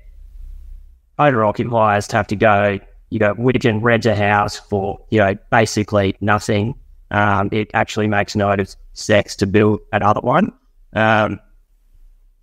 owner 1.18 1.44
occupiers 1.44 2.10
have 2.10 2.26
to 2.26 2.36
go, 2.36 2.78
you 3.14 3.20
know, 3.20 3.32
we 3.38 3.52
can 3.52 3.80
rent 3.80 4.06
a 4.06 4.16
house 4.16 4.56
for, 4.56 4.98
you 5.10 5.20
know, 5.20 5.36
basically 5.48 6.16
nothing. 6.20 6.74
Um, 7.12 7.48
it 7.52 7.70
actually 7.72 8.08
makes 8.08 8.34
no 8.34 8.52
sense 8.92 9.36
to 9.36 9.46
build 9.46 9.78
another 9.92 10.18
one. 10.20 10.52
Um, 10.94 11.38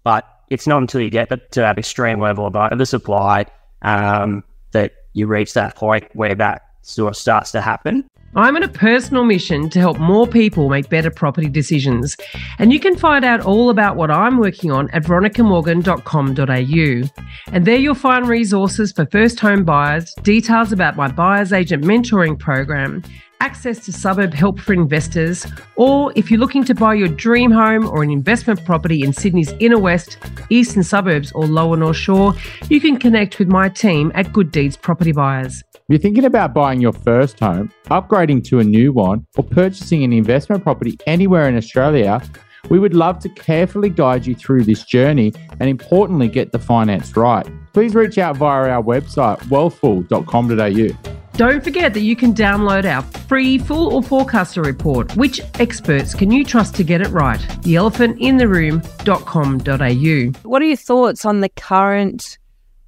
but 0.06 0.26
it's 0.50 0.68
not 0.68 0.78
until 0.78 1.02
you 1.02 1.10
get 1.10 1.28
to 1.28 1.60
that 1.60 1.78
extreme 1.78 2.22
level 2.22 2.46
of 2.46 2.56
oversupply 2.56 3.48
um, 3.82 4.46
that 4.72 4.94
you 5.12 5.28
reach 5.28 5.56
that 5.56 5.76
point 5.76 6.08
where 6.14 6.36
that 6.36 6.62
sort 6.84 7.10
of 7.10 7.18
starts 7.18 7.52
to 7.52 7.60
happen. 7.60 8.08
I'm 8.36 8.56
on 8.56 8.64
a 8.64 8.70
personal 8.70 9.26
mission 9.26 9.70
to 9.72 9.80
help 9.80 10.00
more 10.00 10.26
people 10.26 10.70
make 10.70 10.88
better 10.88 11.12
property 11.12 11.50
decisions. 11.50 12.16
And 12.60 12.72
you 12.72 12.80
can 12.80 12.96
find 12.96 13.26
out 13.26 13.42
all 13.42 13.70
about 13.70 13.98
what 13.98 14.10
I'm 14.10 14.38
working 14.38 14.72
on 14.72 14.90
at 14.92 15.04
veronicamorgan.com.au. 15.04 17.54
And 17.54 17.66
there 17.66 17.76
you'll 17.76 17.94
find 17.94 18.30
resources 18.30 18.94
for 18.94 19.06
first 19.08 19.42
home 19.42 19.66
buyers, 19.66 20.14
details 20.24 20.72
about 20.72 20.96
my 20.96 21.12
buyer's 21.12 21.52
agent 21.52 21.84
mentoring 21.84 22.40
program, 22.40 23.04
access 23.42 23.84
to 23.86 23.92
suburb 23.92 24.34
help 24.34 24.62
for 24.62 24.72
investors, 24.72 25.46
or 25.76 26.14
if 26.16 26.32
you're 26.32 26.40
looking 26.40 26.64
to 26.64 26.74
buy 26.74 26.94
your 26.94 27.10
dream 27.10 27.52
home 27.52 27.86
or 27.90 28.02
an 28.02 28.12
investment 28.12 28.64
property 28.64 29.04
in 29.04 29.12
Sydney's 29.12 29.52
inner 29.60 29.80
west, 29.80 30.18
eastern 30.50 30.84
suburbs, 30.84 31.34
or 31.34 31.48
lower 31.48 31.76
North 31.76 31.98
Shore, 31.98 32.34
you 32.70 32.80
can 32.80 32.98
connect 32.98 33.40
with 33.40 33.50
my 33.50 33.68
team 33.68 34.10
at 34.16 34.32
Good 34.32 34.52
Deeds 34.52 34.78
Property 34.78 35.12
Buyers. 35.12 35.66
If 35.92 35.96
you're 35.96 36.04
thinking 36.04 36.24
about 36.24 36.54
buying 36.54 36.80
your 36.80 36.94
first 36.94 37.38
home, 37.38 37.70
upgrading 37.88 38.46
to 38.46 38.60
a 38.60 38.64
new 38.64 38.94
one, 38.94 39.28
or 39.36 39.44
purchasing 39.44 40.06
an 40.06 40.14
investment 40.14 40.64
property 40.64 40.98
anywhere 41.06 41.50
in 41.50 41.58
Australia, 41.58 42.22
we 42.70 42.80
would 42.80 42.94
love 42.94 43.20
to 43.20 43.28
carefully 43.28 43.90
guide 43.90 44.26
you 44.26 44.34
through 44.34 44.64
this 44.64 44.86
journey 44.86 45.34
and 45.60 45.70
importantly 45.70 46.30
get 46.30 46.54
the 46.54 46.60
finance 46.60 47.18
right. 47.18 47.46
Please 47.74 47.94
reach 47.94 48.18
out 48.18 48.38
via 48.38 48.70
our 48.70 48.82
website, 48.82 49.38
wealthful.com.au. 49.50 51.12
Don't 51.34 51.62
forget 51.62 51.94
that 51.94 52.04
you 52.04 52.16
can 52.16 52.34
download 52.34 52.86
our 52.86 53.02
free 53.28 53.58
full 53.58 53.94
or 53.94 54.02
forecaster 54.02 54.62
report. 54.62 55.14
Which 55.18 55.42
experts 55.60 56.14
can 56.14 56.32
you 56.32 56.46
trust 56.46 56.74
to 56.76 56.86
get 56.86 57.02
it 57.02 57.10
right? 57.10 57.42
Theelephantintheroom.com.au. 57.64 60.50
What 60.50 60.62
are 60.62 60.66
your 60.66 60.78
thoughts 60.78 61.26
on 61.26 61.42
the 61.42 61.50
current, 61.50 62.38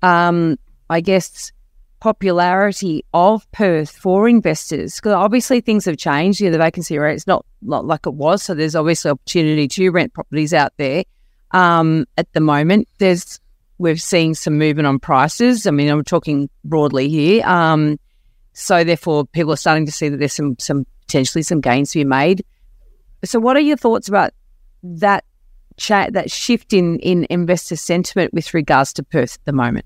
um, 0.01 0.57
I 0.89 1.01
guess, 1.01 1.51
popularity 2.03 3.05
of 3.13 3.49
Perth 3.53 3.91
for 3.91 4.27
investors? 4.27 4.95
Because 4.95 5.13
obviously 5.13 5.61
things 5.61 5.85
have 5.85 5.95
changed. 5.95 6.41
Yeah, 6.41 6.49
the 6.49 6.57
vacancy 6.57 6.97
rate 6.97 7.15
is 7.15 7.25
not, 7.25 7.45
not 7.61 7.85
like 7.85 8.05
it 8.05 8.13
was. 8.13 8.43
So 8.43 8.53
there's 8.53 8.75
obviously 8.75 9.11
opportunity 9.11 9.69
to 9.69 9.89
rent 9.89 10.13
properties 10.13 10.53
out 10.53 10.73
there. 10.75 11.05
Um, 11.51 12.05
at 12.17 12.31
the 12.33 12.41
moment, 12.41 12.89
there's 12.97 13.39
we're 13.77 13.95
seeing 13.95 14.33
some 14.33 14.57
movement 14.57 14.85
on 14.85 14.99
prices. 14.99 15.65
I 15.65 15.71
mean, 15.71 15.87
I'm 15.87 16.03
talking 16.03 16.49
broadly 16.65 17.07
here. 17.07 17.45
Um, 17.47 17.97
so 18.51 18.83
therefore, 18.83 19.25
people 19.25 19.53
are 19.53 19.57
starting 19.57 19.85
to 19.85 19.91
see 19.91 20.09
that 20.09 20.17
there's 20.17 20.33
some 20.33 20.57
some 20.59 20.85
potentially 21.07 21.41
some 21.41 21.61
gains 21.61 21.91
to 21.91 21.99
be 21.99 22.03
made. 22.03 22.43
So, 23.23 23.39
what 23.39 23.55
are 23.55 23.61
your 23.61 23.77
thoughts 23.77 24.09
about 24.09 24.31
that 24.83 25.23
chat, 25.77 26.11
that 26.13 26.29
shift 26.29 26.73
in 26.73 26.99
in 26.99 27.27
investor 27.29 27.77
sentiment 27.77 28.33
with 28.33 28.53
regards 28.53 28.91
to 28.93 29.03
Perth 29.03 29.35
at 29.35 29.45
the 29.45 29.53
moment? 29.53 29.85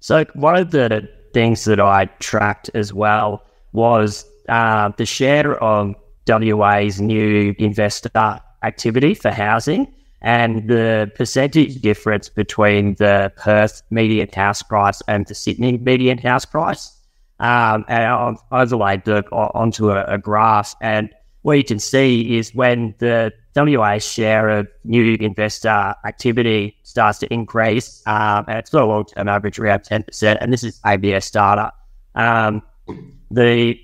So, 0.00 0.24
one 0.34 0.56
of 0.56 0.70
the 0.70 1.08
things 1.32 1.64
that 1.64 1.80
I 1.80 2.06
tracked 2.18 2.70
as 2.74 2.92
well 2.92 3.44
was 3.72 4.24
uh, 4.48 4.90
the 4.96 5.06
share 5.06 5.62
of 5.62 5.94
WA's 6.26 7.00
new 7.00 7.54
investor 7.58 8.40
activity 8.62 9.14
for 9.14 9.30
housing 9.30 9.92
and 10.22 10.68
the 10.68 11.10
percentage 11.14 11.80
difference 11.80 12.28
between 12.28 12.94
the 12.96 13.32
Perth 13.36 13.82
median 13.90 14.28
house 14.34 14.62
price 14.62 15.00
and 15.08 15.26
the 15.26 15.34
Sydney 15.34 15.78
median 15.78 16.18
house 16.18 16.44
price 16.44 17.00
um, 17.40 17.86
and 17.88 18.04
I've 18.04 18.36
overlaid 18.52 19.04
the, 19.04 19.24
onto 19.32 19.90
a, 19.90 20.04
a, 20.04 20.18
graph. 20.18 20.76
And 20.82 21.08
what 21.42 21.56
you 21.56 21.64
can 21.64 21.78
see 21.78 22.36
is 22.36 22.54
when 22.54 22.94
the 22.98 23.32
WA 23.56 23.98
share 23.98 24.48
of 24.48 24.68
new 24.84 25.16
investor 25.20 25.94
activity 26.04 26.76
starts 26.82 27.18
to 27.18 27.32
increase, 27.32 28.02
um, 28.06 28.44
and 28.46 28.58
it's 28.58 28.70
got 28.70 28.82
a 28.82 28.86
long 28.86 29.04
term 29.04 29.28
average 29.28 29.58
around 29.58 29.80
10%, 29.80 30.38
and 30.40 30.52
this 30.52 30.62
is 30.62 30.80
ABS 30.84 31.30
data, 31.30 31.72
um, 32.14 32.62
the 33.30 33.78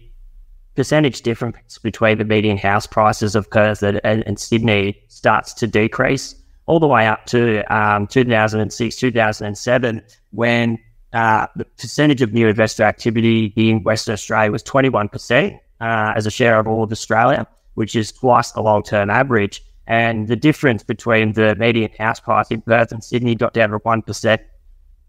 percentage 0.75 1.23
difference 1.23 1.79
between 1.79 2.19
the 2.19 2.25
median 2.25 2.59
house 2.59 2.87
prices 2.87 3.35
of 3.35 3.51
Perth 3.51 3.83
and, 3.83 4.01
and 4.05 4.39
Sydney 4.39 5.01
starts 5.09 5.55
to 5.55 5.67
decrease 5.67 6.35
all 6.67 6.81
the 6.81 6.87
way 6.87 7.07
up 7.07 7.25
to 7.27 7.63
um, 7.75 8.07
2006, 8.09 8.97
2007, 8.97 10.03
when 10.33 10.79
uh, 11.13 11.47
the 11.57 11.65
percentage 11.65 12.21
of 12.21 12.33
new 12.33 12.49
investor 12.49 12.83
activity 12.83 13.53
in 13.57 13.83
Western 13.85 14.13
Australia 14.13 14.53
was 14.53 14.63
21% 14.63 15.59
uh, 15.81 16.13
as 16.17 16.27
a 16.27 16.31
share 16.31 16.59
of 16.59 16.67
all 16.67 16.83
of 16.83 16.93
Australia, 16.93 17.47
which 17.75 17.95
is 17.97 18.13
twice 18.13 18.53
the 18.53 18.63
long 18.63 18.83
term 18.83 19.11
average. 19.11 19.63
And 19.87 20.27
the 20.27 20.37
difference 20.37 20.83
between 20.83 21.35
the 21.35 21.55
median 21.57 21.93
house 21.99 22.19
price 22.19 22.51
in 22.51 22.61
Perth 22.63 22.91
and 22.91 23.05
Sydney 23.05 23.37
got 23.37 23.55
down 23.55 23.71
to 23.71 23.79
1%. 23.79 24.39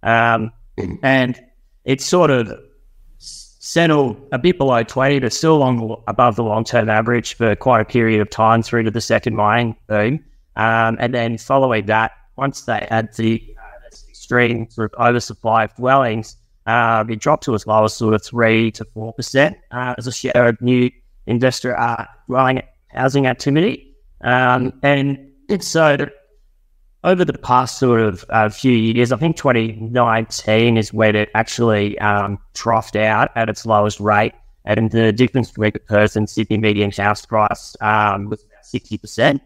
Um, 0.03 0.51
and 1.01 1.39
it's 1.84 2.05
sort 2.05 2.30
of 2.30 2.51
settled 3.18 4.26
a 4.32 4.39
bit 4.39 4.57
below 4.57 4.84
20, 4.84 5.20
but 5.20 5.34
still 5.34 5.57
long, 5.57 6.01
above 6.07 6.36
the 6.36 6.43
long 6.43 6.63
term 6.63 6.89
average 6.89 7.34
for 7.34 7.55
quite 7.55 7.82
a 7.82 7.86
period 7.86 8.22
of 8.22 8.30
time 8.30 8.61
through 8.61 8.84
to 8.84 8.91
the 8.91 9.01
second 9.01 9.36
mining 9.36 9.76
boom. 9.88 10.24
Um, 10.55 10.97
and 10.99 11.13
then 11.13 11.38
following 11.38 11.86
that, 11.88 12.11
once 12.36 12.61
they 12.61 12.88
had 12.89 13.13
the 13.15 13.43
extreme 14.09 14.70
sort 14.70 14.93
of 14.93 14.99
oversupply 14.99 15.63
of 15.63 15.76
dwellings, 15.76 16.38
uh, 16.68 17.03
it 17.09 17.20
dropped 17.20 17.43
to 17.45 17.55
as 17.55 17.65
low 17.65 17.86
as 17.86 17.95
sort 17.95 18.13
of 18.13 18.24
three 18.24 18.72
to 18.72 18.86
four 18.93 19.13
percent 19.13 19.57
uh, 19.72 19.95
as 19.97 20.05
a 20.05 20.11
share 20.11 20.49
of 20.49 20.61
new 20.61 20.91
investor 21.26 21.78
uh, 21.78 22.05
dwelling 22.28 22.61
housing 22.89 23.26
activity. 23.26 23.95
Um, 24.22 24.74
and 24.84 25.32
so 25.59 26.07
over 27.03 27.24
the 27.24 27.38
past 27.38 27.78
sort 27.78 28.01
of 28.01 28.26
uh, 28.30 28.49
few 28.49 28.74
years, 28.74 29.11
I 29.11 29.18
think 29.18 29.38
2019 29.38 30.78
is 30.78 30.91
when 30.91 31.15
it 31.15 31.30
actually 31.36 31.97
um, 31.99 32.38
troughed 32.53 32.99
out 32.99 33.30
at 33.36 33.49
its 33.49 33.65
lowest 33.65 33.99
rate. 33.99 34.34
And 34.65 34.91
the 34.91 35.13
difference 35.13 35.49
between 35.49 35.72
the 35.72 35.80
person 35.80 36.28
Sydney 36.28 36.57
median 36.57 36.91
house 36.91 37.26
price 37.26 37.78
um, 37.80 38.30
was 38.30 38.43
about 38.43 38.65
60%. 38.65 39.39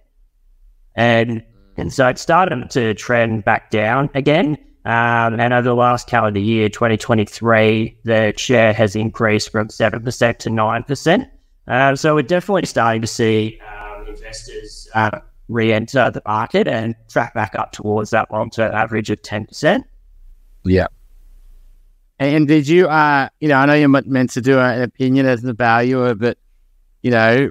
And, 0.95 1.43
and 1.77 1.93
so 1.93 2.07
it 2.07 2.17
started 2.17 2.69
to 2.71 2.95
trend 2.95 3.45
back 3.45 3.69
down 3.69 4.09
again. 4.15 4.57
Um, 4.83 5.39
and 5.39 5.53
over 5.53 5.61
the 5.61 5.75
last 5.75 6.07
calendar 6.07 6.39
year, 6.39 6.67
2023, 6.67 7.97
the 8.03 8.33
share 8.35 8.73
has 8.73 8.95
increased 8.95 9.51
from 9.51 9.67
7% 9.67 10.37
to 10.39 10.49
9%. 10.49 11.29
Uh, 11.67 11.95
so 11.95 12.15
we're 12.15 12.23
definitely 12.23 12.65
starting 12.65 13.01
to 13.01 13.07
see 13.07 13.59
um, 13.61 14.07
investors 14.07 14.89
uh, 14.95 15.19
re-enter 15.49 16.09
the 16.09 16.21
market 16.25 16.67
and 16.67 16.95
track 17.09 17.33
back 17.35 17.53
up 17.55 17.71
towards 17.71 18.09
that 18.09 18.31
long-term 18.31 18.73
average 18.73 19.11
of 19.11 19.21
10%. 19.21 19.83
Yeah. 20.63 20.87
And 22.17 22.47
did 22.47 22.67
you, 22.67 22.87
uh, 22.87 23.29
you 23.39 23.47
know, 23.47 23.57
I 23.57 23.65
know 23.65 23.73
you're 23.73 23.89
meant 23.89 24.31
to 24.31 24.41
do 24.41 24.59
an 24.59 24.81
opinion 24.81 25.25
as 25.25 25.41
the 25.41 25.53
valuer, 25.53 26.15
but, 26.15 26.37
you 27.01 27.11
know, 27.11 27.49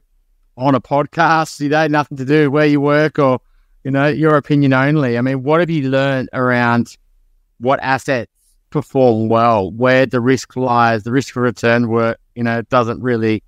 on 0.56 0.74
a 0.74 0.80
podcast, 0.80 1.60
you 1.60 1.68
know, 1.68 1.86
nothing 1.86 2.16
to 2.18 2.24
do 2.24 2.50
where 2.50 2.66
you 2.66 2.80
work 2.80 3.18
or, 3.18 3.40
you 3.84 3.90
know, 3.90 4.08
your 4.08 4.36
opinion 4.36 4.72
only. 4.72 5.16
I 5.16 5.22
mean, 5.22 5.42
what 5.42 5.60
have 5.60 5.70
you 5.70 5.88
learned 5.88 6.28
around 6.32 6.96
what 7.60 7.78
assets 7.82 8.32
perform 8.70 9.28
well, 9.28 9.70
where 9.70 10.06
the 10.06 10.20
risk 10.20 10.56
lies, 10.56 11.02
the 11.02 11.12
risk 11.12 11.34
for 11.34 11.42
return 11.42 11.88
work, 11.88 12.18
you 12.34 12.42
know, 12.42 12.62
doesn't 12.62 13.02
really 13.02 13.42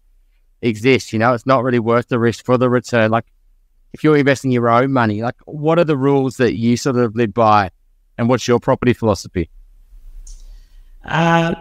exist. 0.61 1.13
You 1.13 1.19
know, 1.19 1.33
it's 1.33 1.47
not 1.47 1.63
really 1.63 1.79
worth 1.79 2.09
the 2.09 2.19
risk 2.19 2.45
for 2.45 2.59
the 2.59 2.69
return. 2.69 3.11
Like 3.11 3.25
if 3.93 4.05
you're 4.05 4.17
investing 4.17 4.51
your 4.51 4.69
own 4.69 4.93
money, 4.93 5.23
like 5.23 5.37
what 5.47 5.79
are 5.79 5.85
the 5.85 5.97
rules 5.97 6.37
that 6.37 6.57
you 6.57 6.77
sort 6.77 6.97
of 6.97 7.15
live 7.17 7.33
by 7.33 7.71
and 8.19 8.29
what's 8.29 8.47
your 8.47 8.61
property 8.61 8.93
philosophy? 8.93 9.49
Uh, 11.05 11.55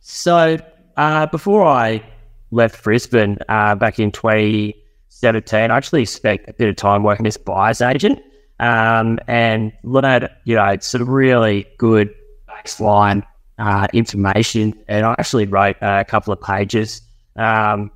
so 0.00 0.58
uh, 0.96 1.26
before 1.26 1.64
I 1.64 2.02
left 2.50 2.82
Brisbane 2.82 3.38
uh, 3.48 3.74
back 3.74 3.98
in 3.98 4.10
2017, 4.10 5.70
I 5.70 5.76
actually 5.76 6.04
spent 6.04 6.42
a 6.48 6.52
bit 6.52 6.68
of 6.68 6.76
time 6.76 7.02
working 7.02 7.26
as 7.26 7.36
a 7.36 7.40
buyer's 7.40 7.80
agent 7.80 8.20
um, 8.62 9.18
and 9.26 9.72
learned, 9.82 10.30
you 10.44 10.54
know, 10.54 10.76
some 10.80 11.10
really 11.10 11.66
good 11.78 12.14
baseline 12.48 13.24
uh, 13.58 13.88
information. 13.92 14.72
And 14.86 15.04
I 15.04 15.16
actually 15.18 15.46
wrote 15.46 15.76
a 15.82 16.04
couple 16.04 16.32
of 16.32 16.40
pages 16.40 17.02
um, 17.34 17.90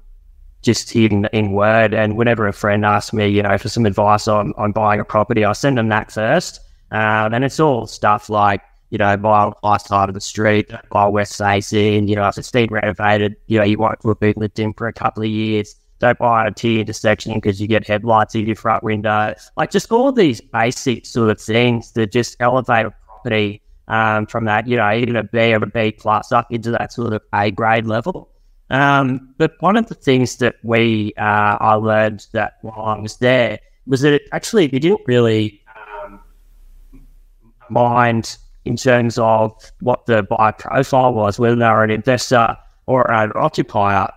just 0.63 0.95
in, 0.97 1.27
in 1.27 1.53
Word. 1.53 1.95
And 1.95 2.17
whenever 2.17 2.49
a 2.49 2.53
friend 2.53 2.85
asks 2.85 3.13
me, 3.13 3.29
you 3.29 3.45
know, 3.45 3.57
for 3.57 3.69
some 3.69 3.87
advice 3.87 4.27
on, 4.27 4.53
on 4.57 4.73
buying 4.73 4.99
a 4.99 5.05
property, 5.05 5.45
I 5.45 5.53
send 5.53 5.79
them 5.79 5.89
that 5.91 6.11
first. 6.11 6.59
Um, 6.91 7.33
and 7.33 7.45
it's 7.45 7.61
all 7.61 7.87
stuff 7.87 8.29
like, 8.29 8.61
you 8.91 8.99
know, 8.99 9.17
buy 9.17 9.53
on 9.63 9.79
side 9.79 10.09
of 10.09 10.17
the 10.17 10.21
street, 10.21 10.73
buy 10.91 11.07
west 11.07 11.39
facing, 11.39 12.09
you 12.09 12.17
know, 12.17 12.27
if 12.27 12.39
it's 12.39 12.51
been 12.51 12.69
renovated, 12.71 13.37
you 13.47 13.59
know, 13.59 13.65
you 13.65 13.79
want 13.79 14.01
to 14.01 14.15
be 14.17 14.33
lived 14.37 14.59
in 14.59 14.73
for 14.73 14.89
a 14.89 14.93
couple 14.93 15.23
of 15.23 15.29
years. 15.29 15.77
Don't 15.99 16.19
buy 16.19 16.47
a 16.47 16.51
T 16.51 16.81
intersection 16.81 17.35
because 17.35 17.61
you 17.61 17.67
get 17.67 17.87
headlights 17.87 18.35
in 18.35 18.47
your 18.47 18.57
front 18.57 18.83
window. 18.83 19.35
Like 19.57 19.71
just 19.71 19.91
all 19.91 20.13
these 20.13 20.41
basic 20.41 21.07
sort 21.07 21.31
of 21.31 21.41
things 21.41 21.93
that 21.93 22.13
just 22.13 22.37
elevate 22.41 22.87
a 22.87 22.95
property 23.07 23.63
um, 23.89 24.27
from 24.27 24.45
that, 24.45 24.67
you 24.67 24.77
know, 24.77 24.93
even 24.93 25.17
a 25.17 25.25
B 25.25 25.55
or 25.55 25.57
a 25.57 25.67
B 25.67 25.93
plus 25.93 26.33
up 26.33 26.47
into 26.51 26.71
that 26.73 26.93
sort 26.93 27.13
of 27.13 27.23
A 27.33 27.51
grade 27.51 27.87
level. 27.87 28.29
Um, 28.69 29.33
but 29.39 29.53
one 29.61 29.77
of 29.77 29.87
the 29.87 29.95
things 29.95 30.37
that 30.37 30.57
we 30.63 31.13
uh, 31.17 31.57
I 31.61 31.75
learned 31.75 32.27
that 32.33 32.55
while 32.63 32.85
I 32.85 32.99
was 32.99 33.17
there 33.19 33.61
was 33.87 34.01
that 34.01 34.21
actually 34.33 34.69
we 34.69 34.81
didn't 34.81 35.03
really 35.07 35.63
um, 36.05 36.21
mind 37.71 38.37
in 38.65 38.77
terms 38.77 39.17
of 39.19 39.53
what 39.81 40.07
the 40.07 40.25
buyer 40.25 40.53
profile 40.53 41.15
was, 41.15 41.39
whether 41.39 41.55
they 41.55 41.69
were 41.69 41.85
an 41.85 41.91
investor 41.91 42.57
or 42.87 43.09
an 43.11 43.31
occupier. 43.37 44.09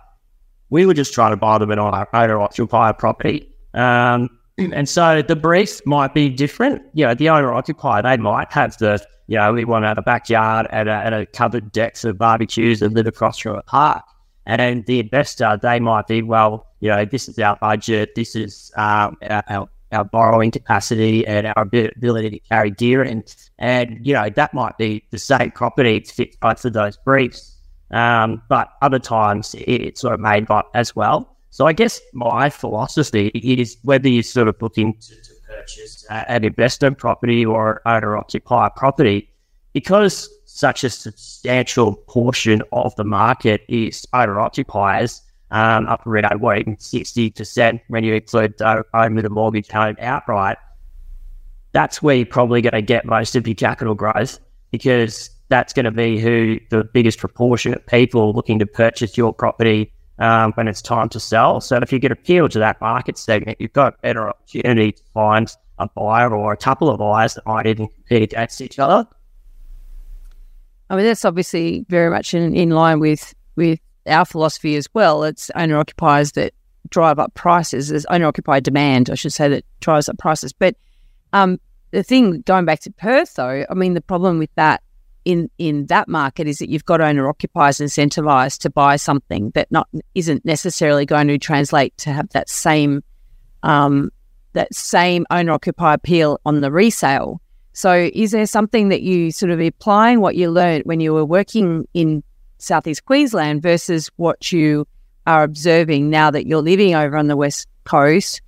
We 0.70 0.86
were 0.86 0.94
just 0.94 1.12
trying 1.12 1.32
to 1.32 1.36
buy 1.36 1.58
them 1.58 1.70
an 1.70 1.78
owner 1.78 2.40
occupier 2.40 2.92
property. 2.92 3.52
Um, 3.74 4.30
and 4.56 4.88
so 4.88 5.22
the 5.22 5.36
brief 5.36 5.84
might 5.86 6.14
be 6.14 6.28
different. 6.28 6.82
You 6.94 7.06
know, 7.06 7.14
the 7.14 7.28
owner 7.28 7.52
occupier, 7.52 8.02
they 8.02 8.16
might 8.16 8.52
have 8.52 8.76
the, 8.78 9.04
you 9.26 9.36
know, 9.36 9.52
we 9.52 9.64
want 9.64 9.84
to 9.84 9.88
have 9.88 9.98
a 9.98 10.02
backyard 10.02 10.66
and 10.70 10.88
a, 10.88 10.92
and 10.92 11.14
a 11.14 11.26
covered 11.26 11.72
decks 11.72 12.04
of 12.04 12.18
barbecues 12.18 12.82
and 12.82 12.94
live 12.94 13.06
across 13.06 13.38
from 13.38 13.56
a 13.56 13.62
park. 13.62 14.04
And 14.46 14.84
the 14.86 15.00
investor, 15.00 15.58
they 15.62 15.80
might 15.80 16.06
be, 16.06 16.22
well, 16.22 16.66
you 16.80 16.88
know, 16.90 17.04
this 17.04 17.28
is 17.28 17.38
our 17.38 17.56
budget, 17.56 18.14
this 18.16 18.34
is 18.34 18.72
um, 18.76 19.16
our, 19.22 19.68
our 19.92 20.04
borrowing 20.04 20.50
capacity 20.50 21.26
and 21.26 21.46
our 21.46 21.62
ability 21.62 22.30
to 22.30 22.38
carry 22.40 22.70
gear. 22.70 23.02
And, 23.02 23.22
and 23.58 23.98
you 24.04 24.14
know, 24.14 24.28
that 24.30 24.52
might 24.54 24.76
be 24.78 25.04
the 25.10 25.18
same 25.18 25.52
property 25.52 26.00
fit 26.00 26.38
both 26.40 26.64
of 26.64 26.72
those 26.72 26.96
briefs. 26.96 27.56
Um, 27.90 28.42
but 28.48 28.72
other 28.82 28.98
times 28.98 29.54
it, 29.54 29.68
it's 29.68 30.00
sort 30.00 30.14
of 30.14 30.20
made 30.20 30.46
by 30.46 30.62
as 30.74 30.94
well. 30.94 31.36
So 31.50 31.66
I 31.66 31.72
guess 31.72 32.00
my 32.12 32.48
philosophy 32.48 33.28
is 33.34 33.76
whether 33.82 34.08
you're 34.08 34.22
sort 34.22 34.48
of 34.48 34.60
looking 34.62 34.94
to, 34.94 35.22
to 35.22 35.32
purchase 35.48 36.06
an 36.08 36.44
investment 36.44 36.98
property 36.98 37.44
or 37.44 37.82
owner 37.86 38.16
occupier 38.16 38.70
property, 38.70 39.28
because 39.72 40.28
such 40.44 40.84
a 40.84 40.90
substantial 40.90 41.96
portion 42.06 42.62
of 42.72 42.94
the 42.96 43.04
market 43.04 43.62
is 43.68 44.06
owner 44.12 44.38
occupiers, 44.38 45.22
um, 45.50 45.86
up 45.88 46.06
around 46.06 46.40
what, 46.40 46.58
60% 46.58 47.80
when 47.88 48.04
you 48.04 48.14
include 48.14 48.56
the 48.58 48.84
owner 48.94 49.22
the 49.22 49.30
mortgage 49.30 49.68
home 49.68 49.96
outright. 50.00 50.58
That's 51.72 52.02
where 52.02 52.16
you're 52.16 52.26
probably 52.26 52.62
going 52.62 52.74
to 52.74 52.82
get 52.82 53.04
most 53.04 53.34
of 53.34 53.46
your 53.46 53.54
capital 53.54 53.94
growth 53.94 54.38
because 54.70 55.30
that's 55.50 55.72
going 55.72 55.84
to 55.84 55.90
be 55.90 56.18
who 56.18 56.58
the 56.70 56.84
biggest 56.84 57.18
proportion 57.18 57.74
of 57.74 57.84
people 57.86 58.32
looking 58.32 58.58
to 58.60 58.66
purchase 58.66 59.18
your 59.18 59.34
property 59.34 59.92
um, 60.20 60.52
when 60.52 60.68
it's 60.68 60.80
time 60.80 61.08
to 61.10 61.20
sell. 61.20 61.60
So 61.60 61.76
if 61.76 61.92
you 61.92 61.98
get 61.98 62.12
appeal 62.12 62.48
to 62.48 62.58
that 62.60 62.80
market 62.80 63.18
segment, 63.18 63.60
you've 63.60 63.72
got 63.72 63.94
a 63.94 63.96
better 64.00 64.28
opportunity 64.28 64.92
to 64.92 65.02
find 65.12 65.50
a 65.78 65.88
buyer 65.88 66.34
or 66.34 66.52
a 66.52 66.56
couple 66.56 66.88
of 66.88 66.98
buyers 66.98 67.34
that 67.34 67.44
might 67.46 67.66
even 67.66 67.88
compete 67.88 68.32
against 68.32 68.60
each 68.60 68.78
other. 68.78 69.06
I 70.88 70.96
mean, 70.96 71.04
that's 71.04 71.24
obviously 71.24 71.84
very 71.88 72.10
much 72.10 72.32
in, 72.32 72.54
in 72.54 72.70
line 72.70 73.00
with 73.00 73.34
with 73.56 73.80
our 74.06 74.24
philosophy 74.24 74.76
as 74.76 74.88
well. 74.94 75.24
It's 75.24 75.50
owner 75.54 75.78
occupiers 75.78 76.32
that 76.32 76.54
drive 76.88 77.18
up 77.18 77.34
prices. 77.34 77.88
There's 77.88 78.06
owner 78.06 78.26
occupied 78.26 78.64
demand, 78.64 79.10
I 79.10 79.14
should 79.14 79.32
say, 79.32 79.48
that 79.48 79.64
drives 79.80 80.08
up 80.08 80.18
prices. 80.18 80.52
But 80.52 80.76
um, 81.32 81.60
the 81.90 82.02
thing 82.02 82.42
going 82.42 82.64
back 82.64 82.80
to 82.80 82.90
Perth, 82.92 83.34
though, 83.34 83.64
I 83.68 83.74
mean, 83.74 83.94
the 83.94 84.00
problem 84.00 84.38
with 84.38 84.50
that 84.56 84.82
in 85.24 85.50
in 85.58 85.86
that 85.86 86.08
market 86.08 86.46
is 86.46 86.58
that 86.58 86.68
you've 86.68 86.84
got 86.84 87.00
owner 87.00 87.28
occupiers 87.28 87.78
incentivized 87.78 88.58
to 88.60 88.70
buy 88.70 88.96
something 88.96 89.50
that 89.50 89.70
not 89.70 89.88
isn't 90.14 90.44
necessarily 90.44 91.04
going 91.06 91.28
to 91.28 91.38
translate 91.38 91.96
to 91.98 92.12
have 92.12 92.28
that 92.30 92.48
same 92.48 93.02
um, 93.62 94.10
that 94.52 94.74
same 94.74 95.26
owner 95.30 95.52
occupier 95.52 95.94
appeal 95.94 96.40
on 96.44 96.60
the 96.60 96.72
resale. 96.72 97.40
So, 97.72 98.10
is 98.12 98.32
there 98.32 98.46
something 98.46 98.88
that 98.88 99.02
you 99.02 99.30
sort 99.30 99.52
of 99.52 99.60
applying 99.60 100.20
what 100.20 100.36
you 100.36 100.50
learned 100.50 100.84
when 100.84 101.00
you 101.00 101.12
were 101.12 101.24
working 101.24 101.86
in 101.94 102.22
southeast 102.58 103.04
Queensland 103.04 103.62
versus 103.62 104.10
what 104.16 104.52
you 104.52 104.86
are 105.26 105.44
observing 105.44 106.10
now 106.10 106.30
that 106.30 106.46
you're 106.46 106.62
living 106.62 106.94
over 106.94 107.16
on 107.16 107.28
the 107.28 107.36
west 107.36 107.68
coast? 107.84 108.42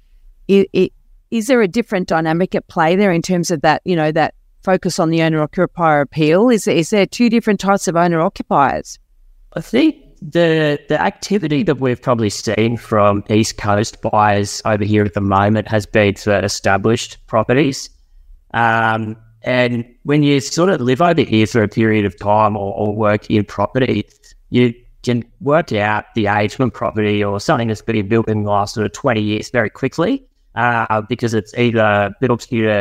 It, 0.49 0.69
it, 0.73 0.93
is 1.31 1.47
there 1.47 1.63
a 1.63 1.69
different 1.69 2.09
dynamic 2.09 2.55
at 2.55 2.67
play 2.67 2.97
there 2.97 3.13
in 3.13 3.23
terms 3.23 3.51
of 3.51 3.63
that? 3.63 3.81
You 3.85 3.97
know 3.97 4.11
that 4.13 4.35
focus 4.63 4.99
on 4.99 5.11
the 5.11 5.23
owner 5.23 5.43
occupier 5.43 6.01
appeal? 6.01 6.49
Is, 6.49 6.67
is 6.67 6.91
there 6.91 7.07
two 7.07 7.29
different 7.29 7.61
types 7.61 7.89
of 7.89 7.97
owner 7.97 8.21
occupiers? 8.21 8.99
I 9.55 9.61
think 9.61 9.97
the 10.23 10.79
the 10.89 11.01
activity 11.01 11.63
that 11.65 11.81
we've 11.81 12.01
probably 12.01 12.31
seen 12.31 12.77
from 12.77 13.25
East 13.29 13.59
Coast 13.59 14.01
buyers 14.03 14.63
over 14.65 14.85
here 14.85 15.05
at 15.05 15.15
the 15.15 15.21
moment 15.21 15.69
has 15.69 15.85
been 15.85 16.15
for 16.15 16.39
established 16.39 17.19
properties. 17.27 17.91
Um, 18.55 19.17
and 19.43 19.85
when 20.05 20.23
you 20.23 20.41
sort 20.41 20.71
of 20.71 20.81
live 20.81 21.03
over 21.03 21.23
here 21.23 21.47
for 21.47 21.63
a 21.63 21.69
period 21.69 22.05
of 22.05 22.17
time 22.19 22.57
or, 22.57 22.73
or 22.75 22.95
work 22.95 23.29
in 23.29 23.45
property, 23.45 24.07
you 24.51 24.73
can 25.03 25.25
work 25.41 25.73
out 25.73 26.05
the 26.15 26.29
age 26.29 26.55
of 26.55 26.61
a 26.61 26.71
property 26.71 27.25
or 27.25 27.41
something 27.41 27.67
that's 27.67 27.83
been 27.83 28.07
built 28.07 28.29
in 28.29 28.45
the 28.45 28.51
last 28.51 28.75
sort 28.75 28.87
of 28.87 28.93
20 28.93 29.21
years 29.21 29.51
very 29.51 29.69
quickly 29.69 30.25
uh, 30.55 31.01
because 31.03 31.35
it's 31.35 31.55
either 31.57 32.15
a 32.21 32.27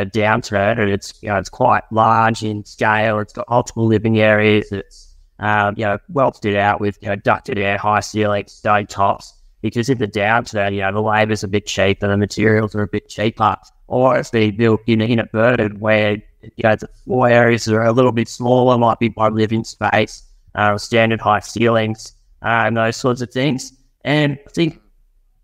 downturn 0.06 0.78
or 0.78 0.86
it's 0.86 1.14
you 1.22 1.28
know 1.28 1.36
it's 1.36 1.48
quite 1.48 1.82
large 1.90 2.42
in 2.42 2.64
scale. 2.64 3.18
It's 3.18 3.32
got 3.32 3.48
multiple 3.48 3.86
living 3.86 4.18
areas. 4.18 4.70
It's 4.72 5.14
um, 5.38 5.74
you 5.76 5.84
know 5.84 5.98
well 6.08 6.32
fitted 6.32 6.56
out 6.56 6.80
with 6.80 6.98
you 7.00 7.08
know 7.08 7.16
ducted 7.16 7.58
air, 7.58 7.78
high 7.78 8.00
ceilings, 8.00 8.52
stone 8.52 8.86
tops. 8.86 9.34
Because 9.62 9.88
if 9.88 9.98
the 9.98 10.08
downturn, 10.08 10.74
you 10.74 10.80
know 10.80 10.92
the 10.92 11.00
labour's 11.00 11.44
a 11.44 11.48
bit 11.48 11.66
cheaper, 11.66 12.08
the 12.08 12.16
materials 12.16 12.74
are 12.74 12.82
a 12.82 12.88
bit 12.88 13.08
cheaper, 13.08 13.56
or 13.86 14.18
it's 14.18 14.30
been 14.30 14.56
built 14.56 14.80
in 14.86 15.00
in 15.00 15.18
a 15.18 15.26
burden 15.26 15.78
where 15.80 16.16
you 16.42 16.62
know 16.64 16.76
the 16.76 16.88
floor 17.04 17.28
areas 17.28 17.68
are 17.68 17.84
a 17.84 17.92
little 17.92 18.12
bit 18.12 18.28
smaller, 18.28 18.76
might 18.76 18.98
be 18.98 19.08
by 19.08 19.28
living 19.28 19.64
space, 19.64 20.22
uh, 20.56 20.76
standard 20.76 21.20
high 21.20 21.40
ceilings, 21.40 22.12
uh, 22.42 22.64
and 22.66 22.76
those 22.76 22.96
sorts 22.96 23.22
of 23.22 23.30
things. 23.30 23.72
And 24.04 24.38
I 24.46 24.50
think 24.50 24.80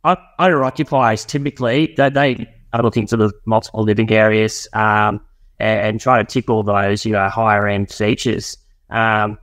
owner 0.04 0.64
occupiers 0.64 1.24
typically 1.24 1.94
they, 1.96 2.08
they 2.08 2.48
are 2.72 2.82
looking 2.82 3.06
for 3.06 3.16
the 3.16 3.32
multiple 3.46 3.82
living 3.82 4.10
areas 4.10 4.68
um, 4.72 5.20
and, 5.58 5.80
and 5.80 6.00
try 6.00 6.18
to 6.18 6.24
tick 6.24 6.48
all 6.50 6.62
those 6.62 7.04
you 7.04 7.12
know 7.12 7.28
higher 7.28 7.66
end 7.66 7.90
features. 7.90 8.56
Um, 8.90 9.38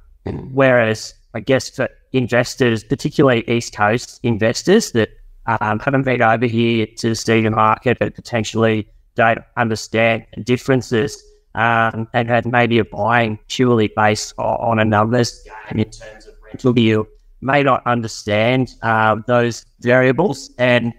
whereas 0.51 1.13
I 1.33 1.39
guess 1.39 1.69
for 1.69 1.89
investors, 2.13 2.83
particularly 2.83 3.43
East 3.47 3.75
Coast 3.75 4.19
investors 4.23 4.91
that 4.93 5.09
um, 5.45 5.79
haven't 5.79 6.03
been 6.03 6.21
over 6.21 6.45
here 6.45 6.87
to 6.97 7.13
see 7.13 7.41
the 7.41 7.51
market 7.51 7.99
but 7.99 8.15
potentially 8.15 8.87
don't 9.15 9.39
understand 9.57 10.25
differences 10.43 11.21
um, 11.53 12.07
and, 12.13 12.29
and 12.29 12.51
maybe 12.51 12.79
a 12.79 12.85
buying 12.85 13.37
purely 13.47 13.91
based 13.95 14.33
on, 14.37 14.57
on 14.59 14.79
a 14.79 14.85
numbers 14.85 15.43
game 15.43 15.79
in 15.79 15.91
terms 15.91 16.25
of 16.25 16.33
rental 16.43 16.77
yield 16.77 17.07
may 17.41 17.63
not 17.63 17.85
understand 17.85 18.73
uh, 18.81 19.17
those 19.27 19.65
variables. 19.81 20.51
And 20.57 20.93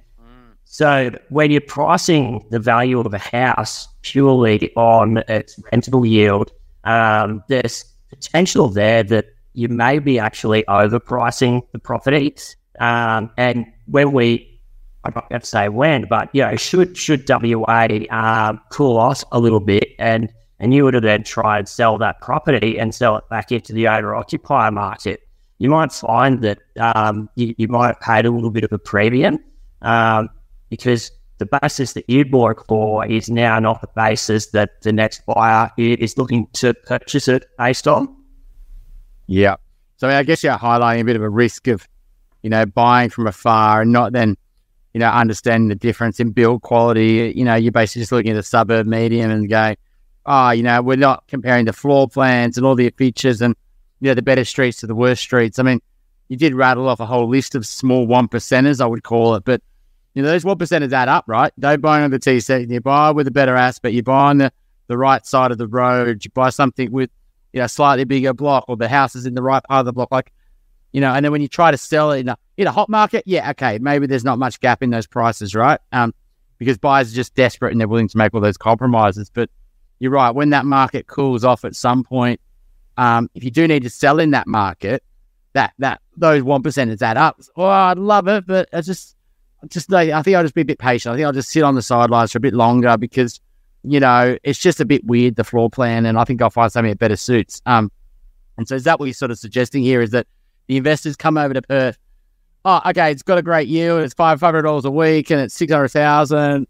So 0.68 1.10
when 1.30 1.50
you're 1.50 1.62
pricing 1.62 2.44
the 2.50 2.58
value 2.58 3.00
of 3.00 3.14
a 3.14 3.18
house 3.18 3.88
purely 4.02 4.74
on 4.76 5.18
its 5.28 5.58
rental 5.72 6.04
yield, 6.04 6.52
um, 6.84 7.42
there's 7.48 7.84
potential 8.10 8.68
there 8.68 9.02
that 9.04 9.26
you 9.54 9.68
may 9.68 9.98
be 9.98 10.18
actually 10.18 10.64
overpricing 10.64 11.62
the 11.72 11.78
property. 11.78 12.34
Um, 12.78 13.30
and 13.38 13.64
when 13.86 14.12
we, 14.12 14.60
I'm 15.04 15.12
not 15.14 15.30
going 15.30 15.40
to 15.40 15.46
say 15.46 15.68
when, 15.70 16.06
but 16.10 16.28
you 16.34 16.42
know, 16.42 16.56
should 16.56 16.96
should 16.96 17.26
WA 17.26 17.88
um, 18.10 18.60
cool 18.70 18.98
off 18.98 19.24
a 19.32 19.40
little 19.40 19.60
bit, 19.60 19.88
and 19.98 20.30
and 20.58 20.74
you 20.74 20.84
would 20.84 20.94
have 20.94 21.04
then 21.04 21.22
try 21.22 21.58
and 21.58 21.68
sell 21.68 21.96
that 21.98 22.20
property 22.20 22.78
and 22.78 22.94
sell 22.94 23.16
it 23.16 23.24
back 23.30 23.50
into 23.50 23.72
the 23.72 23.88
owner 23.88 24.14
occupier 24.14 24.70
market, 24.70 25.25
you 25.58 25.70
might 25.70 25.92
find 25.92 26.42
that 26.42 26.58
um, 26.78 27.28
you, 27.34 27.54
you 27.56 27.68
might 27.68 27.86
have 27.86 28.00
paid 28.00 28.26
a 28.26 28.30
little 28.30 28.50
bit 28.50 28.64
of 28.64 28.72
a 28.72 28.78
premium 28.78 29.38
um, 29.82 30.28
because 30.68 31.10
the 31.38 31.46
basis 31.60 31.92
that 31.94 32.08
you 32.08 32.24
bought 32.24 32.66
for 32.66 33.06
is 33.06 33.30
now 33.30 33.58
not 33.58 33.80
the 33.80 33.88
basis 33.94 34.48
that 34.48 34.82
the 34.82 34.92
next 34.92 35.24
buyer 35.26 35.70
is 35.76 36.16
looking 36.16 36.46
to 36.54 36.74
purchase 36.74 37.28
it 37.28 37.46
based 37.58 37.88
on. 37.88 38.14
Yeah. 39.26 39.56
So 39.96 40.08
I 40.08 40.22
guess 40.22 40.42
you're 40.42 40.56
highlighting 40.56 41.00
a 41.00 41.04
bit 41.04 41.16
of 41.16 41.22
a 41.22 41.28
risk 41.28 41.68
of, 41.68 41.86
you 42.42 42.50
know, 42.50 42.66
buying 42.66 43.10
from 43.10 43.26
afar 43.26 43.82
and 43.82 43.92
not 43.92 44.12
then, 44.12 44.36
you 44.94 45.00
know, 45.00 45.08
understanding 45.08 45.68
the 45.68 45.74
difference 45.74 46.20
in 46.20 46.30
build 46.30 46.62
quality. 46.62 47.32
You 47.34 47.44
know, 47.44 47.54
you're 47.54 47.72
basically 47.72 48.02
just 48.02 48.12
looking 48.12 48.32
at 48.32 48.36
the 48.36 48.42
suburb 48.42 48.86
medium 48.86 49.30
and 49.30 49.48
going, 49.48 49.76
oh, 50.26 50.50
you 50.50 50.62
know, 50.62 50.82
we're 50.82 50.96
not 50.96 51.26
comparing 51.28 51.64
the 51.64 51.72
floor 51.72 52.08
plans 52.08 52.56
and 52.56 52.66
all 52.66 52.74
the 52.74 52.90
features 52.90 53.40
and, 53.40 53.54
you 54.00 54.08
know, 54.08 54.14
the 54.14 54.22
better 54.22 54.44
streets 54.44 54.78
to 54.78 54.86
the 54.86 54.94
worst 54.94 55.22
streets. 55.22 55.58
I 55.58 55.62
mean, 55.62 55.80
you 56.28 56.36
did 56.36 56.54
rattle 56.54 56.88
off 56.88 57.00
a 57.00 57.06
whole 57.06 57.28
list 57.28 57.54
of 57.54 57.66
small 57.66 58.06
one 58.06 58.28
percenters, 58.28 58.80
I 58.80 58.86
would 58.86 59.02
call 59.02 59.34
it, 59.36 59.44
but 59.44 59.62
you 60.16 60.22
know, 60.22 60.28
those 60.28 60.46
one 60.46 60.56
percenters 60.56 60.92
add 60.92 61.08
up, 61.08 61.24
right? 61.26 61.52
Don't 61.58 61.82
buy 61.82 62.02
on 62.02 62.10
the 62.10 62.18
T 62.18 62.40
set. 62.40 62.68
You 62.70 62.80
buy 62.80 63.10
with 63.10 63.28
a 63.28 63.30
better 63.30 63.54
aspect. 63.54 63.94
You 63.94 64.02
buy 64.02 64.30
on 64.30 64.38
the, 64.38 64.50
the 64.86 64.96
right 64.96 65.24
side 65.26 65.50
of 65.50 65.58
the 65.58 65.66
road. 65.66 66.24
You 66.24 66.30
buy 66.30 66.48
something 66.48 66.90
with, 66.90 67.10
you 67.52 67.60
know, 67.60 67.66
slightly 67.66 68.04
bigger 68.04 68.32
block 68.32 68.64
or 68.66 68.78
the 68.78 68.88
house 68.88 69.14
is 69.14 69.26
in 69.26 69.34
the 69.34 69.42
right 69.42 69.62
part 69.62 69.80
of 69.80 69.84
the 69.84 69.92
block. 69.92 70.10
Like, 70.10 70.32
you 70.92 71.02
know, 71.02 71.12
and 71.12 71.22
then 71.22 71.32
when 71.32 71.42
you 71.42 71.48
try 71.48 71.70
to 71.70 71.76
sell 71.76 72.12
it 72.12 72.20
in 72.20 72.30
a, 72.30 72.38
in 72.56 72.66
a 72.66 72.72
hot 72.72 72.88
market, 72.88 73.24
yeah, 73.26 73.50
okay, 73.50 73.78
maybe 73.78 74.06
there's 74.06 74.24
not 74.24 74.38
much 74.38 74.58
gap 74.60 74.82
in 74.82 74.88
those 74.88 75.06
prices, 75.06 75.54
right? 75.54 75.78
Um, 75.92 76.14
because 76.56 76.78
buyers 76.78 77.12
are 77.12 77.14
just 77.14 77.34
desperate 77.34 77.72
and 77.72 77.78
they're 77.78 77.86
willing 77.86 78.08
to 78.08 78.16
make 78.16 78.32
all 78.32 78.40
those 78.40 78.56
compromises. 78.56 79.28
But 79.28 79.50
you're 79.98 80.12
right. 80.12 80.30
When 80.30 80.48
that 80.48 80.64
market 80.64 81.08
cools 81.08 81.44
off 81.44 81.62
at 81.66 81.76
some 81.76 82.02
point, 82.02 82.40
um, 82.96 83.30
if 83.34 83.44
you 83.44 83.50
do 83.50 83.66
need 83.68 83.82
to 83.82 83.90
sell 83.90 84.18
in 84.20 84.30
that 84.32 84.46
market, 84.46 85.02
that 85.52 85.72
that 85.78 86.00
those 86.16 86.42
one 86.42 86.62
percenters 86.62 87.02
add 87.02 87.16
up. 87.16 87.40
Oh, 87.56 87.64
I'd 87.64 87.98
love 87.98 88.28
it, 88.28 88.46
but 88.46 88.68
I 88.72 88.80
just, 88.80 89.16
just 89.68 89.92
I 89.92 90.22
think 90.22 90.36
I'll 90.36 90.42
just 90.42 90.54
be 90.54 90.62
a 90.62 90.66
bit 90.66 90.78
patient. 90.78 91.12
I 91.12 91.16
think 91.16 91.26
I'll 91.26 91.32
just 91.32 91.50
sit 91.50 91.62
on 91.62 91.74
the 91.74 91.82
sidelines 91.82 92.32
for 92.32 92.38
a 92.38 92.40
bit 92.40 92.54
longer 92.54 92.96
because 92.96 93.40
you 93.82 94.00
know 94.00 94.36
it's 94.42 94.58
just 94.58 94.80
a 94.80 94.84
bit 94.84 95.04
weird 95.04 95.36
the 95.36 95.44
floor 95.44 95.70
plan, 95.70 96.06
and 96.06 96.18
I 96.18 96.24
think 96.24 96.42
I'll 96.42 96.50
find 96.50 96.70
something 96.70 96.90
that 96.90 96.98
better 96.98 97.16
suits. 97.16 97.62
Um, 97.66 97.90
and 98.58 98.66
so 98.66 98.74
is 98.74 98.84
that 98.84 98.98
what 98.98 99.06
you're 99.06 99.14
sort 99.14 99.30
of 99.30 99.38
suggesting 99.38 99.82
here? 99.82 100.00
Is 100.00 100.10
that 100.10 100.26
the 100.66 100.76
investors 100.76 101.16
come 101.16 101.36
over 101.38 101.54
to 101.54 101.62
Perth? 101.62 101.98
Oh, 102.64 102.80
okay, 102.86 103.12
it's 103.12 103.22
got 103.22 103.38
a 103.38 103.42
great 103.42 103.68
yield. 103.68 104.02
It's 104.02 104.14
five 104.14 104.40
hundred 104.40 104.62
dollars 104.62 104.84
a 104.84 104.90
week, 104.90 105.30
and 105.30 105.40
it's 105.40 105.54
six 105.54 105.72
hundred 105.72 105.88
thousand 105.88 106.66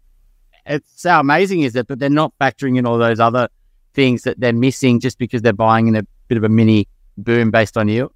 it's 0.67 1.03
how 1.03 1.19
amazing 1.19 1.61
is 1.61 1.75
it? 1.75 1.87
But 1.87 1.99
they're 1.99 2.09
not 2.09 2.33
factoring 2.39 2.77
in 2.77 2.85
all 2.85 2.97
those 2.97 3.19
other 3.19 3.49
things 3.93 4.23
that 4.23 4.39
they're 4.39 4.53
missing 4.53 4.99
just 4.99 5.17
because 5.17 5.41
they're 5.41 5.53
buying 5.53 5.87
in 5.87 5.95
a 5.95 6.03
bit 6.27 6.37
of 6.37 6.43
a 6.43 6.49
mini 6.49 6.87
boom 7.17 7.51
based 7.51 7.77
on 7.77 7.87
you. 7.87 8.11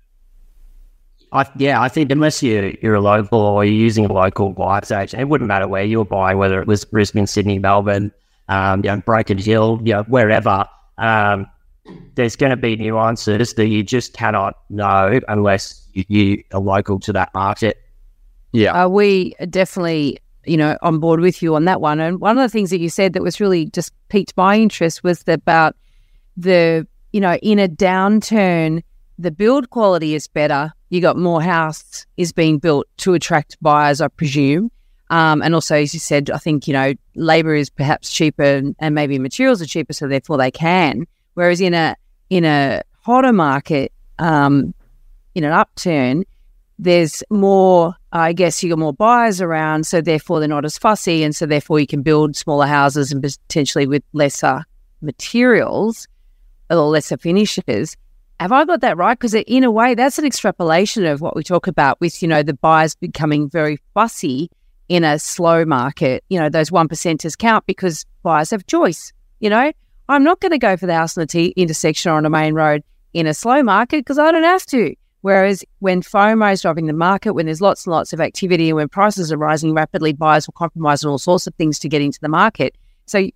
I, 1.33 1.49
yeah, 1.55 1.81
I 1.81 1.87
think 1.87 2.11
unless 2.11 2.43
you're, 2.43 2.71
you're 2.81 2.95
a 2.95 3.01
local 3.01 3.39
or 3.39 3.63
you're 3.63 3.73
using 3.73 4.05
a 4.05 4.11
local 4.11 4.51
buyer's 4.51 4.91
agent, 4.91 5.21
it 5.21 5.29
wouldn't 5.29 5.47
matter 5.47 5.67
where 5.67 5.83
you're 5.83 6.03
buying, 6.03 6.37
whether 6.37 6.61
it 6.61 6.67
was 6.67 6.83
Brisbane, 6.83 7.25
Sydney, 7.25 7.57
Melbourne, 7.57 8.11
um, 8.49 8.83
you 8.83 8.91
know, 8.91 8.97
Broken 8.97 9.37
Hill, 9.37 9.79
you 9.83 9.93
know, 9.93 10.03
wherever. 10.03 10.65
Um, 10.97 11.47
there's 12.15 12.35
going 12.35 12.49
to 12.49 12.57
be 12.57 12.75
nuances 12.75 13.53
that 13.53 13.67
you 13.67 13.81
just 13.81 14.13
cannot 14.13 14.55
know 14.69 15.21
unless 15.29 15.87
you, 15.93 16.03
you 16.09 16.43
are 16.51 16.59
local 16.59 16.99
to 16.99 17.13
that 17.13 17.33
market. 17.33 17.77
Yeah, 18.51 18.83
uh, 18.83 18.89
we 18.89 19.33
definitely 19.49 20.19
you 20.45 20.57
know, 20.57 20.77
on 20.81 20.99
board 20.99 21.19
with 21.19 21.41
you 21.41 21.55
on 21.55 21.65
that 21.65 21.81
one. 21.81 21.99
And 21.99 22.19
one 22.19 22.37
of 22.37 22.41
the 22.41 22.49
things 22.49 22.69
that 22.71 22.79
you 22.79 22.89
said 22.89 23.13
that 23.13 23.21
was 23.21 23.39
really 23.39 23.65
just 23.67 23.93
piqued 24.09 24.33
my 24.35 24.57
interest 24.57 25.03
was 25.03 25.23
about 25.27 25.75
the, 26.35 26.87
you 27.11 27.19
know, 27.19 27.35
in 27.41 27.59
a 27.59 27.67
downturn, 27.67 28.83
the 29.19 29.31
build 29.31 29.69
quality 29.69 30.15
is 30.15 30.27
better. 30.27 30.73
You 30.89 31.01
got 31.01 31.17
more 31.17 31.41
house 31.41 32.05
is 32.17 32.33
being 32.33 32.57
built 32.57 32.87
to 32.97 33.13
attract 33.13 33.57
buyers, 33.61 34.01
I 34.01 34.07
presume. 34.07 34.71
Um, 35.09 35.41
and 35.41 35.53
also, 35.53 35.75
as 35.75 35.93
you 35.93 35.99
said, 35.99 36.29
I 36.29 36.37
think, 36.37 36.67
you 36.67 36.73
know, 36.73 36.93
labor 37.15 37.53
is 37.53 37.69
perhaps 37.69 38.11
cheaper 38.13 38.61
and, 38.79 38.95
maybe 38.95 39.19
materials 39.19 39.61
are 39.61 39.65
cheaper, 39.65 39.93
so 39.93 40.07
therefore 40.07 40.37
they 40.37 40.51
can. 40.51 41.05
Whereas 41.33 41.59
in 41.59 41.73
a 41.73 41.95
in 42.29 42.45
a 42.45 42.81
hotter 43.01 43.33
market, 43.33 43.91
um, 44.19 44.73
in 45.35 45.43
an 45.43 45.51
upturn, 45.51 46.23
there's 46.79 47.23
more, 47.29 47.93
I 48.13 48.31
guess, 48.31 48.63
you 48.63 48.69
got 48.69 48.79
more 48.79 48.93
buyers 48.93 49.41
around, 49.41 49.85
so 49.85 49.99
therefore 49.99 50.39
they're 50.39 50.47
not 50.47 50.63
as 50.63 50.77
fussy, 50.77 51.23
and 51.23 51.35
so 51.35 51.45
therefore 51.45 51.79
you 51.79 51.87
can 51.87 52.03
build 52.03 52.37
smaller 52.37 52.65
houses 52.65 53.11
and 53.11 53.21
potentially 53.21 53.87
with 53.87 54.03
lesser 54.13 54.63
materials 55.01 56.07
or 56.79 56.89
lesser 56.89 57.17
finishes. 57.17 57.97
Have 58.39 58.51
I 58.51 58.65
got 58.65 58.81
that 58.81 58.97
right? 58.97 59.17
Because 59.17 59.35
in 59.35 59.63
a 59.63 59.69
way, 59.71 59.93
that's 59.93 60.17
an 60.17 60.25
extrapolation 60.25 61.05
of 61.05 61.21
what 61.21 61.35
we 61.35 61.43
talk 61.43 61.67
about 61.67 61.99
with, 62.01 62.21
you 62.21 62.27
know, 62.27 62.41
the 62.41 62.55
buyers 62.55 62.95
becoming 62.95 63.49
very 63.49 63.77
fussy 63.93 64.49
in 64.89 65.03
a 65.03 65.19
slow 65.19 65.63
market. 65.63 66.23
You 66.29 66.39
know, 66.39 66.49
those 66.49 66.71
one 66.71 66.87
percenters 66.87 67.37
count 67.37 67.65
because 67.67 68.05
buyers 68.23 68.49
have 68.49 68.65
choice. 68.65 69.13
You 69.39 69.49
know, 69.49 69.71
I'm 70.09 70.23
not 70.23 70.39
going 70.39 70.51
to 70.51 70.57
go 70.57 70.75
for 70.75 70.87
the 70.87 70.95
house 70.95 71.17
on 71.17 71.21
the 71.21 71.27
T 71.27 71.53
intersection 71.55 72.11
or 72.11 72.15
on 72.15 72.25
a 72.25 72.29
main 72.29 72.53
road 72.53 72.83
in 73.13 73.27
a 73.27 73.33
slow 73.33 73.61
market 73.61 73.99
because 73.99 74.17
I 74.17 74.31
don't 74.31 74.43
have 74.43 74.65
to. 74.67 74.95
Whereas 75.21 75.63
when 75.79 76.01
FOMO 76.01 76.51
is 76.51 76.63
driving 76.63 76.87
the 76.87 76.93
market, 76.93 77.33
when 77.33 77.45
there's 77.45 77.61
lots 77.61 77.85
and 77.85 77.91
lots 77.91 78.11
of 78.11 78.19
activity 78.19 78.69
and 78.69 78.75
when 78.75 78.89
prices 78.89 79.31
are 79.31 79.37
rising 79.37 79.73
rapidly, 79.73 80.13
buyers 80.13 80.47
will 80.47 80.53
compromise 80.53 81.05
on 81.05 81.11
all 81.11 81.19
sorts 81.19 81.45
of 81.45 81.53
things 81.55 81.77
to 81.79 81.89
get 81.89 82.01
into 82.01 82.19
the 82.19 82.27
market. 82.27 82.75
So 83.05 83.29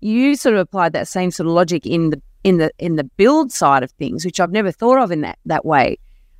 you 0.00 0.36
sort 0.36 0.56
of 0.56 0.60
applied 0.60 0.92
that 0.92 1.08
same 1.08 1.30
sort 1.30 1.46
of 1.46 1.54
logic 1.54 1.86
in 1.86 2.10
the 2.10 2.20
in 2.44 2.58
the 2.58 2.70
in 2.78 2.96
the 2.96 3.04
build 3.04 3.52
side 3.52 3.82
of 3.82 3.90
things, 3.92 4.24
which 4.24 4.40
I've 4.40 4.52
never 4.52 4.70
thought 4.70 4.98
of 4.98 5.10
in 5.10 5.20
that 5.22 5.38
that 5.46 5.64
way. 5.64 5.98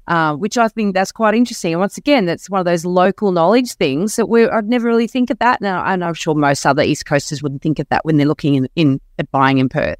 Uh, 0.08 0.34
which 0.34 0.58
I 0.58 0.66
think 0.66 0.94
that's 0.94 1.12
quite 1.12 1.32
interesting. 1.32 1.72
And 1.72 1.80
once 1.80 1.96
again, 1.96 2.26
that's 2.26 2.50
one 2.50 2.58
of 2.58 2.64
those 2.64 2.84
local 2.84 3.30
knowledge 3.30 3.74
things 3.74 4.16
that 4.16 4.28
we 4.28 4.48
I'd 4.48 4.68
never 4.68 4.88
really 4.88 5.06
think 5.06 5.30
of 5.30 5.38
that. 5.38 5.60
Now, 5.60 5.84
and 5.84 6.04
I'm 6.04 6.14
sure 6.14 6.34
most 6.34 6.66
other 6.66 6.82
East 6.82 7.06
Coasters 7.06 7.40
wouldn't 7.40 7.62
think 7.62 7.78
of 7.78 7.88
that 7.90 8.04
when 8.04 8.16
they're 8.16 8.26
looking 8.26 8.56
in, 8.56 8.68
in 8.74 9.00
at 9.20 9.30
buying 9.30 9.58
in 9.58 9.68
Perth. 9.68 9.98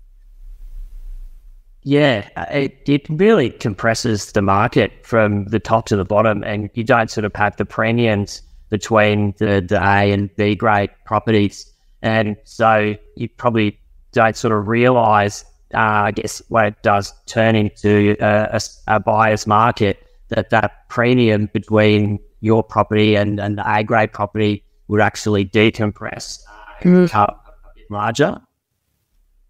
Yeah, 1.84 2.28
uh, 2.36 2.46
it, 2.50 2.82
it 2.86 3.08
really 3.08 3.50
compresses 3.50 4.32
the 4.32 4.42
market 4.42 4.92
from 5.04 5.46
the 5.46 5.58
top 5.58 5.86
to 5.86 5.96
the 5.96 6.04
bottom, 6.04 6.42
and 6.44 6.70
you 6.74 6.84
don't 6.84 7.10
sort 7.10 7.24
of 7.24 7.34
have 7.34 7.56
the 7.56 7.64
premiums 7.64 8.42
between 8.70 9.34
the, 9.38 9.64
the 9.66 9.76
A 9.76 10.12
and 10.12 10.34
B 10.36 10.54
grade 10.54 10.90
properties. 11.04 11.70
And 12.02 12.36
so 12.44 12.96
you 13.16 13.28
probably 13.28 13.78
don't 14.12 14.36
sort 14.36 14.52
of 14.52 14.68
realize, 14.68 15.44
uh, 15.74 16.04
I 16.06 16.10
guess, 16.12 16.42
when 16.48 16.66
it 16.66 16.82
does 16.82 17.12
turn 17.26 17.56
into 17.56 18.16
a, 18.20 18.48
a, 18.52 18.60
a, 18.88 19.00
buyer's 19.00 19.46
market, 19.46 20.06
that 20.28 20.50
that 20.50 20.88
premium 20.88 21.48
between 21.52 22.18
your 22.40 22.62
property 22.62 23.14
and, 23.14 23.40
and 23.40 23.58
the 23.58 23.74
A 23.74 23.82
grade 23.84 24.12
property 24.12 24.64
would 24.88 25.00
actually 25.00 25.44
decompress, 25.44 26.42
uh, 26.48 26.82
mm. 26.82 27.04
become 27.04 27.24
a 27.24 27.74
bit 27.74 27.90
larger. 27.90 28.40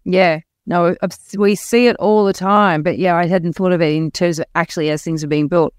Yeah, 0.05 0.39
no, 0.65 0.95
we 1.37 1.55
see 1.55 1.87
it 1.87 1.95
all 1.97 2.25
the 2.25 2.33
time. 2.33 2.83
But 2.83 2.97
yeah, 2.97 3.15
I 3.15 3.25
hadn't 3.25 3.53
thought 3.53 3.71
of 3.71 3.81
it 3.81 3.93
in 3.93 4.11
terms 4.11 4.39
of 4.39 4.45
actually 4.55 4.89
as 4.89 5.03
things 5.03 5.23
are 5.23 5.27
being 5.27 5.47
built. 5.47 5.73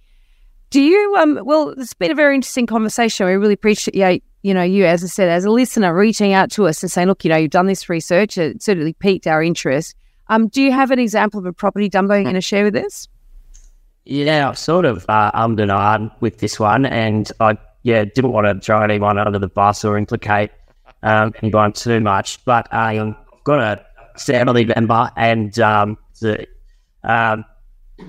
Do 0.70 0.80
you? 0.80 1.16
Um. 1.16 1.40
Well, 1.44 1.70
it's 1.70 1.94
been 1.94 2.10
a 2.10 2.16
very 2.16 2.34
interesting 2.34 2.66
conversation. 2.66 3.26
We 3.26 3.32
really 3.34 3.54
appreciate 3.54 4.24
you 4.42 4.52
know 4.52 4.62
you, 4.62 4.84
as 4.84 5.04
I 5.04 5.06
said, 5.06 5.28
as 5.28 5.44
a 5.44 5.50
listener, 5.50 5.94
reaching 5.94 6.32
out 6.32 6.50
to 6.52 6.66
us 6.66 6.82
and 6.82 6.90
saying, 6.90 7.08
look, 7.08 7.24
you 7.24 7.30
know, 7.30 7.36
you've 7.36 7.50
done 7.50 7.66
this 7.66 7.88
research. 7.88 8.36
It 8.36 8.62
certainly 8.62 8.92
piqued 8.94 9.26
our 9.26 9.42
interest. 9.42 9.94
Um. 10.28 10.48
Do 10.48 10.62
you 10.62 10.72
have 10.72 10.90
an 10.90 10.98
example 10.98 11.40
of 11.40 11.46
a 11.46 11.52
property 11.52 11.88
Dumbo 11.88 12.14
you're 12.14 12.22
going 12.22 12.34
to 12.34 12.40
share 12.40 12.64
with 12.64 12.76
us? 12.76 13.08
Yeah, 14.04 14.50
I 14.50 14.52
sort 14.54 14.84
of 14.84 15.06
uh, 15.08 15.30
ummed 15.34 15.60
and 15.60 15.70
ahed 15.70 16.10
with 16.20 16.38
this 16.38 16.60
one, 16.60 16.86
and 16.86 17.30
I 17.40 17.56
yeah 17.82 18.04
didn't 18.04 18.32
want 18.32 18.46
to 18.46 18.64
throw 18.64 18.82
anyone 18.82 19.18
under 19.18 19.38
the 19.38 19.48
bus 19.48 19.84
or 19.84 19.96
implicate 19.96 20.50
um, 21.02 21.32
anyone 21.42 21.72
too 21.72 22.00
much, 22.00 22.44
but 22.44 22.72
um, 22.72 23.16
I've 23.32 23.44
got 23.44 23.60
a 23.60 23.84
family 24.18 24.64
member 24.64 25.10
and 25.16 25.58
um, 25.58 25.98
the 26.20 26.46
um, 27.02 27.44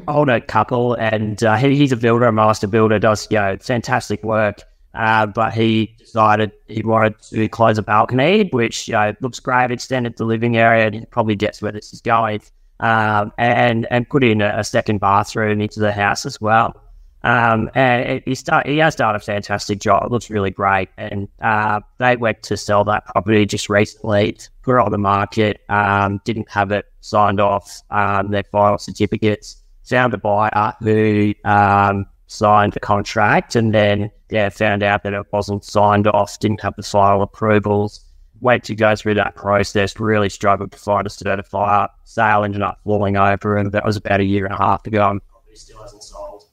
older 0.07 0.39
couple, 0.39 0.93
and 0.95 1.43
uh, 1.43 1.55
he, 1.55 1.75
he's 1.75 1.91
a 1.91 1.97
builder, 1.97 2.25
a 2.25 2.31
master 2.31 2.67
builder, 2.67 2.99
does 2.99 3.27
you 3.29 3.37
know 3.37 3.57
fantastic 3.61 4.23
work. 4.23 4.61
Uh, 4.95 5.25
but 5.25 5.53
he 5.53 5.93
decided 5.97 6.51
he 6.67 6.81
wanted 6.81 7.21
to 7.21 7.47
close 7.49 7.77
a 7.77 7.83
balcony, 7.83 8.49
which 8.51 8.87
you 8.87 8.93
know, 8.93 9.13
looks 9.21 9.39
great, 9.39 9.71
extended 9.71 10.15
the 10.17 10.25
living 10.25 10.57
area, 10.57 10.85
and 10.85 10.95
he 10.95 11.05
probably 11.05 11.35
gets 11.35 11.61
where 11.61 11.71
this 11.71 11.93
is 11.93 12.01
going, 12.01 12.41
um, 12.79 13.31
and 13.37 13.87
and 13.91 14.09
put 14.09 14.23
in 14.23 14.41
a, 14.41 14.53
a, 14.57 14.63
second 14.63 14.99
bathroom 14.99 15.59
into 15.61 15.79
the 15.79 15.91
house 15.91 16.25
as 16.25 16.39
well. 16.39 16.81
Um, 17.25 17.71
and 17.73 18.21
he 18.23 18.35
start, 18.35 18.67
he 18.67 18.77
has 18.77 18.95
done 18.95 19.15
a 19.15 19.19
fantastic 19.19 19.79
job. 19.79 20.03
It 20.05 20.11
looks 20.11 20.29
really 20.29 20.51
great. 20.51 20.89
And 20.97 21.27
uh, 21.41 21.81
they 21.97 22.15
went 22.17 22.43
to 22.43 22.55
sell 22.55 22.83
that 22.83 23.07
property 23.07 23.47
just 23.47 23.67
recently, 23.67 24.37
put 24.61 24.77
it 24.77 24.85
on 24.85 24.91
the 24.91 24.99
market, 24.99 25.61
um, 25.67 26.21
didn't 26.23 26.49
have 26.51 26.71
it 26.71 26.85
signed 27.01 27.39
off, 27.39 27.81
um, 27.89 28.29
their 28.29 28.43
final 28.43 28.77
certificates, 28.77 29.57
found 29.83 30.13
a 30.13 30.19
buyer 30.19 30.73
who 30.81 31.33
um, 31.45 32.05
signed 32.27 32.73
the 32.73 32.79
contract 32.79 33.55
and 33.55 33.73
then 33.73 34.11
yeah, 34.29 34.49
found 34.49 34.83
out 34.83 35.03
that 35.03 35.13
it 35.13 35.25
wasn't 35.31 35.63
signed 35.63 36.07
off, 36.07 36.39
didn't 36.39 36.61
have 36.61 36.75
the 36.75 36.83
final 36.83 37.21
approvals. 37.21 38.01
Went 38.41 38.63
to 38.65 38.75
go 38.75 38.95
through 38.95 39.13
that 39.15 39.35
process, 39.35 39.99
really 39.99 40.29
struggled 40.29 40.71
to 40.71 40.77
find 40.77 41.07
a 41.07 41.09
certifier. 41.09 41.87
Sale 42.03 42.43
ended 42.43 42.61
up 42.61 42.79
falling 42.83 43.17
over, 43.17 43.57
and 43.57 43.71
that 43.71 43.85
was 43.85 43.95
about 43.95 44.19
a 44.19 44.25
year 44.25 44.45
and 44.45 44.53
a 44.53 44.57
half 44.57 44.85
ago. 44.85 45.09
And 45.09 45.21
probably 45.27 45.55
still 45.55 45.81
hasn't 45.81 46.03
sold. 46.03 46.43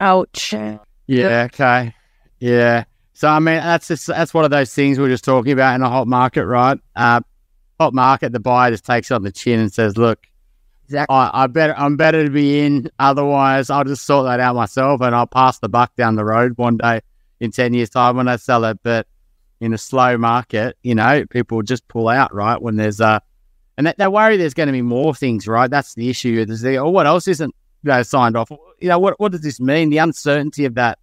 Ouch. 0.00 0.52
Yeah. 1.06 1.48
Okay. 1.52 1.94
Yeah. 2.40 2.84
So 3.14 3.28
I 3.28 3.38
mean, 3.38 3.56
that's 3.56 3.88
just 3.88 4.06
that's 4.06 4.34
one 4.34 4.44
of 4.44 4.50
those 4.50 4.74
things 4.74 4.98
we 4.98 5.06
are 5.06 5.10
just 5.10 5.24
talking 5.24 5.52
about 5.52 5.74
in 5.74 5.82
a 5.82 5.88
hot 5.88 6.06
market, 6.06 6.46
right? 6.46 6.78
Uh, 6.96 7.20
hot 7.78 7.94
market, 7.94 8.32
the 8.32 8.40
buyer 8.40 8.70
just 8.70 8.84
takes 8.84 9.10
it 9.10 9.14
on 9.14 9.22
the 9.22 9.32
chin 9.32 9.60
and 9.60 9.72
says, 9.72 9.96
"Look, 9.96 10.26
Exactly. 10.90 11.14
I, 11.14 11.44
I 11.44 11.46
better 11.46 11.74
I'm 11.76 11.96
better 11.96 12.24
to 12.24 12.30
be 12.30 12.58
in. 12.58 12.90
Otherwise, 12.98 13.70
I'll 13.70 13.84
just 13.84 14.04
sort 14.04 14.26
that 14.26 14.40
out 14.40 14.56
myself, 14.56 15.00
and 15.00 15.14
I'll 15.14 15.26
pass 15.26 15.60
the 15.60 15.68
buck 15.68 15.94
down 15.94 16.16
the 16.16 16.24
road 16.24 16.58
one 16.58 16.78
day 16.78 17.00
in 17.38 17.52
ten 17.52 17.74
years' 17.74 17.90
time 17.90 18.16
when 18.16 18.26
I 18.26 18.34
sell 18.36 18.64
it." 18.64 18.80
But 18.82 19.06
in 19.60 19.72
a 19.72 19.78
slow 19.78 20.18
market, 20.18 20.76
you 20.82 20.96
know, 20.96 21.24
people 21.30 21.62
just 21.62 21.86
pull 21.86 22.08
out, 22.08 22.34
right? 22.34 22.60
When 22.60 22.74
there's 22.74 22.98
a 23.00 23.22
and 23.78 23.86
they, 23.86 23.94
they 23.98 24.08
worry 24.08 24.36
there's 24.36 24.52
going 24.52 24.66
to 24.66 24.72
be 24.72 24.82
more 24.82 25.14
things, 25.14 25.46
right? 25.46 25.70
That's 25.70 25.94
the 25.94 26.10
issue. 26.10 26.44
There's 26.44 26.60
the, 26.60 26.78
oh, 26.78 26.90
what 26.90 27.06
else 27.06 27.28
isn't 27.28 27.54
you 27.84 27.88
know, 27.92 28.02
signed 28.02 28.36
off? 28.36 28.50
You 28.80 28.88
know, 28.88 28.98
what 28.98 29.20
what 29.20 29.30
does 29.30 29.42
this 29.42 29.60
mean? 29.60 29.90
The 29.90 29.98
uncertainty 29.98 30.64
of 30.64 30.74
that 30.74 30.98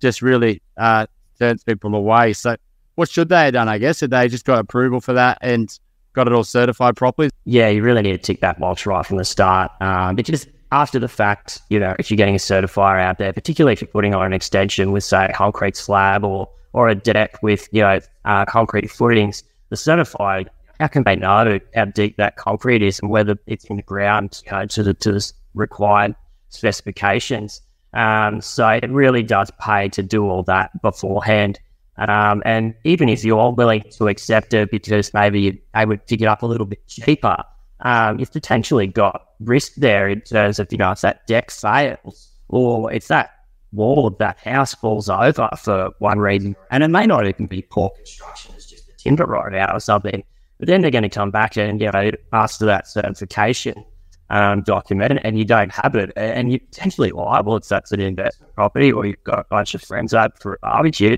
just 0.00 0.22
really 0.22 0.62
uh, 0.76 1.06
turns 1.40 1.64
people 1.64 1.96
away. 1.96 2.32
So, 2.32 2.54
what 2.94 3.10
should 3.10 3.28
they 3.28 3.46
have 3.46 3.54
done? 3.54 3.68
I 3.68 3.78
guess 3.78 3.98
had 3.98 4.10
they 4.12 4.28
just 4.28 4.44
got 4.44 4.60
approval 4.60 5.00
for 5.00 5.14
that 5.14 5.38
and 5.40 5.76
got 6.16 6.26
it 6.26 6.32
all 6.32 6.42
certified 6.42 6.96
properly? 6.96 7.30
Yeah, 7.44 7.68
you 7.68 7.82
really 7.82 8.02
need 8.02 8.12
to 8.12 8.18
tick 8.18 8.40
that 8.40 8.58
box 8.58 8.86
right 8.86 9.06
from 9.06 9.18
the 9.18 9.24
start. 9.24 9.70
Um, 9.80 10.16
because 10.16 10.48
after 10.72 10.98
the 10.98 11.08
fact, 11.08 11.60
you 11.68 11.78
know, 11.78 11.94
if 11.98 12.10
you're 12.10 12.16
getting 12.16 12.34
a 12.34 12.38
certifier 12.38 13.00
out 13.00 13.18
there, 13.18 13.32
particularly 13.32 13.74
if 13.74 13.80
you're 13.80 13.88
putting 13.88 14.14
on 14.14 14.26
an 14.26 14.32
extension 14.32 14.90
with, 14.90 15.04
say, 15.04 15.26
a 15.26 15.32
concrete 15.32 15.76
slab 15.76 16.24
or 16.24 16.48
or 16.72 16.88
a 16.88 16.94
deck 16.94 17.42
with, 17.42 17.68
you 17.72 17.80
know, 17.80 18.00
uh, 18.26 18.44
concrete 18.44 18.90
footings, 18.90 19.42
the 19.70 19.76
certified, 19.76 20.50
how 20.78 20.88
can 20.88 21.04
they 21.04 21.16
know 21.16 21.58
how 21.74 21.84
deep 21.86 22.16
that 22.18 22.36
concrete 22.36 22.82
is 22.82 22.98
and 23.00 23.10
whether 23.10 23.38
it's 23.46 23.64
in 23.66 23.76
the 23.76 23.82
ground, 23.82 24.42
you 24.44 24.52
know, 24.52 24.66
to 24.66 24.82
the 24.82 24.94
to 24.94 25.12
the 25.12 25.32
required 25.54 26.14
specifications? 26.48 27.62
Um, 27.94 28.40
so 28.40 28.68
it 28.68 28.90
really 28.90 29.22
does 29.22 29.50
pay 29.60 29.88
to 29.90 30.02
do 30.02 30.28
all 30.28 30.42
that 30.44 30.70
beforehand. 30.82 31.60
Um, 31.98 32.42
and 32.44 32.74
even 32.84 33.08
if 33.08 33.24
you're 33.24 33.52
willing 33.52 33.84
to 33.92 34.08
accept 34.08 34.52
it 34.54 34.70
because 34.70 35.14
maybe 35.14 35.40
you're 35.40 35.54
able 35.74 35.96
to 35.96 36.14
it 36.14 36.26
up 36.26 36.42
a 36.42 36.46
little 36.46 36.66
bit 36.66 36.86
cheaper, 36.86 37.42
um, 37.80 38.18
you've 38.18 38.32
potentially 38.32 38.86
got 38.86 39.28
risk 39.40 39.74
there 39.76 40.08
in 40.08 40.20
terms 40.20 40.58
of, 40.58 40.68
you 40.70 40.78
know, 40.78 40.92
if 40.92 41.00
that 41.00 41.26
deck 41.26 41.50
fails 41.50 42.30
or 42.48 42.92
if 42.92 43.08
that 43.08 43.30
wall 43.72 44.06
of 44.06 44.18
that 44.18 44.38
house 44.38 44.74
falls 44.74 45.08
over 45.08 45.48
for 45.58 45.90
one 45.98 46.18
reason. 46.18 46.56
And 46.70 46.82
it 46.82 46.88
may 46.88 47.06
not 47.06 47.26
even 47.26 47.46
be 47.46 47.62
poor 47.62 47.90
construction, 47.90 48.52
it's 48.56 48.66
just 48.66 48.86
the 48.86 48.92
timber 48.94 49.24
right 49.24 49.54
out 49.54 49.74
or 49.74 49.80
something. 49.80 50.22
But 50.58 50.68
then 50.68 50.80
they're 50.80 50.90
going 50.90 51.02
to 51.02 51.10
come 51.10 51.30
back 51.30 51.56
and, 51.56 51.80
you 51.80 51.90
know, 51.90 52.10
ask 52.32 52.58
for 52.58 52.64
that 52.64 52.88
certification 52.88 53.84
um, 54.30 54.62
document 54.62 55.20
and 55.22 55.38
you 55.38 55.44
don't 55.44 55.70
have 55.70 55.94
it. 55.94 56.12
And 56.16 56.50
you're 56.50 56.60
potentially 56.60 57.10
liable 57.10 57.56
if 57.56 57.68
that's 57.68 57.92
an 57.92 58.00
investment 58.00 58.54
property 58.54 58.90
or 58.90 59.04
you've 59.04 59.22
got 59.24 59.40
a 59.40 59.44
bunch 59.50 59.74
of 59.74 59.82
friends 59.82 60.14
up 60.14 60.40
for 60.40 60.54
a 60.54 60.58
barbecue. 60.62 61.16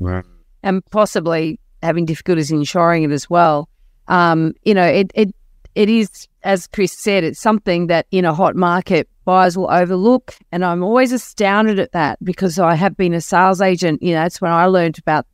Right. 0.00 0.24
and 0.62 0.84
possibly 0.90 1.58
having 1.82 2.04
difficulties 2.04 2.50
insuring 2.50 3.04
it 3.04 3.10
as 3.10 3.28
well. 3.28 3.68
Um, 4.08 4.54
you 4.64 4.74
know, 4.74 4.86
it, 4.86 5.10
it 5.14 5.34
it 5.74 5.88
is, 5.88 6.28
as 6.42 6.66
Chris 6.66 6.92
said, 6.92 7.22
it's 7.24 7.40
something 7.40 7.86
that 7.86 8.06
in 8.10 8.24
a 8.24 8.34
hot 8.34 8.56
market 8.56 9.08
buyers 9.24 9.56
will 9.56 9.70
overlook, 9.70 10.34
and 10.50 10.64
I'm 10.64 10.82
always 10.82 11.12
astounded 11.12 11.78
at 11.78 11.92
that 11.92 12.18
because 12.24 12.58
I 12.58 12.74
have 12.74 12.96
been 12.96 13.14
a 13.14 13.20
sales 13.20 13.60
agent. 13.60 14.02
You 14.02 14.14
know, 14.14 14.22
that's 14.22 14.40
when 14.40 14.50
I 14.50 14.66
learned 14.66 14.98
about 14.98 15.26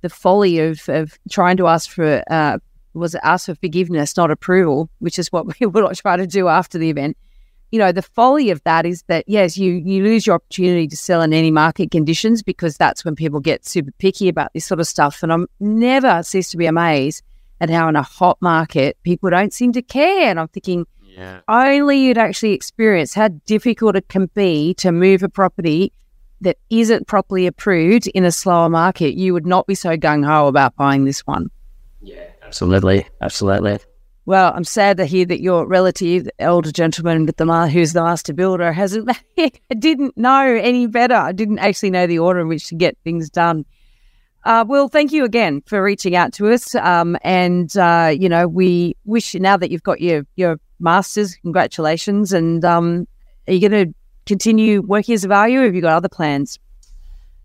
the 0.00 0.08
folly 0.08 0.58
of 0.60 0.88
of 0.88 1.18
trying 1.30 1.56
to 1.58 1.66
ask 1.66 1.90
for 1.90 2.22
uh, 2.30 2.58
was 2.94 3.14
it 3.14 3.20
ask 3.24 3.46
for 3.46 3.54
forgiveness, 3.56 4.16
not 4.16 4.30
approval, 4.30 4.88
which 5.00 5.18
is 5.18 5.30
what 5.32 5.46
we 5.46 5.66
will 5.66 5.90
try 5.94 6.16
to 6.16 6.26
do 6.26 6.48
after 6.48 6.78
the 6.78 6.90
event 6.90 7.16
you 7.70 7.78
know, 7.78 7.92
the 7.92 8.02
folly 8.02 8.50
of 8.50 8.62
that 8.64 8.84
is 8.84 9.02
that 9.08 9.24
yes, 9.28 9.56
you 9.56 9.74
you 9.74 10.02
lose 10.02 10.26
your 10.26 10.34
opportunity 10.34 10.86
to 10.88 10.96
sell 10.96 11.22
in 11.22 11.32
any 11.32 11.50
market 11.50 11.90
conditions 11.90 12.42
because 12.42 12.76
that's 12.76 13.04
when 13.04 13.14
people 13.14 13.40
get 13.40 13.64
super 13.66 13.92
picky 13.98 14.28
about 14.28 14.52
this 14.54 14.64
sort 14.64 14.80
of 14.80 14.86
stuff. 14.86 15.22
And 15.22 15.32
I'm 15.32 15.46
never 15.60 16.22
cease 16.22 16.50
to 16.50 16.56
be 16.56 16.66
amazed 16.66 17.22
at 17.60 17.70
how 17.70 17.88
in 17.88 17.96
a 17.96 18.02
hot 18.02 18.38
market 18.40 18.96
people 19.02 19.30
don't 19.30 19.52
seem 19.52 19.72
to 19.72 19.82
care. 19.82 20.30
And 20.30 20.40
I'm 20.40 20.48
thinking, 20.48 20.86
Yeah. 21.16 21.40
only 21.48 21.98
you'd 21.98 22.18
actually 22.18 22.52
experience 22.52 23.14
how 23.14 23.28
difficult 23.46 23.96
it 23.96 24.08
can 24.08 24.30
be 24.34 24.74
to 24.74 24.90
move 24.92 25.22
a 25.22 25.28
property 25.28 25.92
that 26.40 26.56
isn't 26.70 27.06
properly 27.06 27.46
approved 27.46 28.06
in 28.08 28.24
a 28.24 28.32
slower 28.32 28.70
market, 28.70 29.14
you 29.14 29.34
would 29.34 29.46
not 29.46 29.66
be 29.66 29.74
so 29.74 29.96
gung 29.96 30.24
ho 30.24 30.46
about 30.46 30.74
buying 30.76 31.04
this 31.04 31.26
one. 31.26 31.50
Yeah, 32.00 32.24
absolutely. 32.42 33.06
Absolutely. 33.20 33.78
Well, 34.26 34.52
I'm 34.54 34.64
sad 34.64 34.98
to 34.98 35.06
hear 35.06 35.24
that 35.24 35.40
your 35.40 35.66
relative, 35.66 36.24
the 36.24 36.32
elder 36.38 36.70
gentleman 36.70 37.26
with 37.26 37.36
the 37.36 37.68
who's 37.68 37.92
the 37.92 38.02
master 38.02 38.32
builder, 38.32 38.72
hasn't. 38.72 39.10
Didn't 39.78 40.16
know 40.16 40.44
any 40.44 40.86
better. 40.86 41.14
I 41.14 41.32
didn't 41.32 41.58
actually 41.58 41.90
know 41.90 42.06
the 42.06 42.18
order 42.18 42.40
in 42.40 42.48
which 42.48 42.68
to 42.68 42.74
get 42.74 42.96
things 43.02 43.30
done. 43.30 43.64
Uh, 44.44 44.64
well, 44.66 44.88
thank 44.88 45.12
you 45.12 45.24
again 45.24 45.62
for 45.66 45.82
reaching 45.82 46.16
out 46.16 46.32
to 46.34 46.50
us. 46.50 46.74
Um, 46.74 47.16
and 47.22 47.76
uh, 47.76 48.14
you 48.16 48.28
know, 48.28 48.46
we 48.46 48.96
wish 49.04 49.34
you 49.34 49.40
now 49.40 49.56
that 49.56 49.70
you've 49.70 49.82
got 49.82 50.00
your 50.00 50.24
your 50.36 50.58
masters, 50.78 51.36
congratulations. 51.36 52.32
And 52.32 52.64
um, 52.64 53.06
are 53.46 53.54
you 53.54 53.68
going 53.68 53.86
to 53.86 53.94
continue 54.26 54.82
working 54.82 55.14
as 55.14 55.24
a 55.24 55.28
valuer? 55.28 55.62
Or 55.62 55.64
have 55.66 55.74
you 55.74 55.82
got 55.82 55.92
other 55.92 56.08
plans? 56.08 56.58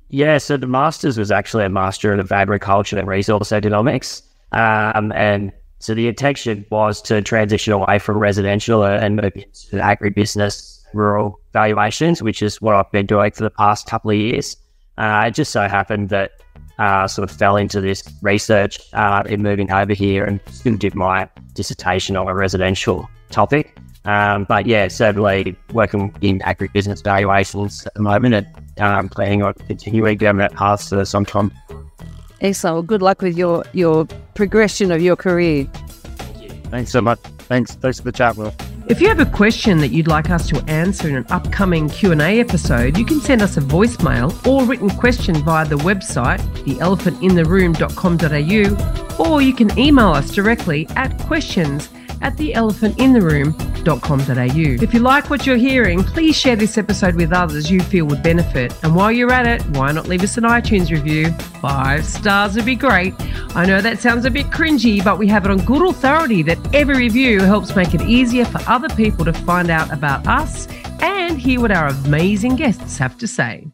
Yeah, 0.09 0.37
so 0.37 0.55
the 0.55 0.67
master's 0.67 1.17
was 1.17 1.31
actually 1.31 1.65
a 1.65 1.69
master 1.69 2.13
of 2.13 2.31
agriculture 2.31 2.97
and 2.97 3.07
resource 3.07 3.51
economics. 3.51 4.21
Um, 4.51 5.11
and 5.13 5.51
so 5.79 5.93
the 5.93 6.07
intention 6.07 6.65
was 6.69 7.01
to 7.03 7.21
transition 7.21 7.73
away 7.73 7.99
from 7.99 8.17
residential 8.17 8.83
and 8.83 9.17
move 9.17 9.35
into 9.35 9.77
agribusiness, 9.77 10.81
rural 10.93 11.39
valuations, 11.53 12.23
which 12.23 12.41
is 12.41 12.61
what 12.61 12.75
I've 12.75 12.91
been 12.91 13.05
doing 13.05 13.31
for 13.31 13.43
the 13.43 13.49
past 13.49 13.87
couple 13.87 14.11
of 14.11 14.17
years. 14.17 14.57
Uh, 14.97 15.25
it 15.27 15.31
just 15.31 15.51
so 15.51 15.67
happened 15.67 16.09
that 16.09 16.31
uh, 16.79 17.07
sort 17.07 17.29
of 17.29 17.35
fell 17.35 17.57
into 17.57 17.81
this 17.81 18.03
research 18.21 18.79
uh, 18.93 19.23
in 19.27 19.41
moving 19.41 19.71
over 19.71 19.93
here 19.93 20.23
and 20.23 20.39
still 20.51 20.75
did 20.75 20.95
my 20.95 21.29
dissertation 21.53 22.15
on 22.15 22.27
a 22.27 22.35
residential 22.35 23.09
topic. 23.29 23.77
Um, 24.05 24.45
but 24.45 24.67
yeah, 24.67 24.87
certainly 24.87 25.55
working 25.73 26.15
in 26.21 26.39
agribusiness 26.39 27.03
valuations 27.03 27.85
at 27.87 27.93
the 27.95 28.01
moment 28.01 28.35
and 28.35 28.47
um, 28.77 29.09
planning 29.09 29.41
on 29.41 29.53
continuing 29.53 30.17
down 30.17 30.37
that 30.37 30.53
path 30.53 30.89
for 30.89 31.03
some 31.05 31.25
time. 31.25 31.51
Excellent. 32.41 32.75
Well, 32.75 32.83
good 32.83 33.01
luck 33.01 33.21
with 33.21 33.37
your 33.37 33.63
your 33.73 34.05
progression 34.33 34.91
of 34.91 35.01
your 35.01 35.15
career. 35.15 35.65
Thanks 36.69 36.91
so 36.91 36.99
much. 37.01 37.19
Thanks. 37.47 37.75
Thanks 37.75 37.99
for 37.99 38.05
the 38.05 38.11
chat, 38.11 38.35
Will. 38.37 38.53
If 38.87 39.01
you 39.01 39.07
have 39.07 39.19
a 39.19 39.25
question 39.25 39.79
that 39.79 39.87
you'd 39.87 40.07
like 40.07 40.29
us 40.29 40.47
to 40.49 40.63
answer 40.69 41.09
in 41.09 41.15
an 41.15 41.25
upcoming 41.31 41.89
Q&A 41.89 42.39
episode, 42.39 42.99
you 42.99 43.05
can 43.05 43.19
send 43.19 43.41
us 43.41 43.57
a 43.57 43.61
voicemail 43.61 44.45
or 44.45 44.63
written 44.63 44.91
question 44.91 45.33
via 45.37 45.65
the 45.65 45.77
website, 45.77 46.37
theelephantintheroom.com.au, 46.65 49.25
or 49.25 49.41
you 49.41 49.55
can 49.55 49.75
email 49.79 50.09
us 50.09 50.29
directly 50.29 50.87
at 50.95 51.17
questions 51.21 51.89
at 52.21 52.37
theelephantintheroom.com.au. 52.37 54.83
If 54.83 54.93
you 54.93 54.99
like 54.99 55.29
what 55.29 55.45
you're 55.45 55.57
hearing, 55.57 56.03
please 56.03 56.35
share 56.35 56.55
this 56.55 56.77
episode 56.77 57.15
with 57.15 57.33
others 57.33 57.69
you 57.69 57.81
feel 57.81 58.05
would 58.07 58.23
benefit. 58.23 58.73
And 58.83 58.95
while 58.95 59.11
you're 59.11 59.31
at 59.31 59.47
it, 59.47 59.61
why 59.75 59.91
not 59.91 60.07
leave 60.07 60.23
us 60.23 60.37
an 60.37 60.43
iTunes 60.43 60.91
review? 60.91 61.31
Five 61.61 62.05
stars 62.05 62.55
would 62.55 62.65
be 62.65 62.75
great. 62.75 63.13
I 63.55 63.65
know 63.65 63.81
that 63.81 63.99
sounds 63.99 64.25
a 64.25 64.31
bit 64.31 64.47
cringy, 64.47 65.03
but 65.03 65.17
we 65.17 65.27
have 65.27 65.45
it 65.45 65.51
on 65.51 65.57
good 65.59 65.87
authority 65.87 66.41
that 66.43 66.57
every 66.73 66.95
review 66.95 67.41
helps 67.41 67.75
make 67.75 67.93
it 67.93 68.01
easier 68.01 68.45
for 68.45 68.61
other 68.67 68.89
people 68.95 69.25
to 69.25 69.33
find 69.33 69.69
out 69.69 69.91
about 69.91 70.27
us 70.27 70.67
and 71.01 71.37
hear 71.37 71.61
what 71.61 71.71
our 71.71 71.87
amazing 71.87 72.55
guests 72.55 72.97
have 72.97 73.17
to 73.17 73.27
say. 73.27 73.67